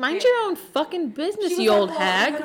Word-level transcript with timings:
Mind 0.00 0.22
your 0.22 0.46
own 0.46 0.56
fucking 0.56 1.10
business, 1.10 1.58
you 1.58 1.70
old 1.70 1.90
hag. 1.90 2.42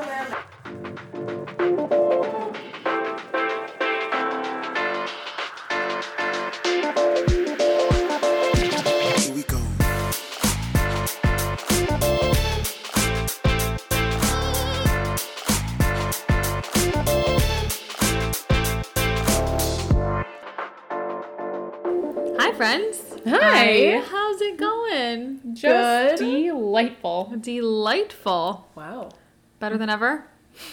Delightful. 27.26 27.42
Delightful. 27.42 28.68
Wow. 28.76 29.10
Better 29.60 29.78
than 29.78 29.90
ever. 29.90 30.26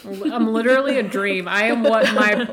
I'm 0.04 0.52
literally 0.52 0.98
a 0.98 1.02
dream. 1.02 1.48
I 1.48 1.64
am 1.64 1.82
what 1.82 2.12
my 2.14 2.46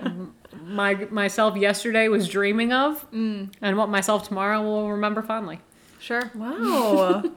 my 0.64 0.96
myself 1.12 1.58
yesterday 1.58 2.08
was 2.08 2.28
dreaming 2.28 2.74
of, 2.74 3.10
mm. 3.12 3.52
and 3.62 3.78
what 3.78 3.90
myself 3.90 4.28
tomorrow 4.28 4.62
will 4.62 4.92
remember 4.92 5.22
fondly. 5.22 5.60
Sure. 6.00 6.32
Wow. 6.34 7.24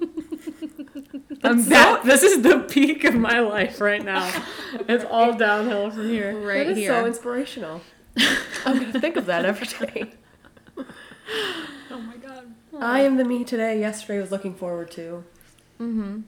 I'm 1.44 1.64
that, 1.64 2.02
this 2.04 2.22
is 2.22 2.42
the 2.42 2.60
peak 2.60 3.02
of 3.04 3.14
my 3.14 3.40
life 3.40 3.80
right 3.80 4.04
now. 4.04 4.30
It's 4.88 5.04
all 5.04 5.34
downhill 5.34 5.90
from 5.90 6.08
here. 6.08 6.38
Right 6.38 6.66
that 6.66 6.72
is 6.72 6.78
here. 6.78 6.90
so 6.90 7.04
inspirational. 7.04 7.80
I'm 8.64 8.78
gonna 8.78 9.00
think 9.00 9.16
of 9.16 9.26
that 9.26 9.44
every 9.44 9.66
day. 9.66 10.12
Oh 11.90 11.98
my 11.98 12.16
god. 12.16 12.54
I 12.78 13.00
am 13.00 13.16
the 13.16 13.24
me 13.24 13.44
today. 13.44 13.80
Yesterday 13.80 14.20
was 14.20 14.30
looking 14.30 14.54
forward 14.54 14.90
to. 14.92 15.24
Mm-hmm. 15.80 16.20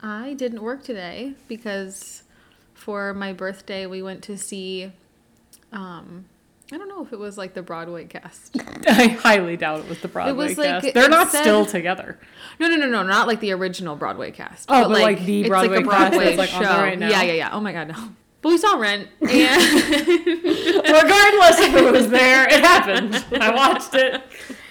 I 0.00 0.34
didn't 0.34 0.62
work 0.62 0.82
today 0.82 1.34
because 1.48 2.22
for 2.74 3.14
my 3.14 3.32
birthday 3.32 3.86
we 3.86 4.02
went 4.02 4.22
to 4.24 4.36
see 4.36 4.92
um 5.72 6.26
I 6.72 6.78
don't 6.78 6.88
know 6.88 7.04
if 7.04 7.12
it 7.12 7.18
was 7.18 7.38
like 7.38 7.54
the 7.54 7.62
Broadway 7.62 8.06
cast. 8.06 8.56
I 8.88 9.06
highly 9.06 9.56
doubt 9.56 9.80
it 9.80 9.88
was 9.88 10.00
the 10.00 10.08
Broadway 10.08 10.48
was 10.48 10.58
like- 10.58 10.82
cast. 10.82 10.94
They're 10.94 11.08
not 11.08 11.30
said- 11.30 11.42
still 11.42 11.64
together. 11.64 12.18
No, 12.58 12.68
no, 12.68 12.76
no, 12.76 12.88
no, 12.88 13.02
not 13.04 13.28
like 13.28 13.40
the 13.40 13.52
original 13.52 13.94
Broadway 13.94 14.32
cast. 14.32 14.68
Oh, 14.68 14.88
but, 14.88 15.00
like, 15.00 15.24
the 15.24 15.42
it's 15.42 15.48
Broadway 15.48 15.76
like 15.76 15.86
a 15.86 15.88
cast 15.88 16.10
Broadway 16.10 16.36
that's, 16.36 16.38
like, 16.38 16.54
on 16.54 16.62
show. 16.62 16.82
right 16.82 16.98
now? 16.98 17.08
Yeah, 17.08 17.22
yeah, 17.22 17.32
yeah. 17.34 17.50
Oh 17.52 17.60
my 17.60 17.72
god, 17.72 17.88
no. 17.88 18.08
But 18.42 18.50
we 18.50 18.58
saw 18.58 18.78
Rent, 18.78 19.08
and 19.20 19.30
Regardless 19.30 19.48
if 21.58 21.74
it 21.74 21.92
was 21.92 22.08
there, 22.08 22.48
it 22.48 22.60
happened. 22.60 23.24
I 23.32 23.54
watched 23.54 23.94
it. 23.94 24.22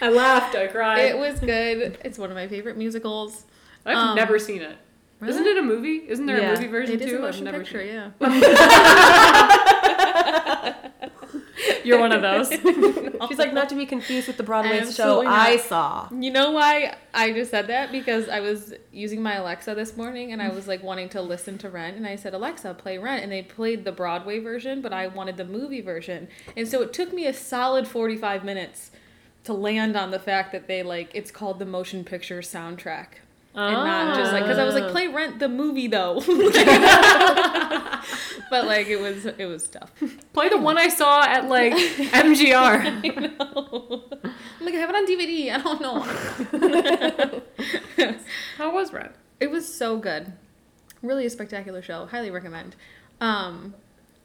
I 0.02 0.10
laughed. 0.10 0.56
I 0.56 0.68
cried. 0.68 1.00
it 1.00 1.18
was 1.18 1.40
good. 1.40 1.98
It's 2.04 2.18
one 2.18 2.30
of 2.30 2.36
my 2.36 2.48
favorite 2.48 2.78
musicals. 2.78 3.46
I've 3.86 3.98
um, 3.98 4.16
never 4.16 4.40
seen 4.40 4.62
it. 4.62 4.78
Really? 5.26 5.40
not 5.40 5.48
it 5.48 5.58
a 5.58 5.62
movie? 5.62 6.04
Isn't 6.08 6.26
there 6.26 6.40
Yeah. 6.40 6.52
a 6.52 6.56
movie 6.56 6.68
version 6.68 6.96
It 6.96 7.02
is 7.02 7.10
too? 7.10 7.16
a 7.16 7.18
I've 7.20 7.24
motion 7.26 7.44
never 7.46 7.60
picture, 7.60 7.80
seen 7.82 7.94
yeah. 7.94 8.12
You're 11.84 12.00
one 12.00 12.12
of 12.12 12.22
those. 12.22 12.50
She's 13.30 13.38
like 13.38 13.54
not 13.54 13.70
to 13.70 13.76
be 13.76 13.86
confused 13.86 14.28
with 14.28 14.38
the 14.38 14.44
Broadway 14.44 14.80
show 14.80 14.88
Absolutely 14.88 15.26
not. 15.26 15.48
I 15.50 15.58
saw. 15.58 16.10
You 16.12 16.32
know 16.32 16.52
why 16.52 16.96
I 17.14 17.32
just 17.32 17.52
said 17.52 17.68
that? 17.68 17.92
Because 17.92 18.28
I 18.28 18.40
was 18.40 18.74
using 18.92 19.22
my 19.22 19.36
Alexa 19.36 19.76
this 19.76 19.96
morning 19.96 20.32
and 20.32 20.42
I 20.42 20.50
was 20.50 20.68
like 20.68 20.82
wanting 20.84 21.10
to 21.10 21.22
listen 21.22 21.58
to 21.60 21.70
Rent 21.70 21.96
and 21.96 22.08
I 22.08 22.16
said, 22.16 22.34
Alexa, 22.34 22.74
play 22.76 22.98
Rent. 22.98 23.24
And 23.24 23.32
they 23.32 23.44
played 23.44 23.86
the 23.86 23.92
Broadway 23.92 24.40
version, 24.40 24.82
but 24.82 24.94
I 24.94 25.08
wanted 25.08 25.38
the 25.38 25.46
movie 25.46 25.82
version. 25.82 26.28
And 26.58 26.68
so 26.68 26.82
it 26.82 26.92
took 26.92 27.14
me 27.14 27.28
a 27.28 27.34
solid 27.34 27.88
45 27.88 28.44
minutes 28.44 28.92
to 29.46 29.54
land 29.54 29.96
on 29.96 30.12
the 30.12 30.20
fact 30.20 30.52
that 30.54 30.68
they 30.68 30.82
like, 30.84 31.12
it's 31.14 31.32
called 31.32 31.60
the 31.60 31.66
motion 31.66 32.04
picture 32.04 32.40
soundtrack. 32.42 33.08
And 33.56 33.74
not 33.74 34.18
just 34.18 34.34
like, 34.34 34.44
because 34.44 34.60
I 34.60 34.66
was 34.66 34.76
like, 34.76 34.92
play 34.92 35.08
Rent 35.08 35.40
the 35.40 35.48
movie 35.48 35.88
though. 35.88 36.16
but 38.50 38.66
like, 38.66 38.88
it 38.88 39.00
was, 39.00 39.26
it 39.26 39.46
was 39.46 39.68
tough. 39.68 39.92
Play 40.34 40.50
the 40.50 40.58
one 40.58 40.78
I 40.78 40.90
saw 40.90 41.24
at 41.24 41.48
like 41.48 41.74
MGR. 41.74 42.54
I 42.54 43.08
know. 43.08 44.04
I'm 44.60 44.66
like, 44.66 44.76
I 44.76 44.78
have 44.78 44.90
it 44.90 44.96
on 44.96 45.08
DVD. 45.08 45.54
I 45.54 45.58
don't 45.62 45.82
know. 45.82 46.00
How 48.58 48.74
was 48.74 48.92
Rent? 48.92 49.14
It 49.40 49.52
was 49.52 49.72
so 49.74 49.98
good. 49.98 50.34
Really 51.02 51.26
a 51.26 51.30
spectacular 51.30 51.82
show. 51.82 52.06
Highly 52.08 52.32
recommend. 52.32 52.76
Um, 53.22 53.76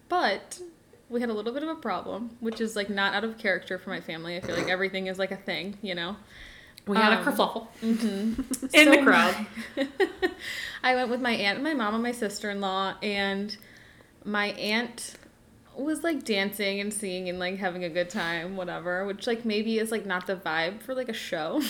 but 0.09 0.60
we 1.09 1.21
had 1.21 1.31
a 1.31 1.34
little 1.34 1.53
bit 1.53 1.62
of 1.62 1.69
a 1.69 1.75
problem, 1.75 2.37
which 2.41 2.60
is 2.60 2.75
like 2.75 2.91
not 2.91 3.15
out 3.15 3.25
of 3.25 3.38
character 3.38 3.78
for 3.78 3.91
my 3.91 4.00
family. 4.00 4.37
I 4.37 4.41
feel 4.41 4.56
like 4.56 4.69
everything 4.69 5.06
is 5.06 5.19
like 5.19 5.31
a 5.31 5.37
thing, 5.37 5.78
you 5.83 5.94
know? 5.94 6.16
We 6.91 6.97
had 6.97 7.12
Um, 7.12 7.27
a 7.27 7.31
kerfluffle 7.31 7.67
in 7.83 8.45
So 8.84 8.91
the 8.91 9.03
crowd. 9.03 9.47
I 10.83 10.95
went 10.95 11.11
with 11.11 11.21
my 11.21 11.33
aunt 11.33 11.56
and 11.56 11.65
my 11.65 11.75
mom 11.75 11.95
and 11.95 12.03
my 12.03 12.12
sister 12.12 12.51
in 12.51 12.61
law, 12.61 12.95
and 13.03 13.56
my 14.25 14.47
aunt 14.53 15.15
was 15.77 16.03
like 16.03 16.25
dancing 16.25 16.81
and 16.81 16.93
singing 16.93 17.28
and 17.28 17.39
like 17.39 17.56
having 17.59 17.84
a 17.84 17.89
good 17.89 18.11
time, 18.11 18.56
whatever, 18.56 19.06
which 19.06 19.27
like 19.27 19.45
maybe 19.45 19.78
is 19.78 19.91
like 19.91 20.05
not 20.06 20.27
the 20.27 20.37
vibe 20.37 20.83
for 20.83 20.95
like 20.95 21.09
a 21.09 21.12
show. 21.15 21.61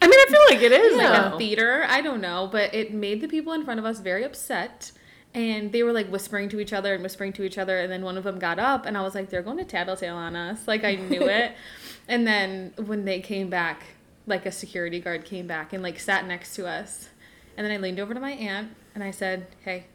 I 0.00 0.06
mean, 0.06 0.18
I 0.20 0.26
feel 0.28 0.56
like 0.56 0.62
it 0.64 0.72
is. 0.80 0.96
like 0.96 1.08
though. 1.30 1.34
a 1.34 1.38
theater. 1.38 1.84
I 1.88 2.00
don't 2.00 2.20
know, 2.20 2.48
but 2.50 2.72
it 2.74 2.92
made 2.92 3.20
the 3.20 3.28
people 3.28 3.52
in 3.52 3.64
front 3.64 3.80
of 3.80 3.86
us 3.86 3.98
very 4.00 4.24
upset. 4.24 4.92
And 5.34 5.72
they 5.72 5.82
were 5.82 5.92
like 5.92 6.08
whispering 6.08 6.48
to 6.50 6.58
each 6.60 6.72
other 6.72 6.94
and 6.94 7.02
whispering 7.02 7.32
to 7.34 7.42
each 7.42 7.58
other. 7.58 7.78
And 7.80 7.92
then 7.92 8.02
one 8.02 8.16
of 8.16 8.24
them 8.24 8.38
got 8.38 8.58
up, 8.58 8.86
and 8.86 8.96
I 8.96 9.02
was 9.02 9.14
like, 9.14 9.28
they're 9.28 9.42
going 9.42 9.58
to 9.58 9.64
tattletale 9.64 10.16
on 10.16 10.34
us. 10.34 10.66
Like, 10.66 10.84
I 10.84 10.94
knew 10.96 11.22
it. 11.22 11.52
and 12.08 12.26
then 12.26 12.72
when 12.86 13.04
they 13.04 13.20
came 13.20 13.50
back, 13.50 13.82
like 14.28 14.46
a 14.46 14.52
security 14.52 15.00
guard 15.00 15.24
came 15.24 15.46
back 15.46 15.72
and 15.72 15.82
like 15.82 15.98
sat 15.98 16.26
next 16.26 16.54
to 16.56 16.66
us. 16.66 17.08
And 17.56 17.66
then 17.66 17.72
I 17.72 17.78
leaned 17.78 17.98
over 17.98 18.14
to 18.14 18.20
my 18.20 18.32
aunt 18.32 18.70
and 18.94 19.02
I 19.02 19.10
said, 19.10 19.46
hey, 19.64 19.86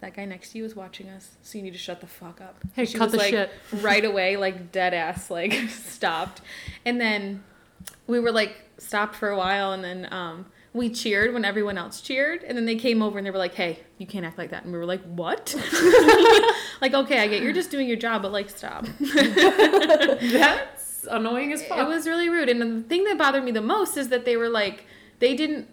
that 0.00 0.14
guy 0.14 0.24
next 0.24 0.50
to 0.52 0.58
you 0.58 0.64
is 0.64 0.74
watching 0.74 1.08
us, 1.08 1.36
so 1.42 1.56
you 1.58 1.62
need 1.64 1.72
to 1.74 1.78
shut 1.78 2.00
the 2.00 2.08
fuck 2.08 2.40
up. 2.40 2.56
Hey, 2.74 2.84
She 2.86 2.98
cut 2.98 3.04
was 3.04 3.12
the 3.12 3.18
like, 3.18 3.30
shit. 3.30 3.52
right 3.80 4.04
away, 4.04 4.36
like 4.36 4.72
dead 4.72 4.94
ass, 4.94 5.30
like 5.30 5.52
stopped. 5.70 6.40
And 6.84 7.00
then 7.00 7.44
we 8.08 8.18
were 8.18 8.32
like 8.32 8.56
stopped 8.78 9.14
for 9.14 9.30
a 9.30 9.36
while, 9.38 9.70
and 9.70 9.84
then 9.84 10.08
um, 10.12 10.46
we 10.72 10.90
cheered 10.90 11.32
when 11.32 11.44
everyone 11.44 11.78
else 11.78 12.00
cheered, 12.00 12.42
and 12.42 12.58
then 12.58 12.64
they 12.66 12.74
came 12.74 13.00
over 13.00 13.16
and 13.16 13.24
they 13.24 13.30
were 13.30 13.38
like, 13.38 13.54
"Hey, 13.54 13.78
you 13.98 14.06
can't 14.08 14.26
act 14.26 14.38
like 14.38 14.50
that," 14.50 14.64
and 14.64 14.72
we 14.72 14.78
were 14.78 14.86
like, 14.86 15.02
"What?" 15.04 15.54
like, 16.80 16.94
okay, 16.94 17.20
I 17.20 17.28
get 17.28 17.40
you're 17.42 17.52
just 17.52 17.70
doing 17.70 17.86
your 17.86 17.96
job, 17.96 18.22
but 18.22 18.32
like, 18.32 18.50
stop. 18.50 18.86
Annoying 21.10 21.52
as 21.52 21.62
fuck. 21.64 21.78
It 21.78 21.86
was 21.86 22.06
really 22.06 22.28
rude. 22.28 22.48
And 22.48 22.60
the 22.84 22.88
thing 22.88 23.04
that 23.04 23.18
bothered 23.18 23.44
me 23.44 23.50
the 23.50 23.60
most 23.62 23.96
is 23.96 24.08
that 24.08 24.24
they 24.24 24.36
were 24.36 24.48
like, 24.48 24.84
they 25.18 25.34
didn't 25.34 25.68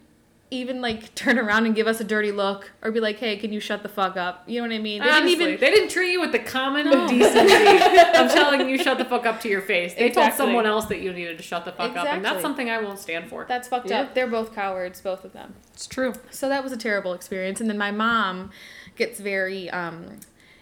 even 0.52 0.80
like 0.80 1.14
turn 1.14 1.38
around 1.38 1.64
and 1.66 1.76
give 1.76 1.86
us 1.86 2.00
a 2.00 2.04
dirty 2.04 2.32
look 2.32 2.72
or 2.82 2.90
be 2.90 2.98
like, 2.98 3.18
hey, 3.18 3.36
can 3.36 3.52
you 3.52 3.60
shut 3.60 3.84
the 3.84 3.88
fuck 3.88 4.16
up? 4.16 4.42
You 4.48 4.60
know 4.60 4.66
what 4.68 4.74
I 4.74 4.78
mean? 4.78 5.00
They 5.02 5.08
Honestly, 5.08 5.36
didn't 5.36 5.48
even. 5.54 5.60
they 5.60 5.70
didn't 5.70 5.90
treat 5.90 6.10
you 6.12 6.20
with 6.20 6.32
the 6.32 6.40
common 6.40 6.86
decency 7.08 7.54
of 8.18 8.32
telling 8.32 8.68
you 8.68 8.76
shut 8.76 8.98
the 8.98 9.04
fuck 9.04 9.26
up 9.26 9.40
to 9.42 9.48
your 9.48 9.60
face. 9.62 9.94
They 9.94 10.10
told 10.10 10.32
someone 10.32 10.66
else 10.66 10.86
that 10.86 11.00
you 11.00 11.12
needed 11.12 11.36
to 11.38 11.44
shut 11.44 11.64
the 11.64 11.70
fuck 11.72 11.96
up, 11.96 12.06
and 12.08 12.24
that's 12.24 12.42
something 12.42 12.68
I 12.68 12.78
won't 12.82 12.98
stand 12.98 13.28
for. 13.30 13.44
That's 13.48 13.68
fucked 13.68 13.90
Yeah. 13.90 14.00
up. 14.02 14.14
They're 14.14 14.26
both 14.26 14.52
cowards, 14.54 15.00
both 15.00 15.24
of 15.24 15.32
them. 15.32 15.54
It's 15.72 15.86
true. 15.86 16.14
So 16.32 16.48
that 16.48 16.64
was 16.64 16.72
a 16.72 16.76
terrible 16.76 17.12
experience. 17.12 17.60
And 17.60 17.70
then 17.70 17.78
my 17.78 17.92
mom 17.92 18.50
gets 18.96 19.20
very 19.20 19.70
um, 19.70 20.18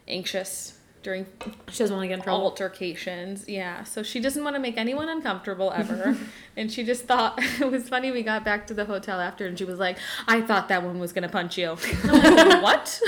anxious 0.06 0.77
during 1.08 1.24
She 1.70 1.78
doesn't 1.78 1.96
want 1.96 2.04
to 2.04 2.08
get 2.08 2.18
in 2.18 2.22
trouble. 2.22 2.44
altercations. 2.44 3.48
Yeah. 3.48 3.82
So 3.84 4.02
she 4.02 4.20
doesn't 4.20 4.44
want 4.44 4.56
to 4.56 4.60
make 4.60 4.76
anyone 4.76 5.08
uncomfortable 5.08 5.72
ever. 5.74 6.18
and 6.56 6.70
she 6.70 6.84
just 6.84 7.06
thought 7.06 7.38
it 7.60 7.70
was 7.70 7.88
funny. 7.88 8.10
We 8.10 8.22
got 8.22 8.44
back 8.44 8.66
to 8.66 8.74
the 8.74 8.84
hotel 8.84 9.18
after 9.18 9.46
and 9.46 9.58
she 9.58 9.64
was 9.64 9.78
like, 9.78 9.96
I 10.26 10.42
thought 10.42 10.68
that 10.68 10.82
one 10.82 10.98
was 10.98 11.14
going 11.14 11.22
to 11.22 11.30
punch 11.30 11.56
you. 11.56 11.70
Like, 11.70 11.82
what? 12.62 13.00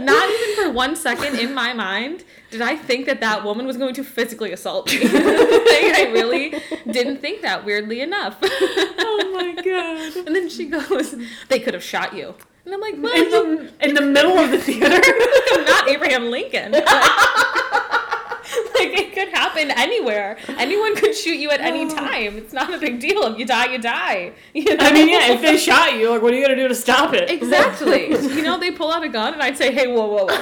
Not 0.00 0.30
even 0.30 0.56
for 0.56 0.72
one 0.72 0.96
second 0.96 1.38
in 1.38 1.54
my 1.54 1.72
mind 1.72 2.24
did 2.50 2.60
I 2.60 2.74
think 2.74 3.06
that 3.06 3.20
that 3.20 3.44
woman 3.44 3.66
was 3.66 3.76
going 3.76 3.94
to 3.94 4.02
physically 4.02 4.50
assault 4.50 4.92
me. 4.92 4.98
like, 4.98 5.14
I 5.14 6.10
really 6.12 6.60
didn't 6.90 7.20
think 7.20 7.42
that, 7.42 7.64
weirdly 7.64 8.00
enough. 8.00 8.36
Oh 8.42 9.30
my 9.32 9.54
god. 9.62 10.26
and 10.26 10.34
then 10.34 10.48
she 10.48 10.66
goes, 10.66 11.14
they 11.48 11.60
could 11.60 11.74
have 11.74 11.84
shot 11.84 12.14
you. 12.14 12.34
And 12.64 12.72
I'm 12.74 12.80
like, 12.80 12.94
well, 12.98 13.14
In 13.14 13.30
the, 13.30 13.72
in 13.80 13.94
the 13.94 14.00
middle 14.00 14.38
of 14.38 14.50
the 14.50 14.58
theater. 14.58 14.88
Not 15.64 15.88
Abraham 15.88 16.30
Lincoln. 16.30 16.72
Like, 16.72 16.84
like, 18.74 18.90
it 18.98 19.12
could 19.12 19.28
happen 19.28 19.70
anywhere. 19.70 20.38
Anyone 20.48 20.96
could 20.96 21.14
shoot 21.14 21.36
you 21.36 21.50
at 21.50 21.60
any 21.60 21.86
time. 21.94 22.38
It's 22.38 22.54
not 22.54 22.72
a 22.72 22.78
big 22.78 23.00
deal. 23.00 23.22
If 23.24 23.38
you 23.38 23.44
die, 23.46 23.72
you 23.72 23.78
die. 23.78 24.32
You 24.54 24.76
know? 24.76 24.84
I 24.84 24.92
mean, 24.92 25.08
yeah, 25.08 25.32
if 25.32 25.42
they 25.42 25.58
shot 25.58 25.94
you, 25.94 26.08
like, 26.10 26.22
what 26.22 26.32
are 26.32 26.36
you 26.36 26.42
gonna 26.42 26.56
do 26.56 26.68
to 26.68 26.74
stop 26.74 27.12
it? 27.12 27.28
Exactly. 27.28 28.08
you 28.10 28.42
know, 28.42 28.58
they 28.58 28.70
pull 28.70 28.90
out 28.92 29.02
a 29.02 29.08
gun 29.08 29.34
and 29.34 29.42
I'd 29.42 29.58
say, 29.58 29.74
hey, 29.74 29.88
whoa, 29.88 30.06
whoa, 30.06 30.26
whoa. 30.26 30.40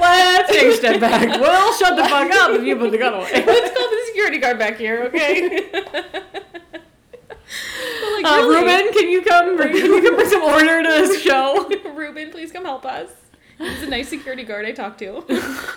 Let's 0.00 0.50
take 0.50 0.66
a 0.66 0.76
step 0.76 1.00
back. 1.00 1.40
We'll 1.40 1.72
shut 1.74 1.96
the 1.96 2.02
fuck 2.02 2.30
up 2.32 2.50
if 2.50 2.64
you 2.64 2.76
put 2.76 2.90
the 2.90 2.98
gun 2.98 3.14
away. 3.14 3.44
Let's 3.46 3.76
call 3.76 3.88
the 3.88 4.02
security 4.08 4.38
guard 4.38 4.58
back 4.58 4.76
here, 4.76 5.04
okay? 5.04 6.42
Like, 8.14 8.24
Uh, 8.26 8.46
really, 8.46 8.56
Ruben, 8.60 8.92
can 8.92 9.08
you 9.08 9.22
come? 9.22 9.56
Bring, 9.56 9.72
can 9.80 9.86
you 9.86 10.02
come 10.02 10.16
bring 10.16 10.28
some 10.28 10.42
order 10.42 10.82
to 10.82 10.88
this 10.88 11.20
show? 11.28 11.68
Ruben, 11.94 12.30
please 12.30 12.52
come 12.52 12.64
help 12.64 12.84
us. 12.84 13.10
He's 13.58 13.82
a 13.84 13.86
nice 13.88 14.08
security 14.08 14.42
guard 14.42 14.64
I 14.66 14.72
talked 14.72 14.98
to. 15.00 15.24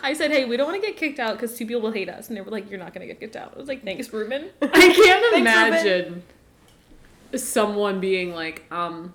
I 0.01 0.13
said, 0.13 0.31
hey, 0.31 0.45
we 0.45 0.57
don't 0.57 0.67
want 0.67 0.81
to 0.81 0.87
get 0.87 0.97
kicked 0.97 1.19
out 1.19 1.33
because 1.33 1.55
two 1.55 1.67
people 1.67 1.81
will 1.81 1.91
hate 1.91 2.09
us. 2.09 2.29
And 2.29 2.37
they 2.37 2.41
were 2.41 2.49
like, 2.49 2.67
you're 2.69 2.79
not 2.79 2.93
going 2.95 3.01
to 3.07 3.13
get 3.13 3.19
kicked 3.19 3.35
out. 3.35 3.53
I 3.55 3.59
was 3.59 3.67
like, 3.67 3.83
thanks, 3.83 4.11
Ruben. 4.11 4.49
I 4.61 4.67
can't 4.67 5.21
Ruben. 5.23 5.41
imagine 5.41 6.23
someone 7.35 7.99
being 7.99 8.33
like, 8.33 8.63
um, 8.71 9.13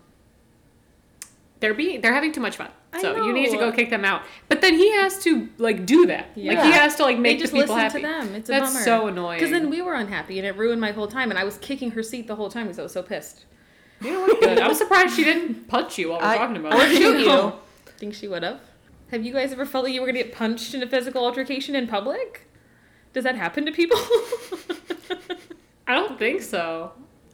they're 1.59 1.75
being 1.75 2.01
they're 2.01 2.15
having 2.15 2.31
too 2.33 2.41
much 2.41 2.57
fun. 2.57 2.69
I 2.93 3.01
So 3.01 3.25
you 3.25 3.33
need 3.33 3.51
to 3.51 3.57
go 3.57 3.71
kick 3.71 3.89
them 3.91 4.05
out. 4.05 4.23
But 4.49 4.61
then 4.63 4.75
he 4.75 4.91
has 4.93 5.23
to 5.25 5.49
like 5.59 5.87
do 5.87 6.07
that. 6.07 6.31
Like 6.37 6.59
he 6.63 6.73
has 6.73 6.97
to 6.97 7.05
like 7.05 7.17
They 7.17 7.21
make 7.23 7.39
just 7.39 7.53
the 7.53 7.61
people 7.61 7.77
listen 7.77 8.03
happy. 8.03 8.03
to 8.03 8.27
them. 8.27 8.35
It's 8.35 8.49
a 8.49 8.53
That's 8.53 8.73
bummer. 8.73 8.85
so 8.85 9.07
annoying. 9.07 9.39
Because 9.39 9.53
then 9.53 9.71
we 9.71 9.81
were 9.81 9.95
unhappy 9.95 10.39
and 10.39 10.47
it 10.47 10.57
ruined 10.57 10.81
my 10.81 10.91
whole 10.93 11.07
time. 11.07 11.31
And 11.31 11.39
I 11.39 11.45
was 11.45 11.57
kicking 11.59 11.93
her 11.93 12.03
seat 12.03 12.27
the 12.27 12.35
whole 12.37 12.51
time 12.51 12.65
because 12.67 12.79
I 12.79 12.83
was 12.83 12.93
so 12.93 13.03
pissed. 13.03 13.45
you 14.01 14.13
know 14.13 14.23
what? 14.23 14.41
Good. 14.41 14.59
I'm 14.59 14.75
surprised 14.75 15.15
she 15.15 15.23
didn't 15.25 15.69
punch 15.69 15.99
you 15.99 16.11
while 16.11 16.19
we're 16.21 16.27
I- 16.27 16.37
talking 16.39 16.57
about 16.57 16.75
or 16.75 16.83
it. 16.83 16.97
shoot 16.97 17.21
you. 17.21 17.53
Think 17.99 18.15
she 18.15 18.27
would 18.29 18.43
have? 18.43 18.61
Have 19.13 19.25
you 19.25 19.33
guys 19.33 19.53
ever 19.53 19.67
felt 19.67 19.85
like 19.85 19.93
you 19.95 20.01
were 20.01 20.07
gonna 20.07 20.23
get 20.23 20.33
punched 20.35 20.73
in 20.75 20.83
a 20.83 20.87
physical 20.89 21.25
altercation 21.25 21.75
in 21.77 21.87
public? 21.87 22.49
Does 23.13 23.25
that 23.25 23.35
happen 23.37 23.67
to 23.67 23.73
people? 23.73 23.99
I 25.87 25.95
don't 25.95 26.19
think 26.19 26.43
so. 26.43 26.93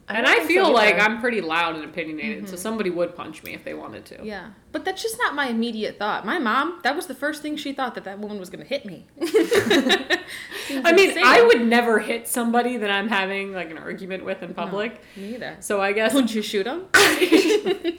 I 0.09 0.17
and 0.17 0.25
I 0.25 0.35
think 0.35 0.43
so 0.43 0.47
feel 0.47 0.73
like. 0.73 0.99
I'm 0.99 1.19
pretty 1.19 1.41
loud 1.41 1.75
and 1.75 1.83
opinionated, 1.83 2.47
so 2.47 2.53
mm-hmm. 2.53 2.61
somebody 2.61 2.89
would 2.89 3.15
punch 3.15 3.43
me 3.43 3.53
if 3.53 3.65
they 3.65 3.73
wanted 3.73 4.05
to. 4.05 4.19
yeah, 4.23 4.51
but 4.71 4.85
that's 4.85 5.01
just 5.01 5.17
not 5.17 5.35
my 5.35 5.47
immediate 5.47 5.99
thought. 5.99 6.25
My 6.25 6.39
mom, 6.39 6.79
that 6.83 6.95
was 6.95 7.07
the 7.07 7.15
first 7.15 7.41
thing 7.41 7.57
she 7.57 7.73
thought 7.73 7.93
that 7.95 8.05
that 8.05 8.19
woman 8.19 8.39
was 8.39 8.49
gonna 8.49 8.63
hit 8.63 8.85
me. 8.85 9.05
I 9.21 10.93
mean, 10.93 11.17
I 11.23 11.41
would 11.45 11.65
never 11.65 11.99
hit 11.99 12.27
somebody 12.27 12.77
that 12.77 12.89
I'm 12.89 13.09
having 13.09 13.51
like 13.51 13.69
an 13.69 13.77
argument 13.77 14.23
with 14.23 14.41
in 14.43 14.53
public. 14.53 15.01
Me 15.17 15.35
either. 15.35 15.57
So 15.59 15.81
I 15.81 15.91
guess 15.91 16.13
Wouldn't 16.13 16.33
you 16.33 16.41
shoot 16.41 16.63
them? 16.63 16.85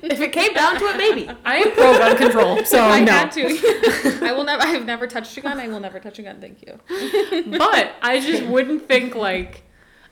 If 0.01 0.21
it 0.21 0.33
came 0.33 0.55
down 0.55 0.79
to 0.79 0.85
it, 0.87 0.97
maybe. 0.97 1.31
I 1.45 1.57
am 1.57 1.73
pro 1.73 1.99
gun 1.99 2.17
control, 2.17 2.65
so 2.65 2.81
I 2.81 3.01
no. 3.01 3.13
had 3.13 3.33
to. 3.33 4.19
I 4.23 4.33
will 4.33 4.45
never. 4.45 4.63
I 4.63 4.67
have 4.69 4.85
never 4.85 5.07
touched 5.07 5.37
a 5.37 5.41
gun. 5.41 5.59
I 5.61 5.69
will 5.69 5.81
never 5.81 6.01
touch 6.01 6.19
a 6.19 6.23
gun. 6.23 6.41
Thank 6.41 6.65
you. 6.67 6.79
but 7.59 7.93
I 8.03 8.21
just 8.21 8.45
wouldn't 8.45 8.89
think 8.89 9.15
like 9.15 9.65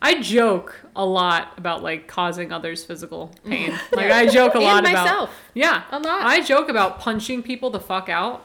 I 0.02 0.20
joke 0.20 0.81
a 0.94 1.04
lot 1.04 1.54
about 1.56 1.82
like 1.82 2.06
causing 2.06 2.52
others 2.52 2.84
physical 2.84 3.32
pain. 3.44 3.72
Like 3.93 4.10
I 4.10 4.26
joke 4.26 4.54
a 4.54 4.58
And 4.58 4.64
lot 4.64 4.81
about 4.84 4.93
myself. 5.04 5.31
yeah, 5.54 5.82
A 5.90 5.98
lot. 5.98 6.22
I 6.26 6.40
joke 6.43 6.69
about 6.69 6.98
punching 7.00 7.43
people 7.43 7.70
the 7.70 7.81
fuck 7.81 8.08
out 8.08 8.44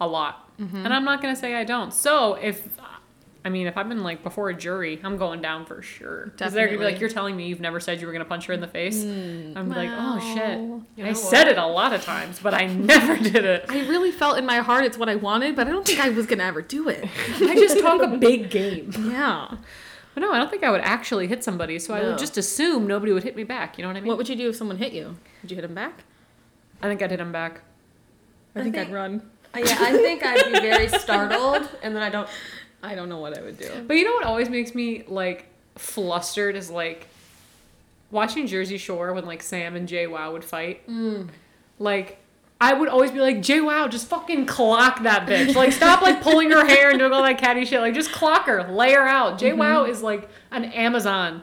a 0.00 0.06
lot, 0.06 0.38
Mm-hmm. 0.60 0.84
and 0.84 0.92
I'm 0.92 1.04
not 1.04 1.22
gonna 1.22 1.36
say 1.36 1.54
I 1.54 1.64
don't. 1.64 1.92
So 1.94 2.34
if 2.34 2.68
I 3.44 3.48
mean, 3.48 3.66
if 3.66 3.76
I've 3.76 3.88
been 3.88 4.04
like 4.04 4.22
before 4.22 4.50
a 4.50 4.54
jury, 4.54 5.00
I'm 5.02 5.16
going 5.16 5.42
down 5.42 5.66
for 5.66 5.82
sure. 5.82 6.26
Because 6.26 6.52
they're 6.52 6.66
gonna 6.66 6.78
be 6.78 6.84
like, 6.84 7.00
"You're 7.00 7.08
telling 7.10 7.36
me 7.36 7.46
you've 7.48 7.58
never 7.60 7.80
said 7.80 8.00
you 8.00 8.06
were 8.06 8.12
gonna 8.12 8.24
punch 8.24 8.46
her 8.46 8.52
in 8.52 8.60
the 8.60 8.68
face." 8.68 9.02
I'm 9.02 9.68
like, 9.68 9.90
"Oh 9.92 10.20
shit!" 10.34 10.58
You 10.96 11.04
I 11.04 11.08
know 11.08 11.12
said 11.14 11.48
it 11.48 11.58
a 11.58 11.66
lot 11.66 11.92
of 11.92 12.04
times, 12.04 12.38
but 12.40 12.54
I 12.54 12.66
never 12.66 13.16
did 13.30 13.44
it. 13.44 13.64
I 13.68 13.80
really 13.88 14.12
felt 14.12 14.38
in 14.38 14.46
my 14.46 14.58
heart 14.58 14.84
it's 14.84 14.96
what 14.98 15.08
I 15.08 15.16
wanted, 15.16 15.56
but 15.56 15.66
I 15.66 15.70
don't 15.70 15.84
think 15.84 15.98
I 15.98 16.10
was 16.10 16.26
gonna 16.26 16.44
ever 16.44 16.62
do 16.62 16.88
it. 16.88 17.04
I 17.40 17.54
just 17.56 17.80
talk 17.80 18.00
a 18.02 18.08
big 18.16 18.50
game. 18.50 18.92
Yeah. 19.10 19.56
But 20.14 20.20
no, 20.20 20.32
I 20.32 20.38
don't 20.38 20.50
think 20.50 20.62
I 20.62 20.70
would 20.70 20.82
actually 20.82 21.26
hit 21.26 21.42
somebody, 21.42 21.78
so 21.78 21.94
I 21.94 22.02
would 22.02 22.18
just 22.18 22.36
assume 22.36 22.86
nobody 22.86 23.12
would 23.12 23.22
hit 23.22 23.34
me 23.34 23.44
back. 23.44 23.78
You 23.78 23.82
know 23.82 23.88
what 23.88 23.96
I 23.96 24.00
mean? 24.00 24.08
What 24.08 24.18
would 24.18 24.28
you 24.28 24.36
do 24.36 24.50
if 24.50 24.56
someone 24.56 24.76
hit 24.76 24.92
you? 24.92 25.16
Would 25.42 25.50
you 25.50 25.54
hit 25.54 25.64
him 25.64 25.74
back? 25.74 26.04
I 26.82 26.88
think 26.88 27.00
I'd 27.00 27.10
hit 27.10 27.20
him 27.20 27.32
back. 27.32 27.62
I, 28.54 28.60
I 28.60 28.62
think, 28.62 28.74
think- 28.74 28.88
I'd 28.88 28.92
run. 28.94 29.22
Yeah, 29.56 29.76
I 29.80 29.92
think 29.92 30.24
I'd 30.24 30.52
be 30.52 30.60
very 30.60 30.88
startled, 30.88 31.68
and 31.82 31.94
then 31.94 32.02
I 32.02 32.08
don't. 32.10 32.28
I 32.82 32.94
don't 32.94 33.08
know 33.08 33.18
what 33.18 33.38
I 33.38 33.42
would 33.42 33.58
do. 33.58 33.84
But 33.86 33.96
you 33.96 34.04
know 34.04 34.14
what 34.14 34.24
always 34.24 34.48
makes 34.48 34.74
me 34.74 35.04
like 35.06 35.46
flustered 35.76 36.56
is 36.56 36.70
like 36.70 37.06
watching 38.10 38.46
Jersey 38.46 38.78
Shore 38.78 39.12
when 39.12 39.24
like 39.26 39.42
Sam 39.42 39.76
and 39.76 39.88
JWoww 39.88 40.32
would 40.32 40.44
fight. 40.44 40.86
Mm. 40.88 41.28
Like 41.78 42.18
I 42.62 42.72
would 42.74 42.88
always 42.88 43.10
be 43.10 43.18
like, 43.18 43.38
JWoww, 43.38 43.90
just 43.90 44.06
fucking 44.06 44.46
clock 44.46 45.02
that 45.02 45.26
bitch. 45.26 45.56
Like 45.56 45.72
stop 45.72 46.00
like 46.00 46.22
pulling 46.22 46.52
her 46.52 46.64
hair 46.64 46.90
and 46.90 46.98
doing 47.00 47.12
all 47.12 47.24
that 47.24 47.38
catty 47.38 47.64
shit. 47.64 47.80
Like 47.80 47.92
just 47.92 48.12
clock 48.12 48.46
her, 48.46 48.62
lay 48.70 48.92
her 48.92 49.02
out. 49.02 49.36
JWoww 49.36 49.56
mm-hmm. 49.56 49.90
is 49.90 50.00
like 50.00 50.28
an 50.52 50.66
Amazon. 50.66 51.42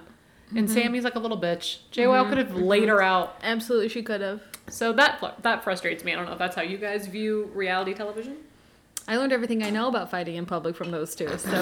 And 0.56 0.69
mm-hmm. 0.69 0.74
Sammy's 0.74 1.04
like 1.04 1.16
a 1.16 1.19
little 1.19 1.38
bitch. 1.38 1.80
JWoww 1.92 2.21
mm-hmm. 2.21 2.30
could 2.30 2.38
have 2.38 2.56
laid 2.56 2.88
her 2.88 3.01
out. 3.01 3.36
Absolutely, 3.44 3.89
she 3.89 4.01
could 4.01 4.21
have. 4.21 4.42
So 4.69 4.94
that 4.94 5.21
that 5.42 5.62
frustrates 5.62 6.06
me. 6.06 6.13
I 6.13 6.16
don't 6.16 6.25
know 6.25 6.31
if 6.31 6.39
that's 6.39 6.56
how 6.56 6.62
you 6.62 6.77
guys 6.77 7.06
view 7.07 7.51
reality 7.54 7.94
television. 7.94 8.38
I 9.06 9.18
learned 9.18 9.33
everything 9.33 9.62
I 9.62 9.72
know 9.72 9.89
about 9.89 10.10
fighting 10.10 10.38
in 10.38 10.45
public 10.45 10.77
from 10.77 10.89
those 10.89 11.15
two. 11.15 11.27
So 11.38 11.50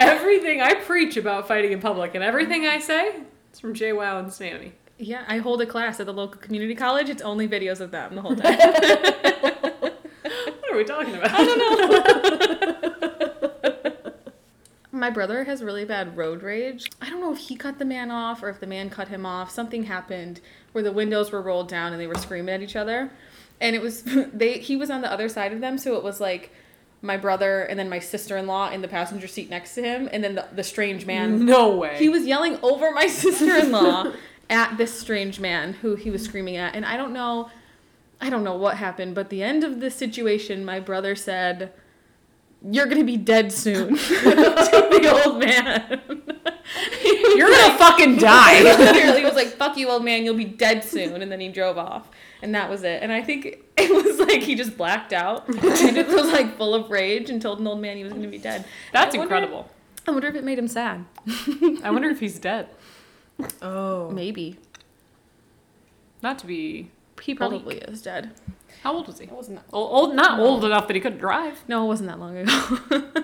Everything 0.00 0.62
I 0.62 0.80
preach 0.86 1.18
about 1.18 1.46
fighting 1.46 1.72
in 1.72 1.80
public 1.80 2.14
and 2.14 2.24
everything 2.24 2.66
I 2.66 2.78
say, 2.78 3.16
it's 3.50 3.60
from 3.60 3.74
JWoww 3.74 4.20
and 4.20 4.32
Sammy. 4.32 4.72
Yeah, 5.00 5.24
I 5.26 5.38
hold 5.38 5.62
a 5.62 5.66
class 5.66 5.98
at 5.98 6.06
the 6.06 6.12
local 6.12 6.40
community 6.40 6.74
college. 6.74 7.08
It's 7.08 7.22
only 7.22 7.48
videos 7.48 7.80
of 7.80 7.90
them 7.90 8.14
the 8.14 8.22
whole 8.22 8.36
time. 8.36 8.58
What 10.70 10.76
are 10.76 10.78
we 10.78 10.84
talking 10.84 11.14
about? 11.16 11.30
I 11.32 11.44
don't 11.44 11.58
know. 13.92 14.12
My 14.92 15.10
brother 15.10 15.42
has 15.42 15.64
really 15.64 15.84
bad 15.84 16.16
road 16.16 16.44
rage. 16.44 16.88
I 17.02 17.10
don't 17.10 17.20
know 17.20 17.32
if 17.32 17.38
he 17.38 17.56
cut 17.56 17.80
the 17.80 17.84
man 17.84 18.12
off 18.12 18.40
or 18.40 18.48
if 18.50 18.60
the 18.60 18.68
man 18.68 18.88
cut 18.88 19.08
him 19.08 19.26
off. 19.26 19.50
Something 19.50 19.82
happened 19.84 20.40
where 20.70 20.84
the 20.84 20.92
windows 20.92 21.32
were 21.32 21.42
rolled 21.42 21.66
down 21.66 21.90
and 21.92 22.00
they 22.00 22.06
were 22.06 22.14
screaming 22.14 22.54
at 22.54 22.62
each 22.62 22.76
other. 22.76 23.10
And 23.60 23.74
it 23.74 23.82
was 23.82 24.04
they 24.32 24.60
he 24.60 24.76
was 24.76 24.90
on 24.90 25.00
the 25.00 25.10
other 25.10 25.28
side 25.28 25.52
of 25.52 25.60
them, 25.60 25.76
so 25.76 25.96
it 25.96 26.04
was 26.04 26.20
like 26.20 26.52
my 27.02 27.16
brother 27.16 27.62
and 27.62 27.76
then 27.76 27.88
my 27.88 27.98
sister-in-law 27.98 28.70
in 28.70 28.80
the 28.80 28.88
passenger 28.88 29.26
seat 29.26 29.50
next 29.50 29.74
to 29.74 29.82
him 29.82 30.08
and 30.12 30.22
then 30.22 30.36
the, 30.36 30.46
the 30.54 30.62
strange 30.62 31.04
man. 31.04 31.46
No 31.46 31.74
way. 31.74 31.96
He 31.98 32.08
was 32.08 32.26
yelling 32.26 32.60
over 32.62 32.92
my 32.92 33.08
sister-in-law 33.08 34.12
at 34.50 34.76
this 34.76 34.92
strange 34.98 35.40
man 35.40 35.72
who 35.74 35.94
he 35.94 36.10
was 36.10 36.22
screaming 36.24 36.56
at. 36.56 36.74
And 36.74 36.84
I 36.84 36.96
don't 36.98 37.12
know 37.12 37.50
I 38.20 38.28
don't 38.28 38.44
know 38.44 38.56
what 38.56 38.76
happened, 38.76 39.14
but 39.14 39.30
the 39.30 39.42
end 39.42 39.64
of 39.64 39.80
the 39.80 39.90
situation, 39.90 40.62
my 40.62 40.78
brother 40.78 41.16
said, 41.16 41.72
"You're 42.62 42.84
going 42.84 42.98
to 42.98 43.04
be 43.04 43.16
dead 43.16 43.50
soon." 43.50 43.96
to 43.96 43.96
the 43.96 45.22
old 45.24 45.38
man. 45.38 46.02
You're 47.34 47.50
gonna 47.50 47.78
fucking 47.78 48.16
die. 48.18 48.56
he 48.56 48.62
Literally 48.64 49.24
was 49.24 49.34
like, 49.34 49.48
"Fuck 49.48 49.78
you, 49.78 49.88
old 49.88 50.04
man. 50.04 50.24
You'll 50.24 50.36
be 50.36 50.44
dead 50.44 50.84
soon." 50.84 51.22
And 51.22 51.32
then 51.32 51.40
he 51.40 51.48
drove 51.48 51.78
off, 51.78 52.10
and 52.42 52.54
that 52.54 52.68
was 52.68 52.82
it. 52.82 53.02
And 53.02 53.10
I 53.10 53.22
think 53.22 53.46
it 53.78 53.90
was 53.90 54.18
like 54.18 54.42
he 54.42 54.54
just 54.54 54.76
blacked 54.76 55.14
out 55.14 55.48
and 55.48 55.96
it 55.96 56.08
was 56.08 56.30
like 56.30 56.58
full 56.58 56.74
of 56.74 56.90
rage 56.90 57.30
and 57.30 57.40
told 57.40 57.58
an 57.60 57.66
old 57.66 57.80
man 57.80 57.96
he 57.96 58.04
was 58.04 58.12
going 58.12 58.24
to 58.24 58.28
be 58.28 58.38
dead. 58.38 58.66
That's 58.92 59.14
I 59.14 59.18
wonder- 59.18 59.34
incredible. 59.34 59.70
I 60.06 60.10
wonder 60.12 60.28
if 60.28 60.34
it 60.34 60.44
made 60.44 60.58
him 60.58 60.68
sad. 60.68 61.04
I 61.82 61.90
wonder 61.90 62.08
if 62.08 62.20
he's 62.20 62.38
dead. 62.38 62.68
Oh. 63.62 64.10
Maybe 64.10 64.58
Not 66.22 66.38
to 66.40 66.46
be. 66.46 66.90
he 67.22 67.34
probably 67.34 67.78
is 67.78 68.02
dead. 68.02 68.30
How 68.82 68.94
old 68.94 69.06
was 69.06 69.18
he? 69.18 69.26
It 69.26 69.32
wasn't 69.32 69.58
that. 69.58 69.66
Old, 69.72 69.90
old 69.92 70.14
not 70.14 70.40
old 70.40 70.64
enough 70.64 70.86
that 70.86 70.94
he 70.94 71.00
couldn't 71.00 71.18
drive. 71.18 71.62
No, 71.68 71.84
it 71.84 71.88
wasn't 71.88 72.08
that 72.08 72.18
long 72.18 72.36
ago. 72.38 73.08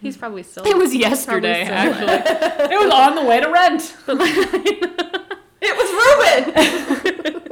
He's 0.00 0.16
probably 0.16 0.42
still. 0.42 0.66
It 0.66 0.76
was 0.76 0.94
yesterday, 0.94 1.62
actually. 1.62 2.74
it 2.74 2.84
was 2.84 2.92
on 2.92 3.14
the 3.14 3.24
way 3.24 3.40
to 3.40 3.48
rent. 3.48 3.96
It 5.64 5.76
was 5.76 6.54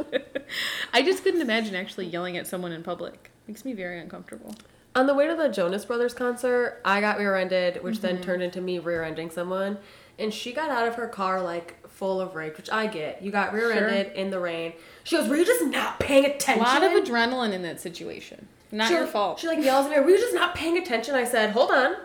Ruben! 0.02 0.22
I 0.92 1.02
just 1.02 1.22
couldn't 1.22 1.40
imagine 1.40 1.76
actually 1.76 2.06
yelling 2.06 2.36
at 2.36 2.48
someone 2.48 2.72
in 2.72 2.82
public. 2.82 3.30
Makes 3.46 3.64
me 3.64 3.72
very 3.72 4.00
uncomfortable. 4.00 4.56
On 4.96 5.06
the 5.06 5.14
way 5.14 5.28
to 5.28 5.36
the 5.36 5.48
Jonas 5.48 5.84
Brothers 5.84 6.12
concert, 6.12 6.80
I 6.84 7.00
got 7.00 7.18
rear-ended, 7.18 7.84
which 7.84 8.00
then 8.00 8.16
mm-hmm. 8.16 8.24
turned 8.24 8.42
into 8.42 8.60
me 8.60 8.80
rear-ending 8.80 9.30
someone. 9.30 9.78
And 10.20 10.32
she 10.32 10.52
got 10.52 10.70
out 10.70 10.86
of 10.86 10.94
her 10.96 11.08
car 11.08 11.40
like 11.40 11.76
full 11.88 12.20
of 12.20 12.34
rage, 12.34 12.56
which 12.56 12.70
I 12.70 12.86
get. 12.86 13.22
You 13.22 13.30
got 13.30 13.52
rear-ended 13.52 14.12
in 14.14 14.30
the 14.30 14.38
rain. 14.38 14.74
She 15.04 15.16
goes, 15.16 15.28
"Were 15.28 15.36
you 15.36 15.44
just 15.44 15.64
not 15.64 15.98
paying 15.98 16.24
attention?" 16.24 16.62
A 16.64 16.68
lot 16.68 16.82
of 16.84 16.92
adrenaline 16.92 17.52
in 17.52 17.62
that 17.62 17.80
situation. 17.80 18.46
Not 18.72 18.88
she, 18.88 18.94
your 18.94 19.06
fault. 19.06 19.40
She 19.40 19.48
like 19.48 19.58
yells 19.64 19.86
at 19.86 19.92
me, 19.92 20.00
"Were 20.00 20.10
you 20.10 20.18
just 20.18 20.34
not 20.34 20.54
paying 20.54 20.76
attention?" 20.78 21.14
I 21.14 21.24
said, 21.24 21.50
"Hold 21.52 21.70
on, 21.70 21.96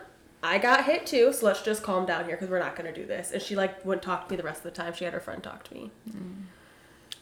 I 0.41 0.57
got 0.57 0.85
hit 0.85 1.05
too, 1.05 1.31
so 1.33 1.45
let's 1.45 1.61
just 1.61 1.83
calm 1.83 2.05
down 2.05 2.25
here 2.25 2.35
because 2.35 2.49
we're 2.49 2.59
not 2.59 2.75
gonna 2.75 2.93
do 2.93 3.05
this." 3.05 3.31
And 3.31 3.41
she 3.41 3.55
like 3.55 3.85
wouldn't 3.85 4.03
talk 4.03 4.27
to 4.27 4.33
me 4.33 4.37
the 4.37 4.43
rest 4.43 4.59
of 4.59 4.63
the 4.63 4.71
time. 4.71 4.93
She 4.93 5.03
had 5.05 5.13
her 5.13 5.19
friend 5.19 5.43
talk 5.43 5.63
to 5.65 5.73
me. 5.73 5.91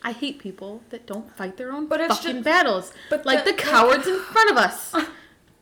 I 0.05 0.11
hate 0.11 0.39
people 0.39 0.81
that 0.89 1.05
don't 1.07 1.33
fight 1.35 1.55
their 1.57 1.71
own 1.71 1.87
But 1.87 2.01
it's 2.01 2.17
fucking 2.17 2.31
just- 2.37 2.43
battles. 2.45 2.91
but 3.09 3.25
like 3.25 3.45
the- 3.45 3.51
the, 3.51 3.57
cowards 3.57 4.05
in 4.07 4.19
front 4.31 4.51
of 4.51 4.57
us. 4.57 4.93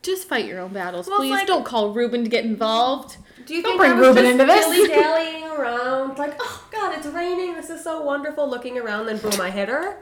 Just 0.02 0.28
fight 0.28 0.46
your 0.46 0.58
own 0.58 0.72
battles, 0.72 1.06
Well, 1.06 1.18
please. 1.18 1.30
like- 1.30 1.46
don't 1.46 1.64
call 1.64 1.90
Ruben 1.92 2.24
to 2.24 2.28
get 2.30 2.44
involved. 2.44 3.18
Do 3.46 3.54
you 3.54 3.62
Don't 3.62 3.72
think 3.72 3.80
bring 3.80 3.92
I 3.92 3.94
was 3.94 4.08
Ruben 4.08 4.22
just 4.24 4.32
into 4.32 4.44
this. 4.46 4.64
dilly 4.66 4.88
dallying 4.88 5.44
around, 5.58 6.18
like, 6.18 6.34
oh 6.40 6.66
god, 6.70 6.96
it's 6.96 7.06
raining. 7.06 7.54
This 7.54 7.70
is 7.70 7.82
so 7.82 8.02
wonderful. 8.02 8.48
Looking 8.48 8.78
around, 8.78 9.06
then 9.06 9.18
boom, 9.18 9.40
I 9.40 9.50
hit 9.50 9.68
her. 9.68 9.98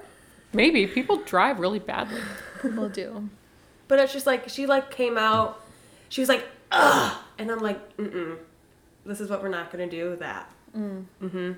Maybe 0.52 0.87
people 0.87 1.18
drive 1.18 1.59
really 1.59 1.78
badly. 1.78 2.20
We'll 2.62 2.88
do. 2.90 3.30
But 3.88 4.00
it's 4.00 4.12
just 4.12 4.26
like 4.26 4.49
she 4.50 4.66
like 4.66 4.90
came 4.90 5.16
out. 5.16 5.64
She 6.11 6.20
was 6.20 6.28
like, 6.28 6.44
ugh, 6.70 7.16
and 7.38 7.50
I'm 7.50 7.61
like, 7.61 7.97
mm 7.97 8.12
mm. 8.12 8.37
This 9.06 9.20
is 9.20 9.30
what 9.30 9.42
we're 9.42 9.49
not 9.49 9.70
gonna 9.73 9.88
do. 9.88 10.16
That. 10.16 10.50
Mm. 10.76 11.04
hmm 11.20 11.52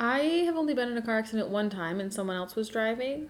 I 0.00 0.18
have 0.46 0.56
only 0.56 0.74
been 0.74 0.88
in 0.88 0.98
a 0.98 1.02
car 1.02 1.18
accident 1.18 1.48
one 1.48 1.70
time, 1.70 2.00
and 2.00 2.12
someone 2.12 2.36
else 2.36 2.56
was 2.56 2.68
driving, 2.68 3.28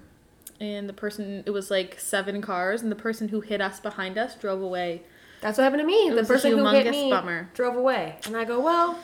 and 0.61 0.89
the 0.89 0.95
person 0.95 1.43
it 1.45 1.51
was 1.51 1.71
like 1.71 2.01
seven 2.01 2.41
cars, 2.41 2.81
and 2.81 2.91
the 2.91 2.97
person 2.97 3.29
who 3.29 3.41
hit 3.43 3.61
us 3.61 3.79
behind 3.81 4.17
us 4.17 4.35
drove 4.35 4.63
away. 4.63 5.03
That's 5.43 5.59
what 5.59 5.65
happened 5.65 5.81
to 5.81 5.87
me. 5.87 6.09
It 6.09 6.15
the 6.15 6.25
person 6.25 6.57
who 6.57 6.65
hit 6.69 6.89
me 6.89 7.11
bummer. 7.11 7.51
drove 7.53 7.77
away, 7.77 8.17
and 8.27 8.37
I 8.37 8.45
go, 8.45 8.61
well, 8.61 8.99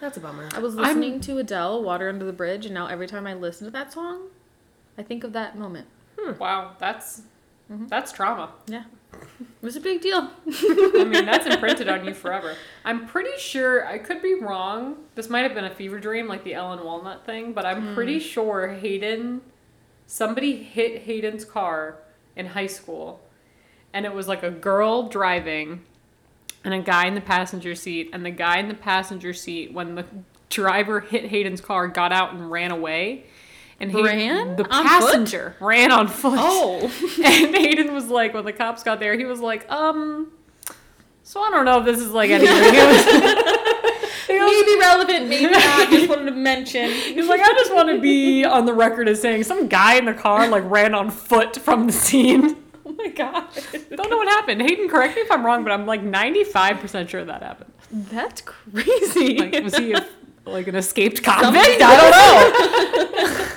that's 0.00 0.16
a 0.16 0.20
bummer. 0.20 0.48
I 0.54 0.60
was 0.60 0.76
I'm- 0.76 0.84
listening 0.84 1.20
to 1.22 1.38
Adele, 1.38 1.82
"Water 1.82 2.08
Under 2.08 2.24
the 2.24 2.32
Bridge," 2.32 2.66
and 2.66 2.74
now 2.74 2.86
every 2.86 3.08
time 3.08 3.26
I 3.26 3.34
listen 3.34 3.66
to 3.66 3.70
that 3.72 3.92
song, 3.92 4.28
I 4.96 5.02
think 5.02 5.24
of 5.24 5.32
that 5.32 5.58
moment. 5.58 5.88
Hmm. 6.18 6.38
Wow, 6.38 6.76
that's 6.78 7.22
mm-hmm. 7.70 7.88
That's 7.88 8.12
trauma. 8.12 8.52
Yeah. 8.68 8.84
It 9.12 9.62
was 9.62 9.76
a 9.76 9.80
big 9.80 10.00
deal. 10.00 10.30
I 10.46 11.04
mean, 11.04 11.24
that's 11.24 11.46
imprinted 11.46 11.88
on 11.88 12.04
you 12.04 12.14
forever. 12.14 12.56
I'm 12.84 13.06
pretty 13.06 13.38
sure, 13.38 13.86
I 13.86 13.98
could 13.98 14.20
be 14.22 14.34
wrong. 14.34 14.96
This 15.14 15.30
might 15.30 15.42
have 15.42 15.54
been 15.54 15.64
a 15.64 15.74
fever 15.74 15.98
dream, 15.98 16.26
like 16.28 16.44
the 16.44 16.54
Ellen 16.54 16.84
Walnut 16.84 17.24
thing, 17.24 17.52
but 17.52 17.64
I'm 17.64 17.88
hmm. 17.88 17.94
pretty 17.94 18.18
sure 18.18 18.68
Hayden, 18.68 19.40
somebody 20.06 20.62
hit 20.62 21.02
Hayden's 21.02 21.44
car 21.44 21.98
in 22.36 22.46
high 22.46 22.66
school, 22.66 23.20
and 23.94 24.04
it 24.04 24.12
was 24.12 24.28
like 24.28 24.42
a 24.42 24.50
girl 24.50 25.08
driving 25.08 25.80
and 26.64 26.74
a 26.74 26.78
guy 26.80 27.06
in 27.06 27.14
the 27.14 27.20
passenger 27.20 27.74
seat, 27.74 28.10
and 28.12 28.24
the 28.26 28.30
guy 28.30 28.58
in 28.58 28.68
the 28.68 28.74
passenger 28.74 29.32
seat, 29.32 29.72
when 29.72 29.94
the 29.94 30.04
driver 30.50 31.00
hit 31.00 31.26
Hayden's 31.26 31.60
car, 31.60 31.88
got 31.88 32.12
out 32.12 32.32
and 32.34 32.50
ran 32.50 32.70
away. 32.70 33.24
And 33.80 33.90
Hayden- 33.90 34.04
Ran? 34.06 34.56
the 34.56 34.64
On 34.70 34.82
foot? 34.84 34.86
passenger 34.86 35.56
ran 35.60 35.92
on 35.92 36.08
foot. 36.08 36.38
Oh. 36.40 36.80
and 37.24 37.54
Hayden 37.54 37.92
was 37.92 38.06
like, 38.08 38.32
when 38.34 38.44
the 38.44 38.52
cops 38.52 38.82
got 38.82 38.98
there, 39.00 39.16
he 39.18 39.24
was 39.24 39.40
like, 39.40 39.70
um, 39.70 40.30
so 41.22 41.40
I 41.42 41.50
don't 41.50 41.64
know 41.66 41.80
if 41.80 41.84
this 41.84 41.98
is 42.00 42.12
like 42.12 42.30
anything. 42.30 42.54
It 42.56 42.86
was, 42.86 43.04
he 44.28 44.38
was- 44.38 44.64
maybe 44.66 44.78
relevant, 44.80 45.28
maybe 45.28 45.50
not. 45.52 45.90
Just 45.90 46.08
wanted 46.08 46.26
to 46.26 46.30
mention. 46.36 46.88
He's 46.90 47.26
like, 47.26 47.40
I 47.42 47.52
just 47.52 47.74
want 47.74 47.90
to 47.90 48.00
be 48.00 48.44
on 48.44 48.64
the 48.64 48.72
record 48.72 49.06
as 49.08 49.20
saying 49.20 49.42
some 49.44 49.68
guy 49.68 49.96
in 49.96 50.06
the 50.06 50.14
car 50.14 50.48
like 50.48 50.64
ran 50.66 50.94
on 50.94 51.10
foot 51.10 51.56
from 51.56 51.86
the 51.86 51.92
scene. 51.92 52.56
Oh 52.86 52.92
my 52.92 53.08
god. 53.08 53.48
Don't 53.96 54.10
know 54.10 54.18
what 54.18 54.28
happened. 54.28 54.60
Hayden, 54.60 54.90
correct 54.90 55.16
me 55.16 55.22
if 55.22 55.30
I'm 55.30 55.44
wrong, 55.44 55.62
but 55.64 55.72
I'm 55.72 55.86
like 55.86 56.02
95% 56.02 57.08
sure 57.08 57.24
that 57.24 57.42
happened. 57.42 57.72
That's 57.90 58.42
crazy. 58.42 59.38
Like, 59.38 59.64
was 59.64 59.74
he 59.76 59.92
a, 59.92 60.06
like 60.44 60.68
an 60.68 60.74
escaped 60.74 61.22
convict? 61.22 61.80
I 61.82 61.96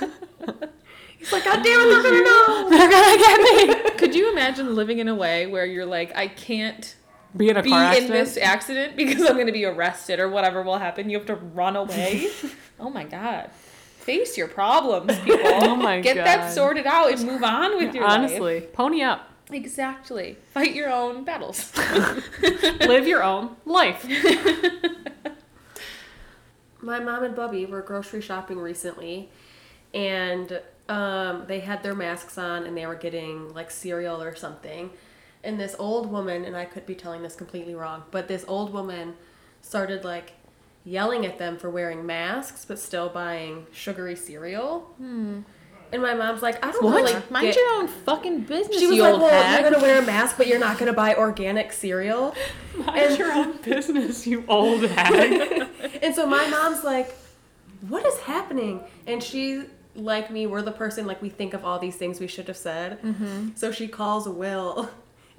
know. 0.00 0.68
He's 1.18 1.30
like, 1.32 1.44
God 1.44 1.62
damn 1.62 1.80
it, 1.80 1.90
they're 1.90 2.02
gonna 2.02 2.22
know. 2.22 2.70
They're 2.70 2.90
gonna 2.90 3.18
get 3.18 3.84
me. 3.84 3.90
Could 3.98 4.14
you 4.14 4.32
imagine 4.32 4.74
living 4.74 4.98
in 4.98 5.08
a 5.08 5.14
way 5.14 5.46
where 5.46 5.66
you're 5.66 5.84
like, 5.86 6.16
I 6.16 6.28
can't 6.28 6.94
Be 7.36 7.50
in 7.50 7.56
a 7.58 7.62
be 7.62 7.70
car 7.70 7.94
in 7.94 8.06
this 8.06 8.38
accident 8.38 8.96
because 8.96 9.22
I'm 9.22 9.34
going 9.34 9.46
to 9.46 9.52
be 9.52 9.64
arrested 9.66 10.20
or 10.20 10.28
whatever 10.28 10.62
will 10.62 10.78
happen? 10.78 11.10
You 11.10 11.18
have 11.18 11.26
to 11.26 11.34
run 11.34 11.76
away. 11.76 12.28
oh 12.80 12.88
my 12.88 13.04
god. 13.04 13.50
Face 14.08 14.38
your 14.38 14.48
problems, 14.48 15.18
people. 15.24 15.42
Oh 15.44 15.76
my 15.76 15.96
god. 15.96 16.02
Get 16.02 16.24
that 16.24 16.50
sorted 16.54 16.86
out 16.86 17.12
and 17.12 17.26
move 17.26 17.42
on 17.42 17.76
with 17.76 17.94
your 17.94 18.04
life. 18.04 18.18
Honestly, 18.18 18.62
pony 18.72 19.02
up. 19.02 19.30
Exactly. 19.50 20.38
Fight 20.54 20.74
your 20.74 20.90
own 20.90 21.24
battles. 21.24 21.70
Live 22.80 23.06
your 23.06 23.22
own 23.22 23.56
life. 23.66 24.02
My 26.80 27.00
mom 27.00 27.22
and 27.22 27.36
Bubby 27.36 27.66
were 27.66 27.82
grocery 27.82 28.22
shopping 28.22 28.58
recently, 28.58 29.28
and 29.92 30.58
um, 30.88 31.44
they 31.46 31.60
had 31.60 31.82
their 31.82 31.94
masks 31.94 32.38
on 32.38 32.64
and 32.64 32.74
they 32.74 32.86
were 32.86 32.94
getting 32.94 33.52
like 33.52 33.70
cereal 33.70 34.22
or 34.22 34.34
something. 34.34 34.88
And 35.44 35.60
this 35.60 35.76
old 35.78 36.10
woman, 36.10 36.46
and 36.46 36.56
I 36.56 36.64
could 36.64 36.86
be 36.86 36.94
telling 36.94 37.22
this 37.22 37.36
completely 37.36 37.74
wrong, 37.74 38.04
but 38.10 38.26
this 38.26 38.46
old 38.48 38.72
woman 38.72 39.16
started 39.60 40.02
like 40.02 40.32
yelling 40.88 41.26
at 41.26 41.38
them 41.38 41.56
for 41.58 41.68
wearing 41.70 42.06
masks 42.06 42.64
but 42.64 42.78
still 42.78 43.08
buying 43.08 43.66
sugary 43.72 44.16
cereal. 44.16 44.94
And 45.90 46.02
my 46.02 46.12
mom's 46.12 46.42
like, 46.42 46.62
I 46.64 46.70
don't 46.70 46.84
What? 46.84 46.96
really 47.02 47.22
Mind 47.30 47.46
get- 47.46 47.56
your 47.56 47.74
own 47.76 47.88
fucking 47.88 48.40
business, 48.42 48.78
She 48.78 48.86
was 48.86 48.96
you 48.96 49.02
like, 49.02 49.12
old 49.14 49.22
"Well, 49.22 49.42
hag." 49.42 49.60
you're 49.62 49.70
gonna 49.70 49.82
wear 49.82 50.02
a 50.02 50.04
mask, 50.04 50.36
but 50.36 50.46
you're 50.46 50.58
not 50.58 50.76
gonna 50.78 50.92
buy 50.92 51.14
organic 51.14 51.72
cereal." 51.72 52.34
Mind 52.76 53.18
your 53.18 53.32
own 53.32 53.56
business, 53.62 54.26
you 54.26 54.44
old 54.48 54.82
hag. 54.84 55.66
And 56.02 56.14
so 56.14 56.26
my 56.26 56.46
mom's 56.48 56.84
like, 56.84 57.16
"What 57.88 58.04
is 58.04 58.18
happening?" 58.20 58.80
And 59.06 59.22
she, 59.22 59.64
like 59.96 60.30
me, 60.30 60.46
we're 60.46 60.60
the 60.62 60.72
person 60.72 61.06
like 61.06 61.22
we 61.22 61.30
think 61.30 61.54
of 61.54 61.64
all 61.64 61.78
these 61.78 61.96
things 61.96 62.20
we 62.20 62.26
should 62.26 62.48
have 62.48 62.56
said. 62.58 63.00
Mm-hmm. 63.02 63.50
So 63.54 63.72
she 63.72 63.88
calls 63.88 64.28
Will, 64.28 64.90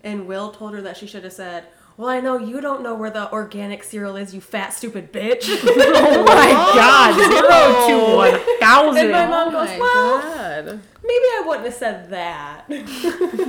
and 0.03 0.25
Will 0.27 0.51
told 0.51 0.73
her 0.73 0.81
that 0.81 0.97
she 0.97 1.05
should 1.05 1.23
have 1.25 1.33
said, 1.33 1.65
"Well, 1.99 2.07
I 2.07 2.21
know 2.21 2.37
you 2.37 2.61
don't 2.61 2.81
know 2.81 2.95
where 2.95 3.09
the 3.09 3.29
organic 3.33 3.83
cereal 3.83 4.15
is, 4.15 4.33
you 4.33 4.39
fat 4.39 4.69
stupid 4.73 5.11
bitch." 5.11 5.43
oh 5.49 6.23
my 6.23 6.49
god, 6.73 7.13
zero 7.13 7.41
to 7.87 8.05
oh. 8.05 8.15
one 8.15 8.39
thousand. 8.61 9.01
And 9.03 9.11
my 9.11 9.25
mom 9.25 9.49
Oh 9.49 9.51
goes, 9.51 9.67
my 9.67 9.79
"Well, 9.79 10.21
god. 10.21 10.65
maybe 11.03 11.25
I 11.25 11.43
wouldn't 11.45 11.65
have 11.65 11.73
said 11.75 12.09
that." 12.11 12.65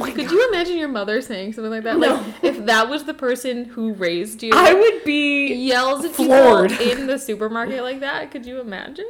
Oh 0.02 0.12
could 0.14 0.30
you 0.33 0.49
imagine 0.49 0.78
your 0.78 0.88
mother 0.88 1.21
saying 1.21 1.52
something 1.52 1.71
like 1.71 1.85
that? 1.85 1.99
No. 1.99 2.14
Like 2.16 2.42
if 2.42 2.66
that 2.66 2.88
was 2.88 3.04
the 3.04 3.14
person 3.14 3.66
who 3.66 3.92
raised 3.92 4.42
you, 4.42 4.50
I 4.52 4.75
would 4.75 5.04
be. 5.04 5.52
yells 5.54 6.04
at 6.04 6.12
floored. 6.12 6.71
people 6.71 6.87
in 6.87 7.07
the 7.07 7.19
supermarket 7.19 7.83
like 7.85 8.00
that. 8.00 8.30
Could 8.33 8.47
you 8.47 8.61
imagine? 8.61 9.07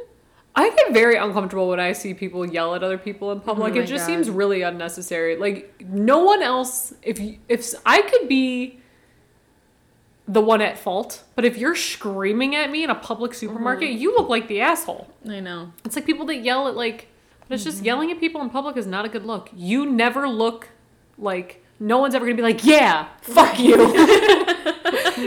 I 0.53 0.69
get 0.69 0.93
very 0.93 1.15
uncomfortable 1.15 1.69
when 1.69 1.79
I 1.79 1.93
see 1.93 2.13
people 2.13 2.45
yell 2.45 2.75
at 2.75 2.83
other 2.83 2.97
people 2.97 3.31
in 3.31 3.39
public. 3.39 3.73
Oh 3.75 3.79
it 3.79 3.85
just 3.87 4.05
God. 4.05 4.13
seems 4.13 4.29
really 4.29 4.61
unnecessary. 4.61 5.37
Like 5.37 5.81
no 5.87 6.19
one 6.19 6.43
else. 6.43 6.93
If 7.01 7.19
you, 7.19 7.37
if 7.47 7.61
s- 7.61 7.75
I 7.85 8.01
could 8.01 8.27
be 8.27 8.80
the 10.31 10.41
one 10.41 10.61
at 10.61 10.77
fault, 10.77 11.23
but 11.35 11.43
if 11.45 11.57
you're 11.57 11.75
screaming 11.75 12.55
at 12.55 12.71
me 12.71 12.83
in 12.83 12.89
a 12.89 12.95
public 12.95 13.33
supermarket, 13.33 13.89
Mm-hmm. 13.89 13.97
you 14.01 14.15
look 14.15 14.29
like 14.29 14.47
the 14.47 14.61
asshole. 14.61 15.07
I 15.27 15.39
know. 15.41 15.71
It's 15.83 15.95
like 15.95 16.05
people 16.05 16.25
that 16.27 16.37
yell 16.37 16.67
at 16.67 16.75
like. 16.75 17.07
But 17.47 17.55
it's 17.55 17.63
Mm-hmm. 17.63 17.71
just 17.71 17.83
yelling 17.83 18.11
at 18.11 18.19
people 18.19 18.41
in 18.41 18.49
public 18.49 18.77
is 18.77 18.87
not 18.87 19.03
a 19.05 19.09
good 19.09 19.25
look. 19.25 19.49
You 19.55 19.85
never 19.85 20.27
look 20.29 20.69
like. 21.17 21.63
No 21.79 21.97
one's 21.97 22.13
ever 22.15 22.25
gonna 22.25 22.35
be 22.37 22.43
like, 22.43 22.63
yeah, 22.63 23.07
fuck 23.21 23.59
you. 23.59 23.75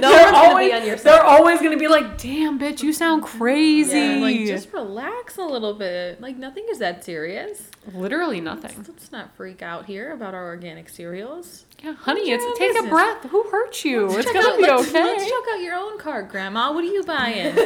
No 0.01 0.11
they're 0.11 0.23
one's 0.25 0.33
gonna 0.37 0.49
always, 0.49 0.71
be 0.71 0.77
on 0.77 0.87
your 0.87 0.97
they're 0.97 1.23
always 1.25 1.61
gonna 1.61 1.77
be 1.77 1.89
like, 1.89 2.19
damn, 2.19 2.59
bitch, 2.59 2.83
you 2.83 2.93
sound 2.93 3.23
crazy. 3.23 3.99
Yeah, 3.99 4.17
like 4.17 4.39
just 4.47 4.73
relax 4.73 5.37
a 5.39 5.43
little 5.45 5.75
bit. 5.75 6.21
Like 6.21 6.37
nothing 6.37 6.67
is 6.71 6.79
that 6.79 7.05
serious. 7.05 7.71
Literally 7.93 8.41
nothing. 8.41 8.85
Let's 8.89 9.13
not 9.13 9.35
freak 9.37 9.61
out 9.63 9.87
here 9.87 10.13
about 10.13 10.35
our 10.35 10.47
organic 10.47 10.89
cereals. 10.89 11.67
Yeah, 11.83 11.93
honey, 11.95 12.31
it's 12.31 12.59
take 12.59 12.79
a 12.83 12.89
breath. 12.89 13.25
Who 13.25 13.43
hurt 13.51 13.85
you? 13.85 14.07
it's 14.17 14.25
gonna 14.33 14.49
out- 14.49 14.57
be 14.57 14.63
let's, 14.63 14.89
okay. 14.89 15.05
Let's 15.05 15.25
check 15.25 15.43
out 15.53 15.61
your 15.61 15.75
own 15.75 15.99
card, 15.99 16.29
Grandma. 16.31 16.73
What 16.73 16.83
are 16.85 16.87
you 16.89 17.03
buying? 17.03 17.55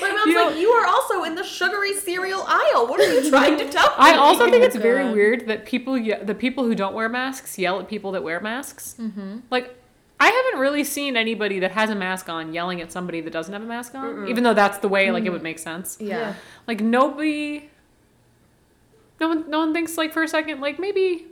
My 0.00 0.10
mom's 0.12 0.26
You 0.26 0.34
know- 0.34 0.46
like, 0.48 0.58
"You 0.58 0.70
are 0.70 0.86
also 0.86 1.24
in 1.24 1.34
the 1.34 1.42
sugary 1.44 1.94
cereal 1.94 2.44
aisle. 2.46 2.86
What 2.86 3.00
are 3.00 3.12
you 3.12 3.30
trying 3.30 3.56
to 3.58 3.68
tell 3.70 3.86
me?" 3.88 3.94
I 3.98 4.16
also 4.16 4.50
think 4.50 4.62
it's 4.62 4.76
very 4.76 5.10
weird 5.12 5.46
that 5.48 5.64
people, 5.64 5.94
the 5.94 6.34
people 6.38 6.64
who 6.64 6.74
don't 6.74 6.94
wear 6.94 7.08
masks, 7.08 7.58
yell 7.58 7.80
at 7.80 7.88
people 7.88 8.12
that 8.12 8.22
wear 8.22 8.40
masks. 8.40 8.94
Mm-hmm. 9.00 9.38
Like, 9.50 9.74
I 10.20 10.26
haven't 10.28 10.60
really 10.60 10.84
seen 10.84 11.16
anybody 11.16 11.60
that 11.60 11.72
has 11.72 11.90
a 11.90 11.94
mask 11.94 12.28
on 12.28 12.52
yelling 12.52 12.80
at 12.80 12.90
somebody 12.90 13.20
that 13.20 13.32
doesn't 13.32 13.52
have 13.52 13.62
a 13.62 13.66
mask 13.66 13.94
on, 13.94 14.28
even 14.28 14.42
though 14.42 14.54
that's 14.54 14.78
the 14.78 14.88
way 14.88 15.10
like 15.10 15.22
it 15.22 15.26
mm-hmm. 15.26 15.34
would 15.34 15.42
make 15.42 15.58
sense. 15.58 15.96
yeah. 16.00 16.34
Like 16.66 16.80
nobody, 16.80 17.70
no 19.20 19.28
one, 19.28 19.48
no 19.48 19.58
one 19.60 19.72
thinks 19.72 19.96
like 19.96 20.12
for 20.12 20.22
a 20.22 20.28
second 20.28 20.60
like 20.60 20.78
maybe 20.78 21.26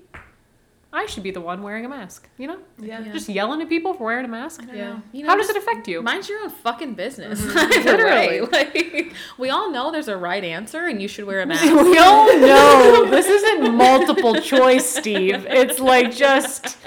I 0.93 1.05
should 1.05 1.23
be 1.23 1.31
the 1.31 1.43
one 1.43 1.63
wearing 1.63 1.85
a 1.85 1.89
mask. 1.91 2.29
You 2.39 2.47
know, 2.47 2.59
Yeah. 2.79 3.01
Yeah. 3.01 3.13
just 3.13 3.29
yelling 3.29 3.61
at 3.61 3.69
people 3.69 3.93
for 3.93 4.05
wearing 4.05 4.25
a 4.25 4.29
mask. 4.29 4.63
Yeah. 4.73 5.01
You 5.13 5.27
How 5.27 5.37
does 5.37 5.51
it 5.51 5.57
affect 5.57 5.87
you? 5.89 6.01
Mind 6.01 6.27
your 6.27 6.43
own 6.43 6.49
fucking 6.49 6.95
business. 6.95 7.43
Mm-hmm. 7.43 7.89
Either 7.89 8.07
way. 8.07 8.41
Like, 8.57 9.13
we 9.37 9.51
all 9.51 9.71
know 9.71 9.91
there's 9.91 10.09
a 10.09 10.17
right 10.17 10.43
answer 10.43 10.87
and 10.87 11.03
you 11.03 11.09
should 11.09 11.27
wear 11.27 11.43
a 11.43 11.47
mask. 11.53 11.65
We 11.65 11.99
all 11.99 12.27
know 12.39 13.11
this 13.11 13.27
isn't 13.27 13.75
multiple 13.75 14.41
choice, 14.41 14.87
Steve. 14.89 15.45
It's 15.49 15.79
like 15.81 16.15
just 16.15 16.79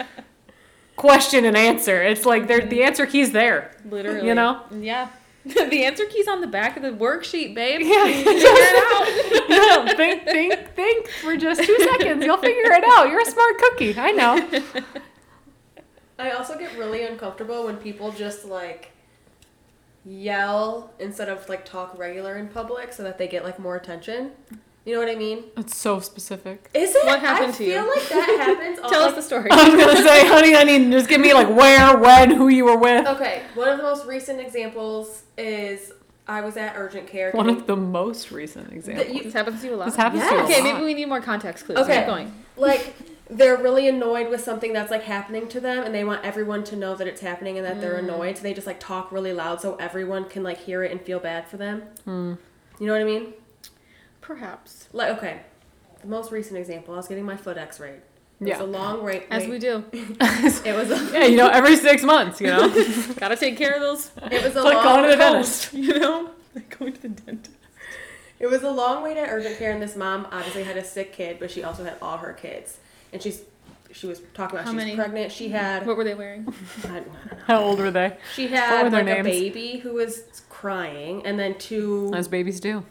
question 1.00 1.46
and 1.46 1.58
answer. 1.58 2.04
It's 2.04 2.26
like 2.26 2.48
there 2.48 2.60
the 2.60 2.84
answer 2.84 3.06
key's 3.06 3.32
there. 3.32 3.72
Literally. 3.90 4.28
You 4.28 4.36
know? 4.36 4.62
Yeah. 4.72 5.10
the 5.46 5.86
answer 5.86 6.06
key's 6.06 6.28
on 6.28 6.42
the 6.42 6.48
back 6.48 6.76
of 6.76 6.84
the 6.84 6.92
worksheet, 6.92 7.56
babe. 7.56 7.82
Yeah, 7.82 8.06
Figure 8.06 8.32
it 8.36 8.84
out. 8.86 9.50
Yeah, 9.50 9.96
think, 9.96 10.26
think, 10.26 10.76
think 10.76 11.08
for 11.08 11.36
just 11.36 11.64
two 11.64 11.78
seconds. 11.80 12.24
You'll 12.24 12.38
figure 12.38 12.72
it 12.72 12.84
out. 12.84 13.10
You're 13.10 13.22
a 13.22 13.26
smart 13.26 13.58
cookie. 13.58 13.98
I 13.98 14.12
know. 14.12 14.62
I 16.20 16.32
also 16.32 16.58
get 16.58 16.78
really 16.78 17.04
uncomfortable 17.04 17.66
when 17.66 17.78
people 17.78 18.12
just 18.12 18.46
like 18.46 18.92
yell 20.06 20.94
instead 21.00 21.30
of 21.30 21.48
like 21.50 21.66
talk 21.66 21.98
regular 21.98 22.38
in 22.38 22.50
public 22.50 22.94
so 22.94 23.04
that 23.04 23.18
they 23.18 23.28
get 23.28 23.44
like 23.44 23.58
more 23.58 23.76
attention. 23.76 24.32
You 24.90 24.96
know 24.96 25.02
what 25.02 25.10
I 25.10 25.20
mean? 25.20 25.44
It's 25.56 25.78
so 25.78 26.00
specific. 26.00 26.68
Is 26.74 26.96
it? 26.96 27.06
What 27.06 27.20
happened 27.20 27.54
I 27.54 27.58
to 27.58 27.64
you? 27.64 27.78
I 27.78 27.82
feel 27.84 27.90
like 27.90 28.10
that 28.10 28.38
happens. 28.58 28.80
all, 28.80 28.90
Tell 28.90 29.04
us 29.04 29.14
the 29.14 29.22
story. 29.22 29.52
I 29.52 29.70
was 29.70 29.86
gonna 29.86 30.02
say, 30.02 30.28
honey, 30.28 30.56
I 30.56 30.64
need 30.64 30.92
just 30.92 31.08
give 31.08 31.22
me 31.22 31.32
like 31.32 31.48
where, 31.48 31.96
when, 31.96 32.32
who 32.32 32.48
you 32.48 32.66
were 32.66 32.76
with. 32.76 33.06
Okay, 33.06 33.44
one 33.54 33.68
of 33.68 33.78
the 33.78 33.84
most 33.84 34.08
recent 34.08 34.40
examples 34.40 35.26
is 35.38 35.92
I 36.28 36.42
was 36.42 36.58
at 36.58 36.74
urgent 36.76 37.06
care. 37.06 37.30
One 37.34 37.52
of 37.52 37.68
the 37.68 37.76
most 37.76 38.32
recent 38.32 38.74
examples. 38.74 39.16
you- 39.16 39.24
This 39.26 39.34
happens 39.34 39.62
to 39.62 39.68
you 39.68 39.76
a 39.76 39.78
lot. 39.78 39.86
This 39.86 39.96
happens 39.96 40.24
Yes. 40.24 40.30
to 40.32 40.36
you 40.36 40.42
a 40.42 40.46
Okay, 40.46 40.62
lot. 40.64 40.74
maybe 40.74 40.86
we 40.86 40.96
need 40.96 41.06
more 41.08 41.22
context 41.22 41.66
clues. 41.66 41.78
Okay. 41.78 41.98
Keep 42.00 42.08
going. 42.08 42.34
like 42.58 42.96
they're 43.30 43.58
really 43.58 43.88
annoyed 43.88 44.28
with 44.32 44.42
something 44.42 44.74
that's 44.74 44.90
like 44.90 45.04
happening 45.04 45.48
to 45.50 45.60
them 45.60 45.84
and 45.84 45.94
they 45.94 46.04
want 46.04 46.26
everyone 46.26 46.64
to 46.64 46.76
know 46.76 46.96
that 46.96 47.06
it's 47.06 47.22
happening 47.22 47.60
and 47.60 47.68
that 47.68 47.80
they're 47.80 47.94
mm. 47.94 48.06
annoyed 48.06 48.36
so 48.36 48.42
they 48.42 48.56
just 48.56 48.66
like 48.66 48.80
talk 48.80 49.12
really 49.12 49.34
loud 49.34 49.62
so 49.62 49.76
everyone 49.76 50.26
can 50.26 50.42
like 50.42 50.58
hear 50.58 50.84
it 50.84 50.92
and 50.92 51.00
feel 51.02 51.20
bad 51.20 51.48
for 51.48 51.58
them 51.58 51.84
hmm. 52.06 52.34
you 52.80 52.88
know 52.88 52.94
what 52.94 53.02
i 53.02 53.06
mean 53.06 53.32
Perhaps. 54.30 54.88
like 54.94 55.18
okay 55.18 55.42
the 56.02 56.08
most 56.08 56.32
recent 56.32 56.58
example 56.60 56.94
i 56.94 56.98
was 56.98 57.08
getting 57.08 57.26
my 57.26 57.36
foot 57.36 57.58
x-rayed 57.58 58.02
it 58.42 58.48
Yeah. 58.48 58.60
was 58.62 58.70
a 58.70 58.72
long 58.72 59.04
wait 59.04 59.24
As 59.32 59.48
we 59.48 59.58
do. 59.60 59.84
it 59.92 60.76
was 60.76 60.92
a, 60.92 61.10
Yeah, 61.12 61.26
you 61.26 61.36
know, 61.42 61.50
every 61.50 61.76
six 61.76 62.04
months, 62.04 62.40
you 62.40 62.48
know. 62.48 62.70
Gotta 63.18 63.36
take 63.36 63.58
care 63.58 63.74
of 63.74 63.82
those. 63.82 64.12
it 64.32 64.42
was 64.44 64.56
a 64.56 64.60
It's 64.60 64.66
like 64.72 64.76
long 64.76 64.84
going 64.86 65.04
to 65.04 65.10
the 65.10 65.16
dentist. 65.18 65.74
You 65.74 66.00
know? 66.00 66.30
Like 66.56 66.80
going 66.80 66.94
to 66.94 67.02
the 67.02 67.10
dentist. 67.10 67.58
It 68.40 68.48
was 68.48 68.64
a 68.64 68.72
long 68.72 69.04
wait 69.04 69.18
at 69.18 69.28
urgent 69.30 69.58
care, 69.58 69.72
and 69.74 69.82
this 69.82 69.98
mom 69.98 70.26
obviously 70.32 70.64
had 70.64 70.78
a 70.78 70.86
sick 70.86 71.12
kid, 71.12 71.38
but 71.40 71.52
she 71.52 71.64
also 71.64 71.84
had 71.84 71.96
all 72.02 72.18
her 72.20 72.32
kids. 72.32 72.78
and 73.12 73.22
she's 73.22 73.42
she 73.92 74.08
was 74.08 74.22
talking 74.34 74.56
about 74.56 74.66
How 74.66 74.72
she's 74.72 74.78
many? 74.78 74.96
pregnant. 74.96 75.32
She 75.34 75.50
had 75.50 75.86
What 75.86 75.98
were 75.98 76.06
they 76.06 76.16
wearing? 76.16 76.48
I 76.86 76.88
don't, 76.88 76.94
I 76.96 77.00
know. 77.00 77.08
How 77.48 77.62
old 77.62 77.80
were 77.80 77.92
they? 77.92 78.16
She 78.36 78.44
What 78.46 78.52
were 78.52 78.58
had 78.58 78.92
their 78.94 79.04
like 79.04 79.20
a 79.20 79.24
baby 79.24 79.80
who 79.80 79.94
was 79.96 80.44
crying, 80.48 81.26
and 81.26 81.38
then 81.38 81.58
two 81.58 82.10
As 82.16 82.30
babies 82.30 82.62
do. 82.62 82.86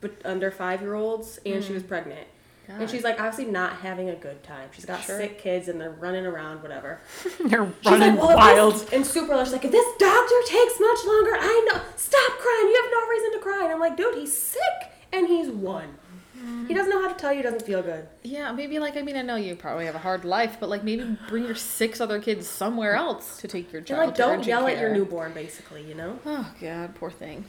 But 0.00 0.12
under 0.24 0.50
five 0.50 0.80
year 0.80 0.94
olds, 0.94 1.38
and 1.44 1.62
she 1.62 1.72
was 1.72 1.82
mm. 1.82 1.88
pregnant. 1.88 2.28
And 2.68 2.90
she's 2.90 3.02
like 3.02 3.18
obviously 3.18 3.46
not 3.46 3.76
having 3.76 4.10
a 4.10 4.14
good 4.14 4.42
time. 4.42 4.68
She's 4.72 4.84
got 4.84 5.02
Sure. 5.02 5.18
sick 5.18 5.38
kids 5.38 5.68
and 5.68 5.80
they're 5.80 5.90
running 5.90 6.26
around, 6.26 6.62
whatever. 6.62 7.00
They're 7.40 7.66
She's 7.80 7.90
running 7.90 8.16
like, 8.16 8.28
well, 8.28 8.36
wild. 8.36 8.88
and 8.92 9.06
super 9.06 9.34
lush, 9.34 9.52
like, 9.52 9.64
if 9.64 9.72
this 9.72 9.86
doctor 9.98 10.34
takes 10.46 10.78
much 10.78 10.98
longer, 11.06 11.30
I 11.34 11.68
know. 11.72 11.80
Stop 11.96 12.32
crying. 12.32 12.68
You 12.68 12.82
have 12.82 12.92
no 12.92 13.08
reason 13.08 13.32
to 13.32 13.38
cry. 13.38 13.64
And 13.64 13.72
I'm 13.72 13.80
like, 13.80 13.96
dude, 13.96 14.16
he's 14.16 14.36
sick 14.36 14.92
and 15.12 15.26
he's 15.26 15.48
one. 15.48 15.94
He 16.34 16.40
mm-hmm. 16.44 16.74
doesn't 16.74 16.90
know 16.90 17.02
how 17.02 17.08
to 17.08 17.18
tell 17.18 17.32
you 17.32 17.42
doesn't 17.42 17.62
feel 17.62 17.82
good. 17.82 18.06
Yeah, 18.22 18.52
maybe 18.52 18.78
like 18.78 18.96
I 18.96 19.02
mean 19.02 19.16
I 19.16 19.22
know 19.22 19.34
you 19.34 19.56
probably 19.56 19.86
have 19.86 19.96
a 19.96 20.00
hard 20.00 20.24
life, 20.24 20.58
but 20.60 20.68
like 20.68 20.84
maybe 20.84 21.16
bring 21.28 21.44
your 21.44 21.56
six 21.56 22.00
other 22.00 22.20
kids 22.20 22.46
somewhere 22.46 22.94
else 22.94 23.38
to 23.38 23.48
take 23.48 23.72
your 23.72 23.80
And 23.80 23.86
child. 23.88 24.06
like, 24.08 24.16
don't 24.16 24.46
yell 24.46 24.66
at 24.68 24.78
your 24.78 24.92
newborn, 24.94 25.32
basically, 25.32 25.82
you 25.82 25.94
know? 25.94 26.18
Oh 26.24 26.52
god, 26.60 26.94
poor 26.94 27.10
thing. 27.10 27.44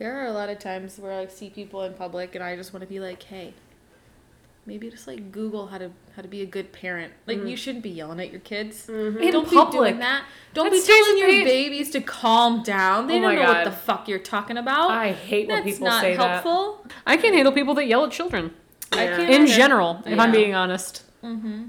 There 0.00 0.18
are 0.20 0.26
a 0.26 0.32
lot 0.32 0.48
of 0.48 0.58
times 0.58 0.98
where 0.98 1.12
I 1.12 1.26
see 1.26 1.50
people 1.50 1.82
in 1.84 1.92
public 1.94 2.34
and 2.34 2.42
I 2.42 2.56
just 2.56 2.72
want 2.72 2.80
to 2.82 2.86
be 2.88 2.98
like, 2.98 3.22
hey, 3.22 3.52
maybe 4.64 4.88
just 4.90 5.06
like 5.06 5.30
Google 5.30 5.66
how 5.66 5.76
to 5.78 5.90
how 6.16 6.22
to 6.22 6.28
be 6.28 6.40
a 6.40 6.46
good 6.46 6.72
parent. 6.72 7.12
Like 7.26 7.44
you 7.44 7.54
shouldn't 7.56 7.84
be 7.84 7.90
yelling 7.90 8.18
at 8.18 8.30
your 8.30 8.40
kids. 8.40 8.86
Mm-hmm. 8.86 9.18
In 9.22 9.30
don't 9.30 9.48
be 9.50 9.54
public. 9.56 9.90
doing 9.90 9.98
that. 10.00 10.24
Don't 10.54 10.70
That 10.70 10.72
be 10.72 10.82
telling 10.86 11.18
your 11.18 11.28
me. 11.28 11.44
babies 11.44 11.90
to 11.90 12.00
calm 12.00 12.62
down. 12.62 13.08
They 13.08 13.18
Oh 13.18 13.20
don't 13.20 13.36
my 13.36 13.42
know 13.42 13.52
what 13.52 13.64
the 13.64 13.70
fuck 13.72 14.08
you're 14.08 14.18
talking 14.18 14.56
about. 14.56 14.90
I 14.90 15.12
hate 15.12 15.48
when 15.48 15.64
That's 15.64 15.76
people 15.76 15.88
not 15.88 16.00
say 16.00 16.14
helpful. 16.14 16.80
that. 16.84 16.92
I 17.06 17.18
can't 17.18 17.34
handle 17.34 17.52
people 17.52 17.74
that 17.74 17.86
yell 17.86 18.04
at 18.06 18.10
children. 18.10 18.54
I 18.92 19.06
can't 19.06 19.30
In 19.30 19.42
either. 19.42 19.54
general, 19.54 20.02
if 20.06 20.18
I'm 20.18 20.32
being 20.32 20.54
honest. 20.54 21.04
Mm-hmm. 21.22 21.64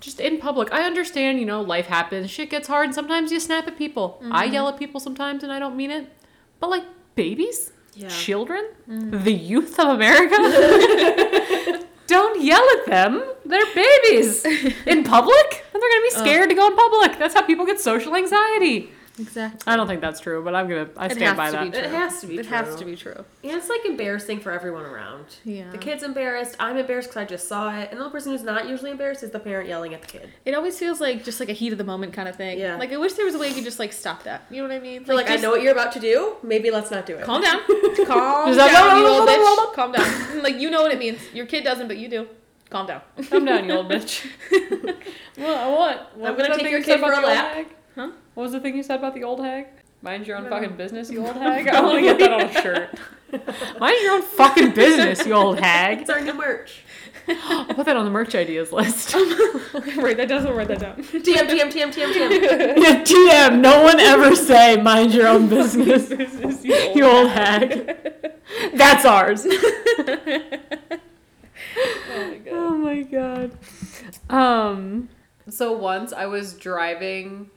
Just 0.00 0.20
in 0.20 0.38
public. 0.38 0.72
I 0.72 0.84
understand, 0.84 1.38
you 1.40 1.44
know, 1.44 1.60
life 1.60 1.86
happens, 1.86 2.30
shit 2.30 2.48
gets 2.48 2.68
hard, 2.68 2.86
and 2.86 2.94
sometimes 2.94 3.30
you 3.32 3.38
snap 3.40 3.66
at 3.66 3.76
people. 3.76 4.18
I 4.30 4.44
Mm-hmm. 4.46 4.54
yell 4.54 4.68
at 4.68 4.78
people 4.78 5.00
sometimes 5.00 5.42
and 5.42 5.52
I 5.52 5.58
don't 5.58 5.76
mean 5.76 5.90
it. 5.90 6.06
But 6.60 6.70
like 6.70 6.84
babies? 7.20 7.72
Yeah. 7.94 8.08
Children? 8.08 8.64
Mm-hmm. 8.88 9.24
The 9.24 9.32
youth 9.32 9.78
of 9.78 9.88
America? 9.88 10.36
don't 12.06 12.42
yell 12.42 12.66
at 12.76 12.86
them. 12.86 13.22
They're 13.44 13.74
babies. 13.74 14.44
In 14.92 15.04
public? 15.04 15.48
And 15.72 15.82
they're 15.82 15.92
gonna 15.94 16.08
be 16.10 16.16
scared 16.22 16.48
to 16.48 16.54
go 16.54 16.66
in 16.68 16.76
public. 16.76 17.18
That's 17.18 17.34
how 17.34 17.42
people 17.42 17.66
get 17.66 17.78
social 17.80 18.16
anxiety. 18.16 18.90
Exactly. 19.20 19.60
I 19.72 19.76
don't 19.76 19.86
think 19.86 20.00
that's 20.00 20.20
true, 20.20 20.42
but 20.42 20.54
I'm 20.54 20.68
gonna 20.68 20.88
I 20.96 21.06
It 21.06 21.12
stand 21.12 21.36
by 21.36 21.50
that. 21.50 21.70
be 21.72 21.78
It 21.78 21.86
has 21.86 22.20
to 22.22 22.26
be 22.26 22.34
true. 22.36 22.40
It 22.40 22.46
has 22.46 22.74
to 22.76 22.84
be 22.84 22.96
true. 22.96 23.24
And 23.44 23.52
it's 23.52 23.68
like 23.68 23.84
embarrassing 23.84 24.40
for 24.40 24.50
everyone 24.50 24.84
around. 24.84 25.26
Yeah. 25.44 25.70
The 25.70 25.78
kid's 25.78 26.02
embarrassed. 26.02 26.56
I'm 26.58 26.76
embarrassed 26.76 27.08
because 27.10 27.22
I 27.22 27.24
just 27.26 27.46
saw 27.48 27.70
it. 27.78 27.88
And 27.90 27.98
the 28.00 28.04
only 28.04 28.12
person 28.12 28.32
who's 28.32 28.42
not 28.42 28.68
usually 28.68 28.90
embarrassed 28.90 29.22
is 29.22 29.30
the 29.30 29.40
parent 29.40 29.68
yelling 29.68 29.94
at 29.94 30.00
the 30.02 30.06
kid. 30.06 30.30
It 30.44 30.54
always 30.54 30.78
feels 30.78 31.00
like 31.00 31.24
just 31.24 31.40
like 31.40 31.48
a 31.48 31.52
heat 31.54 31.72
of 31.72 31.78
the 31.78 31.84
moment 31.84 32.12
kind 32.12 32.28
of 32.28 32.36
thing. 32.36 32.58
Yeah. 32.58 32.76
Like 32.76 32.92
I 32.92 32.96
wish 32.96 33.12
there 33.14 33.24
was 33.26 33.34
a 33.34 33.38
way 33.38 33.48
you 33.48 33.54
could 33.54 33.64
just 33.64 33.78
like 33.78 33.92
stop 33.92 34.22
that. 34.24 34.44
You 34.50 34.62
know 34.62 34.68
what 34.68 34.74
I 34.74 34.80
mean? 34.80 35.04
Feel 35.04 35.16
like, 35.16 35.30
I 35.30 35.36
know 35.36 35.50
what 35.50 35.62
you're 35.62 35.72
about 35.72 35.92
to 35.92 36.00
do. 36.00 36.36
Maybe 36.42 36.70
let's 36.70 36.90
not 36.90 37.06
do 37.06 37.16
it. 37.16 37.24
Calm 37.24 37.42
down. 37.42 37.60
Calm 38.06 38.54
Just 38.54 38.72
down, 38.72 38.96
you 38.98 39.06
old 39.06 39.28
bitch. 39.28 39.74
Calm 39.74 39.92
down. 39.92 40.40
Like 40.42 40.58
you 40.58 40.70
know 40.70 40.82
what 40.82 40.92
it 40.92 40.98
means. 40.98 41.20
Your 41.34 41.44
kid 41.46 41.64
doesn't, 41.64 41.86
but 41.86 41.98
you 41.98 42.08
do. 42.08 42.26
Calm 42.70 42.86
down. 42.86 43.02
Calm 43.28 43.44
down, 43.44 43.64
you 43.66 43.72
old 43.72 43.88
bitch. 43.90 44.24
what? 45.36 45.36
What? 45.36 46.16
what 46.16 46.30
I'm 46.30 46.36
gonna 46.36 46.56
take 46.56 46.70
your 46.70 46.82
kid 46.82 47.00
for 47.00 47.12
about 47.12 47.18
a 47.24 47.26
the 47.26 47.26
old 47.28 47.36
lap. 47.36 47.66
Hag? 48.00 48.10
Huh? 48.10 48.16
What 48.34 48.42
was 48.44 48.52
the 48.52 48.60
thing 48.60 48.76
you 48.76 48.82
said 48.82 48.98
about 48.98 49.14
the 49.14 49.24
old 49.24 49.40
hag? 49.40 49.66
Mind 50.02 50.26
your 50.26 50.36
own 50.38 50.44
No. 50.44 50.50
fucking 50.50 50.76
business, 50.76 51.10
you 51.10 51.26
old 51.26 51.36
hag. 51.46 51.68
I 51.68 51.80
want 51.82 51.96
to 51.96 52.02
get 52.02 52.18
that 52.18 52.32
on 52.32 52.40
a 52.42 52.52
shirt. 52.62 52.98
Mind 53.80 53.96
your 54.02 54.12
own 54.14 54.22
fucking 54.22 54.72
business, 54.72 55.24
you 55.26 55.34
old 55.34 55.60
hag. 55.60 56.00
It's 56.00 56.10
our 56.10 56.20
new 56.20 56.32
merch. 56.34 56.82
I'll 57.28 57.66
put 57.66 57.86
that 57.86 57.96
on 57.96 58.04
the 58.04 58.10
merch 58.10 58.34
ideas 58.34 58.72
list. 58.72 59.14
write 59.14 60.16
that 60.16 60.26
down. 60.28 60.46
Write 60.56 60.68
that 60.68 60.80
down. 60.80 60.96
TM, 60.96 61.48
TM, 61.48 61.70
TM, 61.70 61.92
TM, 61.92 62.12
TM. 62.12 62.82
yeah, 62.82 63.02
TM. 63.04 63.60
No 63.60 63.82
one 63.82 64.00
ever 64.00 64.34
say 64.34 64.76
mind 64.80 65.14
your 65.14 65.28
own 65.28 65.48
business, 65.48 66.10
you 66.64 67.04
old 67.04 67.28
hag. 67.30 67.96
That's 68.74 69.04
ours. 69.04 69.46
Oh 69.46 69.50
my 72.26 72.38
god. 72.38 72.52
Oh 72.52 72.76
my 72.78 73.02
god. 73.02 73.52
Um 74.28 75.08
so 75.48 75.72
once 75.72 76.12
I 76.12 76.26
was 76.26 76.54
driving 76.54 77.50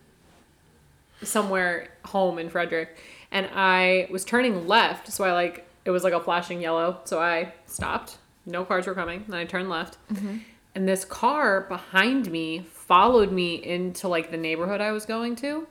somewhere 1.27 1.89
home 2.05 2.39
in 2.39 2.49
Frederick 2.49 2.97
and 3.33 3.49
I 3.53 4.07
was 4.12 4.23
turning 4.23 4.67
left, 4.67 5.12
so 5.12 5.25
I 5.25 5.33
like 5.33 5.67
it 5.83 5.89
was 5.89 6.03
like 6.03 6.13
a 6.13 6.19
flashing 6.19 6.62
yellow, 6.62 6.99
so 7.03 7.19
I 7.19 7.51
stopped. 7.65 8.17
No 8.45 8.63
cars 8.63 8.88
were 8.88 8.93
coming, 8.93 9.25
Then 9.27 9.39
I 9.39 9.45
turned 9.45 9.69
left. 9.69 9.97
Mm-hmm. 10.13 10.38
And 10.75 10.88
this 10.88 11.03
car 11.03 11.62
behind 11.62 12.31
me 12.31 12.59
followed 12.59 13.31
me 13.31 13.55
into 13.55 14.07
like 14.07 14.31
the 14.31 14.38
neighborhood 14.38 14.81
I 14.81 14.91
was 14.91 15.05
going 15.05 15.36
to. 15.38 15.67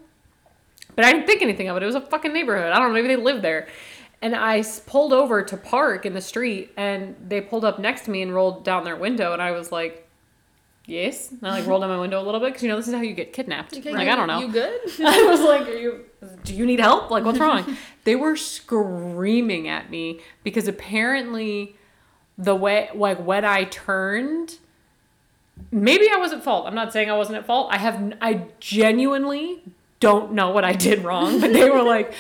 But 0.95 1.05
I 1.05 1.13
didn't 1.13 1.27
think 1.27 1.41
anything 1.41 1.69
of 1.69 1.77
it. 1.77 1.83
It 1.83 1.87
was 1.87 1.95
a 1.95 2.01
fucking 2.01 2.33
neighborhood. 2.33 2.73
I 2.73 2.79
don't 2.79 2.89
know, 2.89 2.95
maybe 2.95 3.09
they 3.09 3.17
lived 3.17 3.43
there. 3.43 3.69
And 4.21 4.37
I 4.37 4.63
pulled 4.87 5.13
over 5.13 5.43
to 5.43 5.57
park 5.57 6.05
in 6.05 6.15
the 6.15 6.21
street, 6.21 6.73
and 6.77 7.17
they 7.27 7.41
pulled 7.41 7.65
up 7.65 7.79
next 7.79 8.05
to 8.05 8.11
me 8.11 8.23
and 8.23 8.35
rolled 8.35 8.65
down 8.65 8.85
their 8.85 8.97
window, 8.97 9.33
and 9.33 9.43
I 9.43 9.51
was 9.51 9.73
like, 9.73 10.02
"Yes." 10.87 11.31
And 11.31 11.41
I 11.45 11.59
like 11.59 11.67
rolled 11.67 11.83
down 11.83 11.91
my 11.91 12.01
window 12.01 12.21
a 12.21 12.25
little 12.25 12.41
bit 12.41 12.49
because 12.49 12.63
you 12.63 12.69
know 12.69 12.77
this 12.77 12.89
is 12.89 12.95
how 12.95 13.01
you 13.03 13.15
get 13.15 13.33
kidnapped. 13.33 13.77
Okay, 13.77 13.93
like 13.93 14.07
you- 14.07 14.13
I 14.13 14.17
don't 14.17 14.27
know. 14.29 14.41
You 14.41 14.49
good? 14.53 14.81
I 15.05 15.23
was 15.25 15.41
like, 15.41 15.69
"Are 15.69 15.73
you? 15.73 16.05
Do 16.45 16.55
you 16.55 16.67
need 16.67 16.81
help? 16.81 17.11
Like, 17.11 17.25
what's 17.25 17.39
wrong?" 17.39 17.77
they 18.05 18.17
were 18.17 18.37
screaming 18.37 19.69
at 19.69 19.91
me 19.91 20.21
because 20.45 20.69
apparently, 20.69 21.77
the 22.39 22.55
way 22.55 22.89
like 22.95 23.19
when 23.25 23.45
I 23.45 23.65
turned, 23.65 24.59
maybe 25.71 26.09
I 26.13 26.17
was 26.17 26.33
at 26.33 26.43
fault. 26.43 26.67
I'm 26.67 26.75
not 26.75 26.93
saying 26.93 27.11
I 27.11 27.17
wasn't 27.17 27.39
at 27.39 27.47
fault. 27.47 27.69
I 27.71 27.79
have 27.79 28.15
I 28.21 28.47
genuinely 28.61 29.63
don't 30.01 30.33
know 30.33 30.51
what 30.51 30.65
I 30.65 30.73
did 30.73 31.05
wrong, 31.05 31.41
but 31.41 31.53
they 31.53 31.71
were 31.71 31.83
like. 31.83 32.13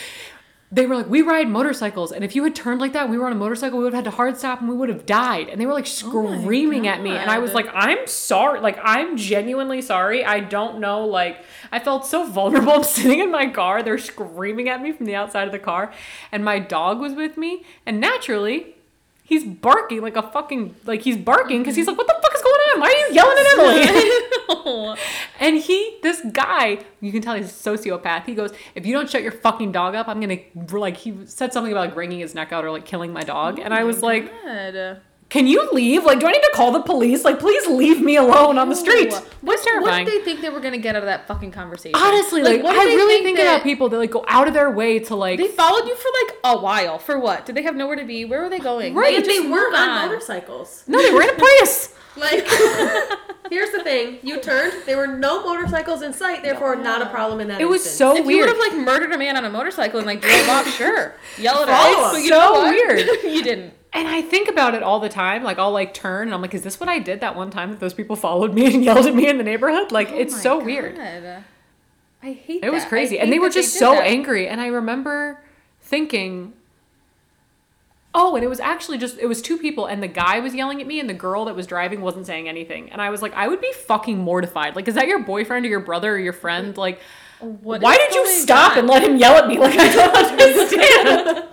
They 0.72 0.86
were 0.86 0.96
like, 0.96 1.08
we 1.10 1.20
ride 1.20 1.48
motorcycles, 1.48 2.12
and 2.12 2.24
if 2.24 2.34
you 2.34 2.42
had 2.44 2.54
turned 2.54 2.80
like 2.80 2.94
that, 2.94 3.10
we 3.10 3.18
were 3.18 3.26
on 3.26 3.32
a 3.32 3.36
motorcycle, 3.36 3.76
we 3.76 3.84
would 3.84 3.92
have 3.92 4.04
had 4.04 4.10
to 4.10 4.16
hard 4.16 4.38
stop, 4.38 4.60
and 4.60 4.70
we 4.70 4.74
would 4.74 4.88
have 4.88 5.04
died. 5.04 5.50
And 5.50 5.60
they 5.60 5.66
were 5.66 5.74
like 5.74 5.84
oh 5.84 6.40
screaming 6.40 6.86
at 6.86 7.02
me, 7.02 7.10
and 7.10 7.30
I 7.30 7.38
was 7.38 7.52
like, 7.52 7.68
I'm 7.74 8.06
sorry, 8.06 8.60
like 8.60 8.78
I'm 8.82 9.18
genuinely 9.18 9.82
sorry. 9.82 10.24
I 10.24 10.40
don't 10.40 10.80
know, 10.80 11.04
like 11.04 11.44
I 11.70 11.78
felt 11.78 12.06
so 12.06 12.26
vulnerable. 12.26 12.72
I'm 12.76 12.84
sitting 12.84 13.20
in 13.20 13.30
my 13.30 13.48
car, 13.50 13.82
they're 13.82 13.98
screaming 13.98 14.70
at 14.70 14.80
me 14.80 14.92
from 14.92 15.04
the 15.04 15.14
outside 15.14 15.46
of 15.46 15.52
the 15.52 15.58
car, 15.58 15.92
and 16.32 16.42
my 16.42 16.58
dog 16.58 17.00
was 17.00 17.12
with 17.12 17.36
me, 17.36 17.64
and 17.84 18.00
naturally, 18.00 18.74
he's 19.24 19.44
barking 19.44 20.00
like 20.00 20.16
a 20.16 20.22
fucking 20.22 20.74
like 20.84 21.02
he's 21.02 21.16
barking 21.16 21.60
because 21.60 21.76
he's 21.76 21.86
like, 21.86 21.98
what 21.98 22.06
the 22.06 22.14
fuck 22.14 22.34
is 22.34 22.42
going 22.42 22.60
on? 22.71 22.71
Why 22.82 22.88
are 22.88 23.08
you 23.08 23.14
yelling 23.14 23.38
at 23.38 23.46
Emily? 23.58 24.10
Oh. 24.64 24.96
And 25.40 25.56
he, 25.56 25.98
this 26.02 26.20
guy, 26.32 26.84
you 27.00 27.10
can 27.10 27.22
tell 27.22 27.34
he's 27.34 27.48
a 27.48 27.70
sociopath. 27.70 28.26
He 28.26 28.34
goes, 28.34 28.52
if 28.74 28.84
you 28.84 28.92
don't 28.92 29.08
shut 29.08 29.22
your 29.22 29.32
fucking 29.32 29.72
dog 29.72 29.94
up, 29.94 30.08
I'm 30.08 30.20
gonna 30.20 30.38
like. 30.72 30.96
He 30.96 31.26
said 31.26 31.52
something 31.52 31.72
about 31.72 31.88
like 31.88 31.96
wringing 31.96 32.20
his 32.20 32.34
neck 32.34 32.52
out 32.52 32.64
or 32.64 32.70
like 32.70 32.84
killing 32.84 33.12
my 33.12 33.22
dog, 33.22 33.58
and 33.58 33.72
I 33.72 33.84
was 33.84 34.02
like, 34.02 34.30
God. 34.44 35.00
Can 35.32 35.46
you 35.46 35.68
leave? 35.72 36.04
Like, 36.04 36.20
do 36.20 36.26
I 36.26 36.32
need 36.32 36.40
to 36.42 36.52
call 36.54 36.72
the 36.72 36.82
police? 36.82 37.24
Like, 37.24 37.38
please 37.40 37.66
leave 37.66 38.02
me 38.02 38.16
alone 38.16 38.58
on 38.58 38.68
the 38.68 38.76
street. 38.76 39.10
What's 39.10 39.26
What's 39.40 39.64
What 39.64 39.70
terrifying? 39.72 40.04
did 40.06 40.20
they 40.20 40.24
think 40.24 40.40
they 40.42 40.50
were 40.50 40.60
gonna 40.60 40.76
get 40.78 40.94
out 40.94 41.02
of 41.02 41.06
that 41.06 41.26
fucking 41.26 41.50
conversation? 41.52 41.98
Honestly, 41.98 42.42
like, 42.42 42.62
what 42.62 42.76
I 42.76 42.84
they 42.84 42.94
really 42.96 43.24
think, 43.24 43.38
that- 43.38 43.54
about 43.56 43.62
people 43.64 43.88
that 43.88 43.96
like 43.98 44.10
go 44.10 44.24
out 44.28 44.46
of 44.46 44.54
their 44.54 44.70
way 44.70 44.98
to 45.00 45.14
like. 45.16 45.38
They 45.38 45.48
followed 45.48 45.86
you 45.88 45.96
for 45.96 46.08
like 46.22 46.36
a 46.44 46.58
while. 46.60 46.98
For 46.98 47.18
what? 47.18 47.46
Did 47.46 47.54
they 47.56 47.62
have 47.62 47.74
nowhere 47.76 47.96
to 47.96 48.04
be? 48.04 48.24
Where 48.26 48.42
were 48.42 48.50
they 48.50 48.58
going? 48.60 48.94
Right, 48.94 49.14
Like, 49.14 49.24
They 49.24 49.36
just 49.38 49.48
weren't 49.50 49.72
move 49.72 49.80
on 49.80 50.06
motorcycles. 50.08 50.84
no, 50.86 51.00
they 51.02 51.10
were 51.12 51.22
in 51.22 51.30
a 51.30 51.32
Prius. 51.38 51.94
Like, 52.14 52.46
here's 53.50 53.70
the 53.70 53.82
thing: 53.82 54.18
you 54.22 54.38
turned. 54.38 54.74
There 54.84 54.98
were 54.98 55.06
no 55.06 55.42
motorcycles 55.42 56.02
in 56.02 56.12
sight, 56.12 56.42
therefore 56.42 56.76
not 56.76 57.00
a 57.00 57.06
problem 57.06 57.40
in 57.40 57.48
that. 57.48 57.58
It 57.60 57.64
was 57.68 57.82
so 57.82 58.14
If 58.16 58.26
you 58.26 58.38
would 58.40 58.48
have 58.48 58.58
like 58.58 58.74
murdered 58.76 59.12
a 59.12 59.18
man 59.18 59.36
on 59.38 59.46
a 59.46 59.50
motorcycle 59.50 59.98
and 59.98 60.06
like 60.06 60.20
drove 60.20 60.48
off, 60.50 60.68
sure, 60.68 61.14
yell 61.38 61.62
at 61.62 61.68
Follow 61.70 62.04
us. 62.04 62.06
us. 62.08 62.12
But 62.12 62.22
you 62.22 62.28
So 62.28 62.38
know 62.38 62.52
what? 62.52 62.70
weird. 62.70 62.98
you 63.24 63.42
didn't. 63.42 63.72
And 63.94 64.08
I 64.08 64.22
think 64.22 64.48
about 64.48 64.74
it 64.74 64.82
all 64.82 65.00
the 65.00 65.08
time. 65.10 65.42
Like 65.42 65.58
I'll 65.58 65.70
like 65.72 65.92
turn 65.92 66.28
and 66.28 66.34
I'm 66.34 66.40
like, 66.40 66.54
is 66.54 66.62
this 66.62 66.80
what 66.80 66.88
I 66.88 66.98
did 66.98 67.20
that 67.20 67.36
one 67.36 67.50
time 67.50 67.70
that 67.70 67.80
those 67.80 67.92
people 67.94 68.16
followed 68.16 68.54
me 68.54 68.72
and 68.74 68.82
yelled 68.84 69.06
at 69.06 69.14
me 69.14 69.28
in 69.28 69.36
the 69.38 69.44
neighborhood? 69.44 69.92
Like 69.92 70.10
Oh 70.10 70.16
it's 70.18 70.40
so 70.40 70.62
weird. 70.62 70.98
I 70.98 71.42
hate. 72.32 72.60
That. 72.62 72.68
It 72.68 72.70
was 72.70 72.82
that. 72.82 72.86
I 72.86 72.88
crazy. 72.88 73.18
And 73.18 73.30
they 73.32 73.38
were 73.38 73.50
just 73.50 73.72
did 73.74 73.78
so 73.80 73.92
that. 73.92 74.06
angry. 74.06 74.48
And 74.48 74.60
I 74.60 74.68
remember 74.68 75.42
thinking, 75.80 76.52
oh, 78.14 78.34
and 78.36 78.44
it 78.44 78.48
was 78.48 78.60
actually 78.60 78.96
just, 78.98 79.18
it 79.18 79.26
was 79.26 79.42
two 79.42 79.58
people. 79.58 79.86
And 79.86 80.00
the 80.02 80.08
guy 80.08 80.38
was 80.40 80.54
yelling 80.54 80.80
at 80.80 80.86
me 80.86 80.98
and 81.00 81.08
the 81.10 81.14
girl 81.14 81.44
that 81.46 81.56
was 81.56 81.66
driving 81.66 82.00
wasn't 82.00 82.26
saying 82.26 82.48
anything. 82.48 82.90
And 82.92 83.02
I 83.02 83.10
was 83.10 83.20
like, 83.22 83.34
I 83.34 83.48
would 83.48 83.60
be 83.60 83.72
fucking 83.72 84.16
mortified. 84.18 84.76
Like, 84.76 84.86
is 84.88 84.94
that 84.94 85.06
your 85.08 85.18
boyfriend 85.22 85.66
or 85.66 85.68
your 85.68 85.80
brother 85.80 86.14
or 86.14 86.18
your 86.18 86.32
friend? 86.32 86.76
Like, 86.78 87.00
What 87.40 87.82
why 87.82 87.98
did 87.98 88.14
you 88.14 88.26
stop 88.26 88.72
on? 88.72 88.78
and 88.78 88.88
let 88.88 89.02
him 89.02 89.16
yell 89.16 89.34
at 89.34 89.48
me? 89.48 89.58
Like, 89.58 89.76
I 89.78 89.92
don't 89.92 90.16
understand. 90.40 91.44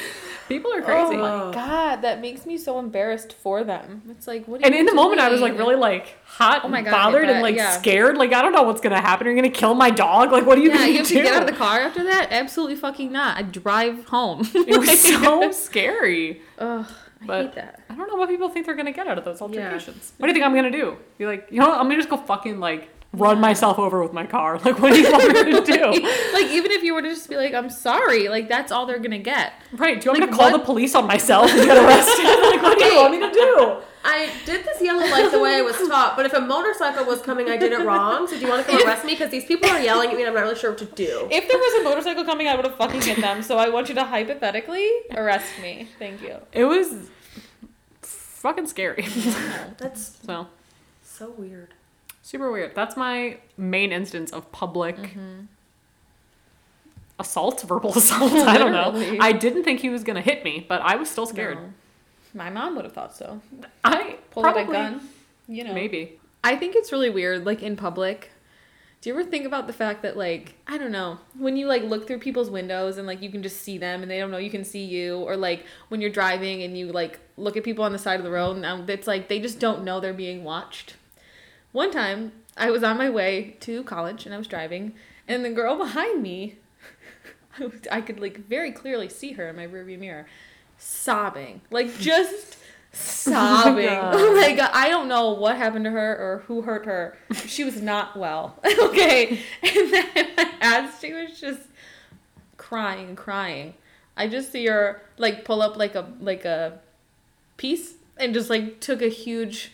People 0.48 0.72
are 0.74 0.80
oh 0.80 0.82
crazy. 0.82 1.14
Oh 1.16 1.22
my 1.22 1.30
Oh. 1.30 1.52
god, 1.52 2.02
that 2.02 2.20
makes 2.20 2.44
me 2.46 2.58
so 2.58 2.78
embarrassed 2.78 3.32
for 3.32 3.64
them. 3.64 4.02
It's 4.10 4.26
like 4.26 4.46
what? 4.46 4.60
Are 4.62 4.64
And 4.66 4.74
you 4.74 4.80
in 4.80 4.86
the 4.86 4.94
moment, 4.94 5.20
I 5.20 5.28
was 5.28 5.40
like 5.40 5.56
really 5.58 5.76
like 5.76 6.16
hot, 6.24 6.62
Oh 6.64 6.68
my 6.68 6.82
God, 6.82 6.90
bothered, 6.90 7.28
and 7.28 7.40
like 7.42 7.56
yeah. 7.56 7.70
scared. 7.78 8.16
Like 8.18 8.32
I 8.32 8.42
don't 8.42 8.52
know 8.52 8.62
what's 8.62 8.80
gonna 8.80 9.00
happen. 9.00 9.26
You're 9.26 9.34
you 9.36 9.42
gonna 9.42 9.54
kill 9.54 9.74
my 9.74 9.90
dog? 9.90 10.32
Like 10.32 10.44
what 10.46 10.58
are 10.58 10.60
you 10.60 10.68
Yeah, 10.70 10.76
gonna 10.78 10.88
you 10.90 10.98
have 10.98 11.06
do? 11.08 11.14
to 11.16 11.22
get 11.22 11.34
out 11.34 11.42
of 11.42 11.48
the 11.48 11.54
car 11.56 11.80
after 11.80 12.04
that. 12.04 12.28
Absolutely 12.30 12.76
fucking 12.76 13.10
not. 13.12 13.36
I 13.38 13.42
drive 13.42 14.04
home. 14.06 14.46
It 14.54 14.78
was 14.78 15.00
so 15.02 15.50
scary. 15.52 16.42
Ugh, 16.58 16.86
But 17.26 17.46
hate 17.46 17.54
that. 17.54 17.80
I 17.88 17.94
don't 17.94 18.08
know 18.08 18.16
what 18.16 18.28
people 18.28 18.48
think 18.48 18.66
they're 18.66 18.74
gonna 18.74 18.92
get 18.92 19.06
out 19.06 19.18
of 19.18 19.24
those 19.24 19.40
altercations. 19.40 20.12
What 20.18 20.26
do 20.26 20.30
you 20.30 20.34
think 20.34 20.44
I'm 20.44 20.54
gonna 20.54 20.70
do? 20.70 20.96
Be 21.18 21.26
like, 21.26 21.48
you 21.50 21.60
know, 21.60 21.68
what? 21.68 21.78
I'm 21.78 21.84
gonna 21.86 21.96
just 21.96 22.10
go 22.10 22.16
fucking 22.16 22.60
like 22.60 22.93
run 23.18 23.40
myself 23.40 23.78
over 23.78 24.02
with 24.02 24.12
my 24.12 24.26
car. 24.26 24.58
Like, 24.64 24.78
what 24.78 24.92
do 24.94 25.00
you 25.00 25.10
want 25.12 25.46
me 25.46 25.52
to 25.52 25.60
do? 25.60 25.80
like 26.32 26.46
even 26.46 26.70
if 26.70 26.82
you 26.82 26.94
were 26.94 27.02
to 27.02 27.08
just 27.08 27.28
be 27.28 27.36
like, 27.36 27.52
I'm 27.54 27.68
sorry, 27.70 28.28
like 28.28 28.48
that's 28.48 28.72
all 28.72 28.86
they're 28.86 28.98
gonna 28.98 29.18
get. 29.18 29.52
Right? 29.72 30.00
Do 30.00 30.06
you 30.06 30.10
want 30.12 30.20
me 30.20 30.26
to 30.26 30.32
call 30.32 30.50
what- 30.50 30.58
the 30.58 30.64
police 30.64 30.94
on 30.94 31.06
myself 31.06 31.50
and 31.50 31.64
get 31.64 31.76
arrested? 31.76 32.24
like, 32.50 32.62
what 32.62 32.78
do 32.78 32.84
you 32.84 32.96
want 32.96 33.12
me 33.12 33.20
to 33.20 33.30
do? 33.30 33.76
I 34.06 34.30
did 34.44 34.66
this 34.66 34.82
yellow 34.82 35.00
light 35.00 35.30
the 35.32 35.40
way 35.40 35.54
I 35.54 35.62
was 35.62 35.76
taught, 35.76 36.14
but 36.14 36.26
if 36.26 36.34
a 36.34 36.40
motorcycle 36.40 37.06
was 37.06 37.22
coming, 37.22 37.48
I 37.48 37.56
did 37.56 37.72
it 37.72 37.80
wrong. 37.86 38.26
So 38.26 38.34
do 38.34 38.42
you 38.42 38.48
want 38.48 38.66
to 38.66 38.70
come 38.70 38.86
arrest 38.86 39.04
me? 39.06 39.12
Because 39.12 39.30
these 39.30 39.46
people 39.46 39.70
are 39.70 39.80
yelling 39.80 40.10
at 40.10 40.16
me, 40.16 40.22
and 40.22 40.28
I'm 40.28 40.34
not 40.34 40.42
really 40.42 40.56
sure 40.58 40.70
what 40.72 40.78
to 40.80 40.84
do. 40.84 41.26
If 41.30 41.48
there 41.48 41.56
was 41.58 41.80
a 41.80 41.84
motorcycle 41.84 42.22
coming, 42.22 42.46
I 42.46 42.54
would 42.54 42.66
have 42.66 42.76
fucking 42.76 43.00
hit 43.00 43.22
them. 43.22 43.42
So 43.42 43.56
I 43.56 43.70
want 43.70 43.88
you 43.88 43.94
to 43.94 44.04
hypothetically 44.04 44.90
arrest 45.12 45.46
me. 45.62 45.88
Thank 45.98 46.20
you. 46.20 46.36
It 46.52 46.64
was 46.64 47.08
fucking 48.02 48.66
scary. 48.66 49.06
That's 49.78 50.18
so 50.22 50.48
so 51.02 51.30
weird. 51.30 51.72
Super 52.24 52.50
weird. 52.50 52.74
That's 52.74 52.96
my 52.96 53.36
main 53.56 53.92
instance 53.92 54.32
of 54.32 54.50
public. 54.50 54.96
Mm-hmm. 54.96 55.40
Assault, 57.20 57.62
verbal 57.62 57.90
assault. 57.96 58.32
I 58.32 58.58
don't 58.58 58.72
know. 58.72 59.18
I 59.20 59.30
didn't 59.30 59.62
think 59.62 59.80
he 59.80 59.90
was 59.90 60.02
gonna 60.02 60.20
hit 60.20 60.42
me, 60.42 60.66
but 60.68 60.82
I 60.82 60.96
was 60.96 61.08
still 61.08 61.26
scared. 61.26 61.58
No. 61.58 61.72
My 62.32 62.50
mom 62.50 62.74
would 62.74 62.84
have 62.84 62.94
thought 62.94 63.14
so. 63.14 63.40
I 63.84 64.16
pulled 64.32 64.42
probably 64.42 64.62
out 64.62 64.68
a 64.68 64.72
gun. 64.72 65.08
You 65.46 65.62
know. 65.62 65.74
maybe. 65.74 66.18
I 66.42 66.56
think 66.56 66.74
it's 66.74 66.90
really 66.90 67.10
weird, 67.10 67.46
like 67.46 67.62
in 67.62 67.76
public. 67.76 68.32
Do 69.00 69.10
you 69.10 69.20
ever 69.20 69.28
think 69.28 69.44
about 69.44 69.66
the 69.66 69.74
fact 69.74 70.00
that, 70.02 70.16
like, 70.16 70.54
I 70.66 70.78
don't 70.78 70.90
know, 70.90 71.18
when 71.38 71.58
you 71.58 71.66
like 71.66 71.82
look 71.82 72.06
through 72.06 72.20
people's 72.20 72.48
windows 72.48 72.96
and 72.96 73.06
like 73.06 73.20
you 73.20 73.30
can 73.30 73.42
just 73.42 73.60
see 73.60 73.76
them 73.76 74.00
and 74.00 74.10
they 74.10 74.18
don't 74.18 74.30
know 74.30 74.38
you 74.38 74.50
can 74.50 74.64
see 74.64 74.82
you, 74.82 75.18
or 75.18 75.36
like 75.36 75.66
when 75.90 76.00
you're 76.00 76.10
driving 76.10 76.62
and 76.62 76.76
you 76.76 76.90
like 76.90 77.20
look 77.36 77.56
at 77.58 77.64
people 77.64 77.84
on 77.84 77.92
the 77.92 77.98
side 77.98 78.18
of 78.18 78.24
the 78.24 78.30
road 78.30 78.56
and 78.56 78.64
um, 78.64 78.86
it's 78.88 79.06
like 79.06 79.28
they 79.28 79.38
just 79.38 79.60
don't 79.60 79.84
know 79.84 80.00
they're 80.00 80.14
being 80.14 80.42
watched. 80.42 80.94
One 81.74 81.90
time, 81.90 82.30
I 82.56 82.70
was 82.70 82.84
on 82.84 82.98
my 82.98 83.10
way 83.10 83.56
to 83.58 83.82
college 83.82 84.26
and 84.26 84.34
I 84.34 84.38
was 84.38 84.46
driving, 84.46 84.94
and 85.26 85.44
the 85.44 85.50
girl 85.50 85.76
behind 85.76 86.22
me, 86.22 86.54
I 87.90 88.00
could 88.00 88.20
like 88.20 88.46
very 88.46 88.70
clearly 88.70 89.08
see 89.08 89.32
her 89.32 89.48
in 89.48 89.56
my 89.56 89.66
rearview 89.66 89.98
mirror, 89.98 90.26
sobbing, 90.78 91.62
like 91.72 91.92
just 91.98 92.58
oh 92.58 92.88
sobbing. 92.92 93.86
God. 93.86 94.14
like 94.36 94.60
I 94.60 94.88
don't 94.88 95.08
know 95.08 95.32
what 95.32 95.56
happened 95.56 95.84
to 95.86 95.90
her 95.90 96.16
or 96.16 96.44
who 96.46 96.62
hurt 96.62 96.86
her. 96.86 97.18
She 97.44 97.64
was 97.64 97.82
not 97.82 98.16
well. 98.16 98.56
okay, 98.64 99.40
and 99.60 99.92
then 99.92 100.28
as 100.60 101.00
she 101.00 101.12
was 101.12 101.40
just 101.40 101.62
crying 102.56 103.16
crying, 103.16 103.74
I 104.16 104.28
just 104.28 104.52
see 104.52 104.66
her 104.66 105.02
like 105.18 105.44
pull 105.44 105.60
up 105.60 105.76
like 105.76 105.96
a 105.96 106.06
like 106.20 106.44
a 106.44 106.78
piece 107.56 107.94
and 108.16 108.32
just 108.32 108.48
like 108.48 108.78
took 108.78 109.02
a 109.02 109.08
huge 109.08 109.72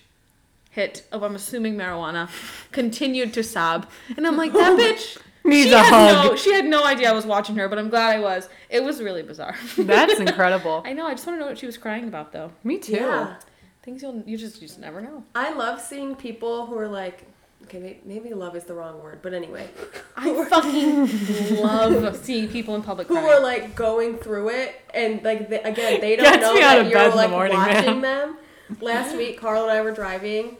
hit 0.70 1.06
of 1.12 1.22
I'm 1.22 1.34
assuming 1.34 1.76
marijuana, 1.76 2.28
continued 2.72 3.34
to 3.34 3.42
sob, 3.42 3.88
and 4.16 4.26
I'm 4.26 4.36
like 4.36 4.52
that 4.52 4.78
bitch 4.78 5.18
Needs 5.44 5.68
she 5.68 5.74
a 5.74 5.78
had 5.78 6.14
hug. 6.14 6.30
No, 6.32 6.36
she 6.36 6.52
had 6.52 6.66
no 6.66 6.84
idea 6.84 7.10
I 7.10 7.12
was 7.12 7.24
watching 7.24 7.56
her, 7.56 7.68
but 7.68 7.78
I'm 7.78 7.88
glad 7.88 8.14
I 8.16 8.20
was. 8.20 8.48
It 8.68 8.84
was 8.84 9.02
really 9.02 9.22
bizarre. 9.22 9.56
That's 9.78 10.18
incredible. 10.20 10.82
I 10.84 10.92
know. 10.92 11.06
I 11.06 11.14
just 11.14 11.26
want 11.26 11.38
to 11.38 11.40
know 11.40 11.48
what 11.48 11.58
she 11.58 11.66
was 11.66 11.78
crying 11.78 12.04
about, 12.04 12.32
though. 12.32 12.52
Me 12.62 12.78
too. 12.78 12.92
Yeah. 12.92 13.36
Things 13.82 14.02
you'll 14.02 14.22
you 14.26 14.36
just 14.36 14.60
you 14.60 14.68
just 14.68 14.78
never 14.78 15.00
know. 15.00 15.24
I 15.34 15.54
love 15.54 15.80
seeing 15.80 16.14
people 16.14 16.66
who 16.66 16.76
are 16.76 16.88
like, 16.88 17.24
okay, 17.64 17.98
maybe 18.04 18.34
love 18.34 18.54
is 18.54 18.64
the 18.64 18.74
wrong 18.74 19.02
word, 19.02 19.20
but 19.22 19.32
anyway, 19.32 19.70
I 20.14 20.44
fucking 20.44 21.62
love 21.62 22.14
seeing 22.16 22.48
people 22.48 22.74
in 22.74 22.82
public 22.82 23.08
who 23.08 23.14
crying. 23.14 23.30
are 23.30 23.40
like 23.40 23.74
going 23.74 24.18
through 24.18 24.50
it, 24.50 24.78
and 24.92 25.24
like 25.24 25.48
they, 25.48 25.62
again, 25.62 26.02
they 26.02 26.16
don't 26.16 26.26
Gets 26.26 26.42
know 26.42 26.54
me 26.54 26.62
out 26.62 26.78
of 26.78 26.84
that 26.84 26.92
you're 26.92 27.14
like 27.14 27.30
morning, 27.30 27.56
watching 27.56 28.00
man. 28.02 28.02
them. 28.02 28.36
Last 28.82 29.16
week, 29.16 29.40
Carl 29.40 29.62
and 29.62 29.72
I 29.72 29.80
were 29.80 29.90
driving, 29.92 30.58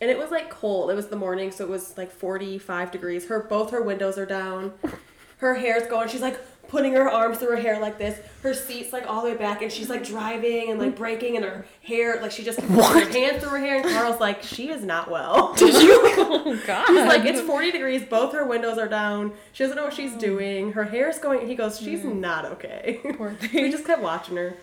and 0.00 0.10
it 0.10 0.18
was 0.18 0.30
like 0.30 0.50
cold. 0.50 0.90
It 0.90 0.94
was 0.94 1.08
the 1.08 1.16
morning, 1.16 1.50
so 1.50 1.64
it 1.64 1.70
was 1.70 1.96
like 1.96 2.10
45 2.10 2.90
degrees. 2.90 3.26
Her 3.28 3.40
both 3.40 3.70
her 3.70 3.82
windows 3.82 4.18
are 4.18 4.26
down. 4.26 4.72
Her 5.38 5.54
hair's 5.54 5.86
going. 5.88 6.08
She's 6.08 6.20
like 6.20 6.40
putting 6.68 6.92
her 6.94 7.08
arms 7.08 7.38
through 7.38 7.50
her 7.50 7.56
hair 7.56 7.80
like 7.80 7.96
this. 7.96 8.18
Her 8.42 8.52
seat's 8.52 8.92
like 8.92 9.08
all 9.08 9.22
the 9.22 9.30
way 9.30 9.36
back, 9.36 9.62
and 9.62 9.72
she's 9.72 9.88
like 9.88 10.04
driving 10.04 10.70
and 10.70 10.80
like 10.80 10.96
braking, 10.96 11.36
and 11.36 11.44
her 11.44 11.64
hair 11.82 12.20
like 12.20 12.30
she 12.30 12.44
just 12.44 12.58
puts 12.58 12.88
her 12.88 13.08
hands 13.08 13.42
through 13.42 13.50
her 13.50 13.58
hair. 13.58 13.76
And 13.76 13.84
Carl's 13.84 14.20
like, 14.20 14.42
she 14.42 14.70
is 14.70 14.82
not 14.84 15.10
well. 15.10 15.54
Did 15.56 15.74
you? 15.74 16.00
oh 16.18 16.60
God. 16.66 16.88
He's 16.88 17.06
like, 17.06 17.24
it's 17.24 17.40
40 17.40 17.72
degrees. 17.72 18.04
Both 18.04 18.32
her 18.34 18.44
windows 18.44 18.78
are 18.78 18.88
down. 18.88 19.32
She 19.52 19.62
doesn't 19.64 19.76
know 19.76 19.84
what 19.84 19.94
she's 19.94 20.14
oh. 20.14 20.18
doing. 20.18 20.72
Her 20.72 20.84
hair's 20.84 21.18
going. 21.18 21.46
He 21.46 21.54
goes, 21.54 21.78
she's 21.78 22.00
mm. 22.00 22.16
not 22.16 22.44
okay. 22.44 23.00
Poor 23.16 23.32
thing. 23.34 23.62
we 23.62 23.70
just 23.70 23.86
kept 23.86 24.02
watching 24.02 24.36
her. 24.36 24.56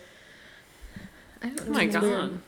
I 1.41 1.47
don't 1.47 1.69
Oh 1.69 1.71
my 1.71 1.85
know. 1.85 2.01
god. 2.01 2.39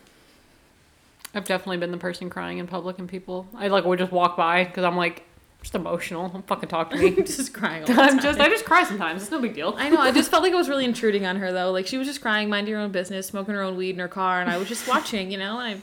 I've 1.38 1.46
definitely 1.46 1.78
been 1.78 1.92
the 1.92 1.98
person 1.98 2.30
crying 2.30 2.58
in 2.58 2.66
public 2.66 2.98
and 2.98 3.08
people. 3.08 3.48
I 3.56 3.68
like 3.68 3.86
would 3.86 4.00
just 4.00 4.12
walk 4.12 4.36
by 4.36 4.64
because 4.64 4.84
I'm 4.84 4.98
like 4.98 5.24
just 5.62 5.76
emotional. 5.76 6.30
Don't 6.30 6.48
fucking 6.48 6.68
talk 6.68 6.90
to 6.90 6.98
me. 6.98 7.12
just 7.16 7.54
crying. 7.54 7.84
All 7.84 7.88
the 7.88 8.02
I'm 8.02 8.20
just 8.20 8.40
I 8.40 8.50
just 8.50 8.66
cry 8.66 8.84
sometimes. 8.84 9.22
It's 9.22 9.32
no 9.32 9.40
big 9.40 9.54
deal. 9.54 9.76
I 9.78 9.90
know. 9.90 10.00
I 10.00 10.12
just 10.12 10.32
felt 10.32 10.42
like 10.42 10.54
I 10.54 10.56
was 10.56 10.68
really 10.68 10.86
intruding 10.86 11.28
on 11.28 11.36
her 11.36 11.52
though. 11.52 11.72
Like 11.72 11.86
she 11.86 12.00
was 12.00 12.08
just 12.08 12.22
crying, 12.22 12.50
minding 12.50 12.74
her 12.74 12.80
own 12.80 12.92
business, 12.92 13.28
smoking 13.28 13.54
her 13.54 13.62
own 13.62 13.78
weed 13.78 13.92
in 13.92 14.00
her 14.00 14.08
car, 14.08 14.42
and 14.42 14.50
I 14.50 14.58
was 14.58 14.68
just 14.68 14.88
watching. 14.90 15.32
You 15.32 15.38
know, 15.38 15.60
and 15.60 15.78
I. 15.78 15.82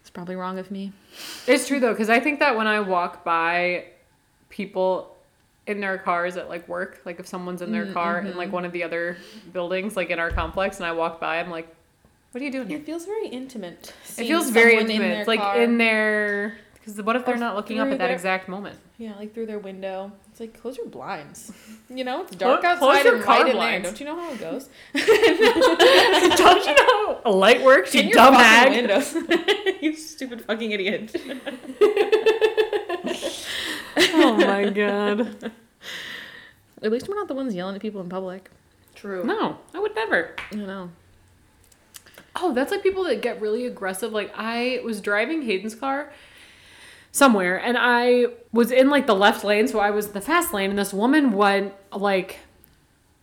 It's 0.00 0.10
probably 0.10 0.36
wrong 0.36 0.58
of 0.58 0.70
me. 0.70 0.92
It's 1.46 1.68
true 1.68 1.78
though, 1.80 1.92
because 1.92 2.08
I 2.08 2.20
think 2.20 2.38
that 2.40 2.56
when 2.56 2.66
I 2.66 2.80
walk 2.80 3.22
by 3.22 3.86
people 4.48 5.16
in 5.66 5.80
their 5.80 5.98
cars 5.98 6.36
at 6.36 6.48
like 6.48 6.66
work, 6.68 7.00
like 7.04 7.20
if 7.20 7.26
someone's 7.26 7.62
in 7.62 7.72
their 7.72 7.86
mm, 7.86 7.92
car 7.92 8.18
in 8.18 8.28
mm-hmm. 8.28 8.38
like 8.38 8.52
one 8.52 8.64
of 8.64 8.72
the 8.72 8.82
other 8.82 9.18
buildings, 9.52 9.96
like 9.96 10.10
in 10.10 10.18
our 10.18 10.30
complex, 10.30 10.78
and 10.78 10.86
I 10.86 10.92
walk 10.92 11.20
by, 11.20 11.40
I'm 11.40 11.50
like, 11.50 11.74
what 12.34 12.42
are 12.42 12.44
you 12.44 12.50
doing 12.50 12.68
here? 12.68 12.78
It 12.78 12.84
feels 12.86 13.04
very 13.06 13.28
intimate. 13.28 13.94
It 14.18 14.26
feels 14.26 14.50
very 14.50 14.72
someone 14.72 14.86
in 14.86 14.90
intimate. 14.90 15.08
their 15.12 15.18
It's 15.20 15.28
like 15.28 15.40
car. 15.40 15.62
in 15.62 15.78
their. 15.78 16.56
Because 16.74 17.00
what 17.00 17.14
if 17.16 17.24
they're 17.24 17.36
Or 17.36 17.38
not 17.38 17.54
looking 17.56 17.78
up 17.78 17.86
through 17.86 17.92
at 17.94 17.98
that 18.00 18.06
their- 18.08 18.14
exact 18.16 18.48
moment? 18.48 18.76
Yeah, 18.98 19.14
like 19.16 19.32
through 19.34 19.46
their 19.46 19.58
window. 19.60 20.12
It's 20.30 20.40
like 20.40 20.60
close 20.60 20.76
your 20.76 20.86
blinds. 20.86 21.52
You 21.90 22.02
know, 22.02 22.22
it's 22.22 22.34
dark 22.34 22.62
Close- 22.62 22.78
close 22.78 22.90
outside 22.96 23.04
your 23.04 23.14
and 23.16 23.24
car 23.24 23.38
light 23.40 23.48
in 23.54 23.58
there. 23.58 23.80
Don't 23.82 24.00
you 24.00 24.06
know 24.06 24.16
how 24.16 24.32
it 24.32 24.40
goes? 24.40 24.68
Don't 24.94 26.66
you 26.66 26.74
know 26.74 27.20
a 27.24 27.30
light 27.30 27.62
works, 27.62 27.94
In 27.94 28.04
you 28.04 28.08
your 28.08 28.14
dumb 28.14 28.34
fucking 28.34 28.72
hag? 28.72 28.72
windows. 28.72 29.14
you 29.82 29.94
stupid 29.94 30.40
fucking 30.40 30.72
idiot. 30.72 31.14
Oh 34.16 34.34
my 34.36 34.70
god. 34.70 35.52
At 36.82 36.90
least 36.90 37.08
we're 37.08 37.14
not 37.16 37.28
the 37.28 37.34
ones 37.34 37.54
yelling 37.54 37.74
at 37.76 37.82
people 37.82 38.00
in 38.00 38.08
public. 38.08 38.50
True. 38.94 39.22
No, 39.24 39.58
I 39.74 39.78
would 39.78 39.94
never. 39.94 40.34
I 40.52 40.54
know. 40.56 40.90
Oh, 42.36 42.52
that's 42.52 42.70
like 42.72 42.82
people 42.82 43.04
that 43.04 43.22
get 43.22 43.40
really 43.40 43.64
aggressive. 43.66 44.12
Like 44.12 44.32
I 44.36 44.80
was 44.84 45.00
driving 45.00 45.42
Hayden's 45.42 45.74
car 45.74 46.12
somewhere 47.12 47.56
and 47.56 47.76
I 47.78 48.26
was 48.52 48.70
in 48.72 48.90
like 48.90 49.06
the 49.06 49.14
left 49.14 49.44
lane, 49.44 49.68
so 49.68 49.78
I 49.78 49.90
was 49.90 50.06
in 50.08 50.12
the 50.14 50.20
fast 50.20 50.52
lane 50.52 50.70
and 50.70 50.78
this 50.78 50.92
woman 50.92 51.32
went 51.32 51.72
like 51.92 52.38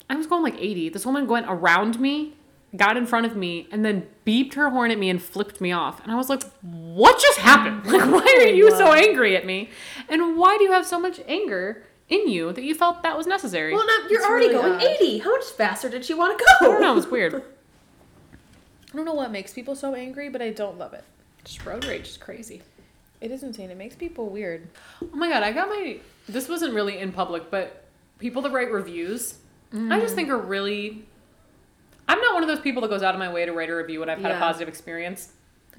I 0.10 0.16
was 0.16 0.28
going 0.28 0.44
like 0.44 0.56
80. 0.58 0.90
This 0.90 1.06
woman 1.06 1.28
went 1.28 1.46
around 1.50 2.00
me, 2.00 2.34
got 2.76 2.96
in 2.98 3.06
front 3.06 3.26
of 3.26 3.36
me, 3.36 3.68
and 3.72 3.84
then 3.86 4.08
beeped 4.26 4.54
her 4.56 4.70
horn 4.70 4.92
at 4.92 4.98
me 5.00 5.10
and 5.10 5.22
flipped 5.22 5.60
me 5.62 5.72
off. 5.72 6.02
And 6.04 6.12
I 6.12 6.16
was 6.16 6.30
like, 6.30 6.44
"What 6.62 7.20
just 7.20 7.40
happened? 7.40 7.86
Like 7.92 8.10
why 8.12 8.44
are 8.46 8.48
you 8.48 8.72
so 8.72 8.94
angry 8.94 9.36
at 9.36 9.46
me? 9.46 9.70
And 10.10 10.38
why 10.38 10.58
do 10.58 10.64
you 10.64 10.72
have 10.72 10.86
so 10.86 11.00
much 11.00 11.20
anger 11.28 11.84
in 12.10 12.28
you 12.30 12.52
that 12.54 12.64
you 12.64 12.76
felt 12.76 13.04
that 13.04 13.18
was 13.18 13.28
necessary?" 13.28 13.74
Well, 13.74 13.86
no, 13.86 14.10
you're 14.10 14.20
It's 14.20 14.30
already 14.30 14.48
really 14.48 14.62
going 14.62 14.74
odd. 14.76 14.84
80. 14.84 15.18
How 15.20 15.32
much 15.32 15.46
faster 15.46 15.90
did 15.90 16.04
she 16.06 16.14
want 16.14 16.38
to 16.38 16.44
go? 16.44 16.50
I 16.50 16.66
go? 16.66 16.72
don't 16.74 16.82
know, 16.82 16.92
it 16.94 16.96
was 16.96 17.08
weird. 17.08 17.44
I 18.92 18.98
don't 18.98 19.06
know 19.06 19.14
what 19.14 19.32
makes 19.32 19.54
people 19.54 19.76
so 19.76 19.96
angry, 19.96 20.30
but 20.30 20.42
I 20.42 20.50
don't 20.50 20.78
love 20.78 20.94
it. 20.94 21.04
Just 21.44 21.66
road 21.66 21.86
rage 21.86 22.10
is 22.10 22.18
crazy. 22.18 22.62
It 23.22 23.32
is 23.32 23.44
insane. 23.44 23.70
It 23.70 23.78
makes 23.78 23.96
people 23.96 24.30
weird. 24.30 24.68
Oh 25.02 25.16
my 25.16 25.30
god, 25.30 25.44
I 25.44 25.52
got 25.52 25.70
my. 25.70 26.00
This 26.28 26.50
wasn't 26.50 26.74
really 26.74 26.98
in 26.98 27.12
public, 27.12 27.50
but 27.50 27.86
people 28.20 28.42
that 28.42 28.52
write 28.52 28.72
reviews, 28.72 29.36
I 29.74 30.00
just 30.00 30.14
mm. 30.14 30.16
think 30.16 30.30
are 30.30 30.38
really. 30.38 31.06
I'm 32.08 32.20
not 32.20 32.34
one 32.34 32.44
of 32.44 32.50
those 32.50 32.60
people 32.60 32.82
that 32.82 32.90
goes 32.90 33.04
out 33.04 33.14
of 33.14 33.20
my 33.20 33.32
way 33.32 33.46
to 33.46 33.54
write 33.54 33.70
a 33.70 33.76
review 33.76 34.02
when 34.02 34.10
I've 34.10 34.20
had 34.20 34.32
a 34.32 34.40
positive 34.40 34.68
experience. 34.68 35.32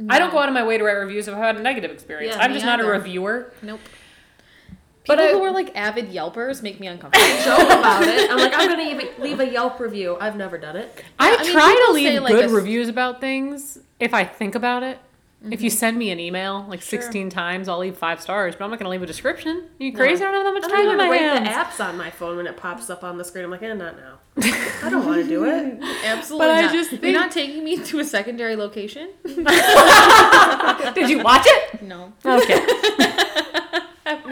I 0.08 0.18
don't 0.18 0.30
go 0.30 0.38
out 0.38 0.48
of 0.48 0.54
my 0.54 0.64
way 0.64 0.78
to 0.78 0.84
write 0.84 0.94
reviews 0.94 1.28
if 1.28 1.34
I've 1.34 1.40
had 1.40 1.56
a 1.56 1.60
negative 1.60 1.90
experience. 1.90 2.34
Yeah, 2.34 2.42
I'm 2.42 2.54
just 2.54 2.64
not 2.64 2.80
a 2.80 2.84
reviewer. 2.84 3.52
Nope. 3.60 3.80
But 5.06 5.18
People 5.18 5.34
I- 5.36 5.38
who 5.38 5.44
are 5.44 5.50
like 5.50 5.76
avid 5.76 6.10
Yelpers 6.12 6.62
make 6.62 6.78
me 6.78 6.86
uncomfortable. 6.86 7.26
Joke 7.44 7.66
about 7.70 8.02
it. 8.04 8.30
I'm 8.30 8.38
like, 8.38 8.52
I'm 8.54 8.68
gonna 8.68 8.82
even 8.88 9.08
leave 9.18 9.40
a 9.40 9.48
Yelp 9.50 9.80
review. 9.80 10.16
I've 10.20 10.36
never 10.36 10.58
done 10.58 10.76
it. 10.76 11.02
I, 11.18 11.34
I 11.36 11.42
mean, 11.42 11.52
try 11.52 11.84
to 11.88 11.92
leave 11.92 12.06
say, 12.08 12.18
like, 12.20 12.32
good 12.34 12.44
a 12.44 12.48
s- 12.48 12.52
reviews 12.52 12.88
about 12.88 13.20
things 13.20 13.78
if 13.98 14.14
I 14.14 14.22
think 14.24 14.54
about 14.54 14.82
it. 14.82 14.98
If 15.50 15.60
you 15.60 15.70
send 15.70 15.98
me 15.98 16.10
an 16.12 16.20
email 16.20 16.64
like 16.68 16.82
16 16.82 17.28
times, 17.28 17.68
I'll 17.68 17.78
leave 17.80 17.96
five 17.96 18.20
stars, 18.20 18.54
but 18.54 18.62
I'm 18.64 18.70
not 18.70 18.78
going 18.78 18.84
to 18.86 18.90
leave 18.90 19.02
a 19.02 19.06
description. 19.06 19.56
Are 19.80 19.82
you 19.84 19.92
crazy? 19.92 20.22
I 20.22 20.30
don't 20.30 20.34
have 20.36 20.44
that 20.44 20.52
much 20.52 20.62
time 20.62 20.70
don't 20.70 20.86
on 20.86 20.94
even 20.94 20.98
my 20.98 21.10
rate 21.10 21.44
the 21.44 21.50
apps 21.50 21.84
on 21.84 21.96
my 21.98 22.10
phone 22.10 22.36
when 22.36 22.46
it 22.46 22.56
pops 22.56 22.88
up 22.90 23.02
on 23.02 23.18
the 23.18 23.24
screen. 23.24 23.46
I'm 23.46 23.50
like, 23.50 23.60
eh, 23.60 23.74
not 23.74 23.96
now. 23.96 24.18
I 24.36 24.88
don't 24.88 25.04
want 25.04 25.20
to 25.20 25.28
do 25.28 25.44
it. 25.44 25.82
Absolutely 26.04 26.46
But 26.46 26.54
I 26.54 26.60
not. 26.62 26.72
just 26.72 26.92
You're 26.92 27.00
think- 27.00 27.14
not 27.16 27.32
taking 27.32 27.64
me 27.64 27.76
to 27.76 27.98
a 27.98 28.04
secondary 28.04 28.54
location? 28.54 29.08
Did 29.24 31.10
you 31.10 31.18
watch 31.24 31.42
it? 31.44 31.82
No. 31.82 32.12
Okay. 32.24 32.64
haven't 34.04 34.04
had 34.04 34.22
time. 34.22 34.22
time. 34.22 34.31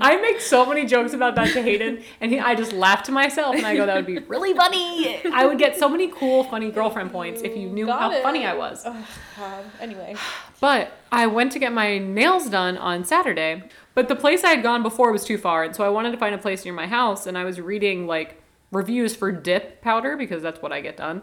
I 0.00 0.16
make 0.20 0.40
so 0.40 0.66
many 0.66 0.86
jokes 0.86 1.12
about 1.12 1.34
that 1.36 1.52
to 1.52 1.62
Hayden, 1.62 2.02
and 2.20 2.30
he, 2.30 2.40
I 2.40 2.54
just 2.54 2.72
laugh 2.72 3.02
to 3.04 3.12
myself, 3.12 3.54
and 3.56 3.66
I 3.66 3.76
go, 3.76 3.86
"That 3.86 3.96
would 3.96 4.06
be 4.06 4.18
really 4.18 4.54
funny." 4.54 5.20
I 5.32 5.46
would 5.46 5.58
get 5.58 5.76
so 5.78 5.88
many 5.88 6.08
cool, 6.08 6.44
funny 6.44 6.70
girlfriend 6.70 7.12
points 7.12 7.42
if 7.42 7.56
you 7.56 7.68
knew 7.68 7.86
Got 7.86 8.00
how 8.00 8.10
it. 8.12 8.22
funny 8.22 8.44
I 8.46 8.54
was. 8.54 8.82
Oh, 8.84 9.06
God. 9.36 9.64
Anyway. 9.80 10.16
But 10.60 10.92
I 11.12 11.26
went 11.26 11.52
to 11.52 11.58
get 11.58 11.72
my 11.72 11.98
nails 11.98 12.48
done 12.48 12.76
on 12.78 13.04
Saturday, 13.04 13.64
but 13.94 14.08
the 14.08 14.16
place 14.16 14.44
I 14.44 14.50
had 14.50 14.62
gone 14.62 14.82
before 14.82 15.12
was 15.12 15.24
too 15.24 15.38
far, 15.38 15.62
and 15.62 15.74
so 15.74 15.84
I 15.84 15.88
wanted 15.88 16.10
to 16.12 16.18
find 16.18 16.34
a 16.34 16.38
place 16.38 16.64
near 16.64 16.74
my 16.74 16.86
house, 16.86 17.26
and 17.26 17.36
I 17.36 17.44
was 17.44 17.60
reading 17.60 18.06
like 18.06 18.42
reviews 18.72 19.14
for 19.14 19.30
dip 19.30 19.80
powder 19.82 20.16
because 20.16 20.42
that's 20.42 20.60
what 20.60 20.72
I 20.72 20.80
get 20.80 20.96
done. 20.96 21.22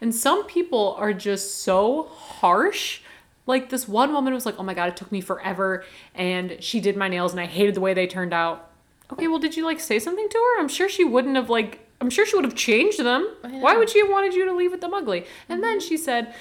And 0.00 0.14
some 0.14 0.46
people 0.46 0.94
are 0.98 1.12
just 1.12 1.62
so 1.62 2.04
harsh. 2.04 3.00
Like 3.46 3.70
this 3.70 3.88
one 3.88 4.12
woman 4.12 4.32
was 4.34 4.46
like, 4.46 4.56
"Oh 4.58 4.62
my 4.62 4.74
god, 4.74 4.88
it 4.90 4.96
took 4.96 5.10
me 5.10 5.20
forever 5.20 5.84
and 6.14 6.62
she 6.62 6.80
did 6.80 6.96
my 6.96 7.08
nails 7.08 7.32
and 7.32 7.40
I 7.40 7.46
hated 7.46 7.74
the 7.74 7.80
way 7.80 7.94
they 7.94 8.06
turned 8.06 8.32
out." 8.32 8.70
Okay, 9.12 9.26
well, 9.28 9.38
did 9.40 9.56
you 9.56 9.64
like 9.64 9.80
say 9.80 9.98
something 9.98 10.28
to 10.28 10.38
her? 10.38 10.60
I'm 10.60 10.68
sure 10.68 10.88
she 10.88 11.04
wouldn't 11.04 11.36
have 11.36 11.50
like 11.50 11.86
I'm 12.00 12.10
sure 12.10 12.24
she 12.24 12.36
would 12.36 12.44
have 12.44 12.54
changed 12.54 12.98
them. 13.00 13.28
Why 13.42 13.76
would 13.76 13.90
she 13.90 13.98
have 14.00 14.08
wanted 14.08 14.34
you 14.34 14.44
to 14.46 14.52
leave 14.54 14.70
with 14.70 14.80
them 14.80 14.94
ugly? 14.94 15.26
And 15.48 15.62
then 15.62 15.80
she 15.80 15.96
said, 15.96 16.32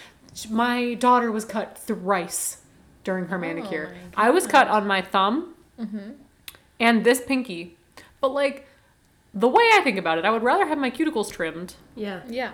"My 0.49 0.93
daughter 0.93 1.31
was 1.31 1.45
cut 1.45 1.77
thrice 1.77 2.57
during 3.03 3.25
her 3.25 3.37
manicure. 3.37 3.95
I 4.15 4.29
was 4.29 4.45
cut 4.45 4.67
on 4.67 4.85
my 4.85 5.01
thumb 5.01 5.55
and 6.79 7.03
this 7.03 7.21
pinky. 7.21 7.75
But 8.21 8.33
like 8.33 8.67
the 9.33 9.47
way 9.47 9.63
I 9.73 9.81
think 9.83 9.97
about 9.97 10.17
it, 10.17 10.25
I 10.25 10.29
would 10.31 10.43
rather 10.43 10.67
have 10.67 10.77
my 10.77 10.91
cuticles 10.91 11.31
trimmed 11.31 11.75
Yeah. 11.95 12.21
Yeah. 12.27 12.51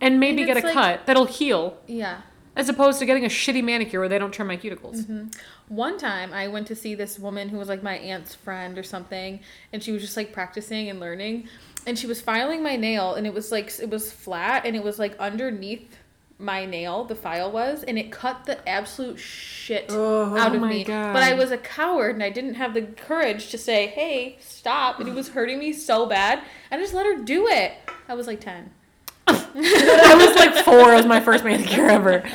and 0.00 0.18
maybe 0.20 0.42
And 0.42 0.46
get 0.52 0.56
a 0.62 0.66
like- 0.66 0.74
cut 0.74 1.06
that'll 1.06 1.24
heal 1.26 1.78
Yeah. 1.86 2.22
As 2.56 2.68
opposed 2.68 2.98
to 2.98 3.06
getting 3.06 3.24
a 3.24 3.28
shitty 3.28 3.62
manicure 3.62 4.00
where 4.00 4.08
they 4.08 4.18
don't 4.18 4.32
trim 4.32 4.48
my 4.48 4.56
cuticles. 4.56 5.02
Mm-hmm. 5.04 5.26
One 5.68 5.98
time 5.98 6.32
I 6.32 6.48
went 6.48 6.66
to 6.68 6.74
see 6.74 6.94
this 6.94 7.18
woman 7.18 7.50
who 7.50 7.58
was 7.58 7.68
like 7.68 7.82
my 7.82 7.96
aunt's 7.98 8.34
friend 8.34 8.78
or 8.78 8.82
something, 8.82 9.40
and 9.72 9.82
she 9.82 9.92
was 9.92 10.02
just 10.02 10.16
like 10.16 10.32
practicing 10.32 10.88
and 10.88 10.98
learning. 10.98 11.48
And 11.86 11.96
she 11.96 12.06
was 12.08 12.20
filing 12.20 12.62
my 12.62 12.74
nail, 12.74 13.14
and 13.14 13.26
it 13.26 13.34
was 13.34 13.52
like, 13.52 13.72
it 13.78 13.90
was 13.90 14.10
flat, 14.10 14.66
and 14.66 14.74
it 14.74 14.82
was 14.82 14.98
like 14.98 15.16
underneath 15.18 15.98
my 16.38 16.66
nail, 16.66 17.04
the 17.04 17.14
file 17.14 17.50
was, 17.50 17.82
and 17.84 17.98
it 17.98 18.10
cut 18.12 18.44
the 18.44 18.66
absolute 18.68 19.18
shit 19.18 19.86
Oh, 19.88 20.36
out 20.36 20.54
of 20.54 20.60
my 20.60 20.68
me. 20.68 20.84
God. 20.84 21.12
But 21.12 21.22
I 21.22 21.34
was 21.34 21.50
a 21.50 21.58
coward, 21.58 22.14
and 22.14 22.22
I 22.22 22.30
didn't 22.30 22.54
have 22.54 22.74
the 22.74 22.82
courage 22.82 23.50
to 23.50 23.58
say, 23.58 23.86
hey, 23.86 24.36
stop. 24.40 24.98
And 25.00 25.08
it 25.08 25.14
was 25.14 25.28
hurting 25.30 25.58
me 25.58 25.72
so 25.72 26.06
bad. 26.06 26.42
I 26.70 26.76
just 26.78 26.92
let 26.92 27.06
her 27.06 27.16
do 27.22 27.46
it. 27.46 27.72
I 28.08 28.14
was 28.14 28.26
like 28.26 28.40
10. 28.40 28.70
I 29.28 30.14
was 30.18 30.25
like 30.54 30.64
four. 30.64 30.92
It 30.92 30.96
was 30.96 31.06
my 31.06 31.20
first 31.20 31.44
manicure 31.44 31.86
ever. 31.88 32.28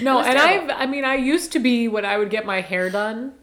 No, 0.00 0.20
and. 0.20 0.38
I've, 0.38 0.70
I 0.70 0.86
mean, 0.86 1.04
I 1.04 1.16
used 1.16 1.52
to 1.52 1.58
be 1.58 1.88
when 1.88 2.04
I 2.04 2.18
would 2.18 2.30
get 2.30 2.44
my 2.46 2.60
hair 2.60 2.90
done. 2.90 3.34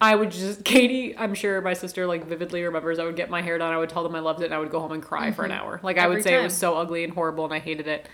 I 0.00 0.14
would 0.14 0.30
just 0.30 0.64
Katie. 0.64 1.16
I'm 1.16 1.34
sure 1.34 1.60
my 1.60 1.72
sister 1.74 2.06
like 2.06 2.24
vividly 2.24 2.62
remembers. 2.62 2.98
I 2.98 3.04
would 3.04 3.16
get 3.16 3.30
my 3.30 3.42
hair 3.42 3.58
done. 3.58 3.72
I 3.72 3.78
would 3.78 3.90
tell 3.90 4.02
them 4.02 4.14
I 4.14 4.20
loved 4.20 4.42
it, 4.42 4.46
and 4.46 4.54
I 4.54 4.58
would 4.58 4.70
go 4.70 4.80
home 4.80 4.92
and 4.92 5.02
cry 5.02 5.32
for 5.32 5.44
an 5.44 5.50
hour. 5.50 5.80
Like 5.82 5.98
I 5.98 6.06
would 6.06 6.18
Every 6.18 6.22
say 6.22 6.40
it 6.40 6.42
was 6.42 6.56
so 6.56 6.76
ugly 6.76 7.02
and 7.02 7.12
horrible, 7.12 7.44
and 7.44 7.52
I 7.52 7.58
hated 7.58 7.88
it. 7.88 8.08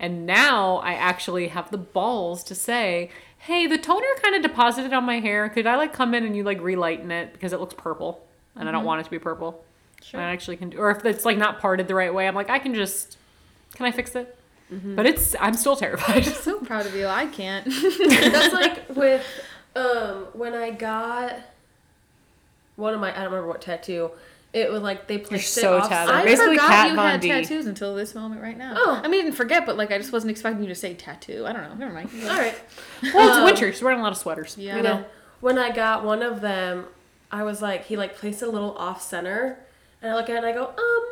And 0.00 0.26
now 0.26 0.76
I 0.76 0.94
actually 0.94 1.48
have 1.48 1.70
the 1.70 1.78
balls 1.78 2.42
to 2.44 2.54
say, 2.54 3.10
"Hey, 3.38 3.66
the 3.66 3.78
toner 3.78 4.06
kind 4.20 4.34
of 4.34 4.42
deposited 4.42 4.92
on 4.92 5.04
my 5.04 5.20
hair. 5.20 5.48
Could 5.48 5.66
I 5.66 5.76
like 5.76 5.92
come 5.92 6.12
in 6.12 6.24
and 6.24 6.36
you 6.36 6.42
like 6.42 6.60
relighten 6.60 7.10
it 7.12 7.32
because 7.32 7.52
it 7.52 7.60
looks 7.60 7.74
purple, 7.74 8.26
and 8.56 8.68
I 8.68 8.72
don't 8.72 8.84
want 8.84 9.00
it 9.00 9.04
to 9.04 9.10
be 9.10 9.18
purple. 9.20 9.64
Sure. 10.02 10.20
I 10.20 10.24
actually 10.24 10.56
can 10.56 10.70
do, 10.70 10.78
or 10.78 10.90
if 10.90 11.04
it's 11.04 11.24
like 11.24 11.38
not 11.38 11.60
parted 11.60 11.88
the 11.88 11.94
right 11.94 12.12
way, 12.12 12.26
I'm 12.28 12.34
like, 12.34 12.50
I 12.50 12.58
can 12.58 12.74
just, 12.74 13.16
can 13.74 13.86
I 13.86 13.90
fix 13.90 14.14
it? 14.14 14.37
But 14.70 15.06
it's, 15.06 15.34
I'm 15.40 15.54
still 15.54 15.76
terrified. 15.76 16.26
I'm 16.26 16.32
So 16.34 16.60
proud 16.60 16.86
of 16.86 16.94
you. 16.94 17.06
I 17.06 17.26
can't. 17.26 17.64
That's 18.08 18.52
like 18.52 18.88
with 18.94 19.24
um 19.74 20.26
when 20.34 20.54
I 20.54 20.70
got 20.70 21.36
one 22.76 22.94
of 22.94 23.00
my 23.00 23.10
I 23.10 23.16
don't 23.22 23.24
remember 23.32 23.48
what 23.48 23.62
tattoo. 23.62 24.10
It 24.52 24.70
was 24.70 24.82
like 24.82 25.06
they 25.06 25.18
placed 25.18 25.52
so 25.54 25.76
it 25.76 25.82
off. 25.82 25.88
tattered. 25.88 26.14
I 26.14 26.24
Basically 26.24 26.56
forgot 26.56 26.70
Kat 26.70 26.88
you 26.90 26.94
Von 26.96 27.10
had 27.10 27.20
D. 27.20 27.28
tattoos 27.28 27.66
until 27.66 27.94
this 27.94 28.14
moment 28.14 28.40
right 28.40 28.56
now. 28.56 28.74
Oh. 28.76 29.00
I 29.04 29.08
mean, 29.08 29.20
I 29.20 29.24
didn't 29.24 29.36
forget, 29.36 29.66
but 29.66 29.76
like 29.76 29.90
I 29.92 29.98
just 29.98 30.12
wasn't 30.12 30.30
expecting 30.30 30.62
you 30.62 30.68
to 30.68 30.74
say 30.74 30.94
tattoo. 30.94 31.44
I 31.46 31.52
don't 31.52 31.62
know. 31.64 31.74
Never 31.74 31.92
mind. 31.92 32.10
All 32.24 32.28
right. 32.38 32.58
well, 33.14 33.28
it's 33.28 33.36
Um, 33.38 33.44
winter. 33.44 33.70
She's 33.72 33.82
wearing 33.82 34.00
a 34.00 34.02
lot 34.02 34.12
of 34.12 34.18
sweaters. 34.18 34.56
Yeah. 34.58 34.76
You 34.76 34.82
know? 34.82 35.04
When 35.40 35.58
I 35.58 35.70
got 35.70 36.02
one 36.04 36.22
of 36.22 36.40
them, 36.40 36.86
I 37.30 37.42
was 37.42 37.60
like, 37.62 37.84
he 37.86 37.96
like 37.96 38.16
placed 38.16 38.42
it 38.42 38.48
a 38.48 38.50
little 38.50 38.74
off 38.76 39.02
center, 39.02 39.58
and 40.02 40.10
I 40.10 40.14
look 40.14 40.28
at 40.30 40.34
it 40.36 40.38
and 40.38 40.46
I 40.46 40.52
go, 40.52 40.66
um, 40.66 41.04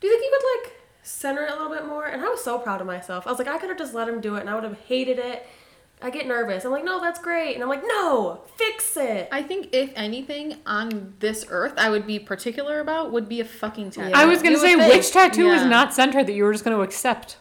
do 0.00 0.06
you 0.08 0.12
think 0.18 0.24
you 0.24 0.38
could 0.38 0.64
like 0.68 0.75
center 1.06 1.44
it 1.44 1.50
a 1.50 1.54
little 1.54 1.72
bit 1.72 1.86
more? 1.86 2.06
And 2.06 2.22
I 2.22 2.28
was 2.28 2.42
so 2.42 2.58
proud 2.58 2.80
of 2.80 2.86
myself. 2.86 3.26
I 3.26 3.30
was 3.30 3.38
like, 3.38 3.48
I 3.48 3.58
could 3.58 3.68
have 3.68 3.78
just 3.78 3.94
let 3.94 4.08
him 4.08 4.20
do 4.20 4.36
it, 4.36 4.40
and 4.40 4.50
I 4.50 4.54
would 4.54 4.64
have 4.64 4.78
hated 4.80 5.18
it. 5.18 5.46
I 6.02 6.10
get 6.10 6.26
nervous. 6.26 6.66
I'm 6.66 6.72
like, 6.72 6.84
no, 6.84 7.00
that's 7.00 7.18
great, 7.18 7.54
and 7.54 7.62
I'm 7.62 7.70
like, 7.70 7.82
no, 7.82 8.42
fix 8.56 8.98
it. 8.98 9.30
I 9.32 9.42
think 9.42 9.70
if 9.72 9.90
anything 9.96 10.56
on 10.66 11.14
this 11.20 11.46
earth 11.48 11.72
I 11.78 11.88
would 11.88 12.06
be 12.06 12.18
particular 12.18 12.80
about 12.80 13.12
would 13.12 13.30
be 13.30 13.40
a 13.40 13.46
fucking 13.46 13.92
tattoo. 13.92 14.10
Yeah. 14.10 14.18
I 14.18 14.26
was 14.26 14.42
gonna 14.42 14.58
say, 14.58 14.76
which 14.76 15.10
tattoo 15.10 15.48
is 15.48 15.64
not 15.64 15.94
centered 15.94 16.26
that 16.26 16.34
you 16.34 16.44
were 16.44 16.52
just 16.52 16.64
gonna 16.64 16.80
accept, 16.80 17.38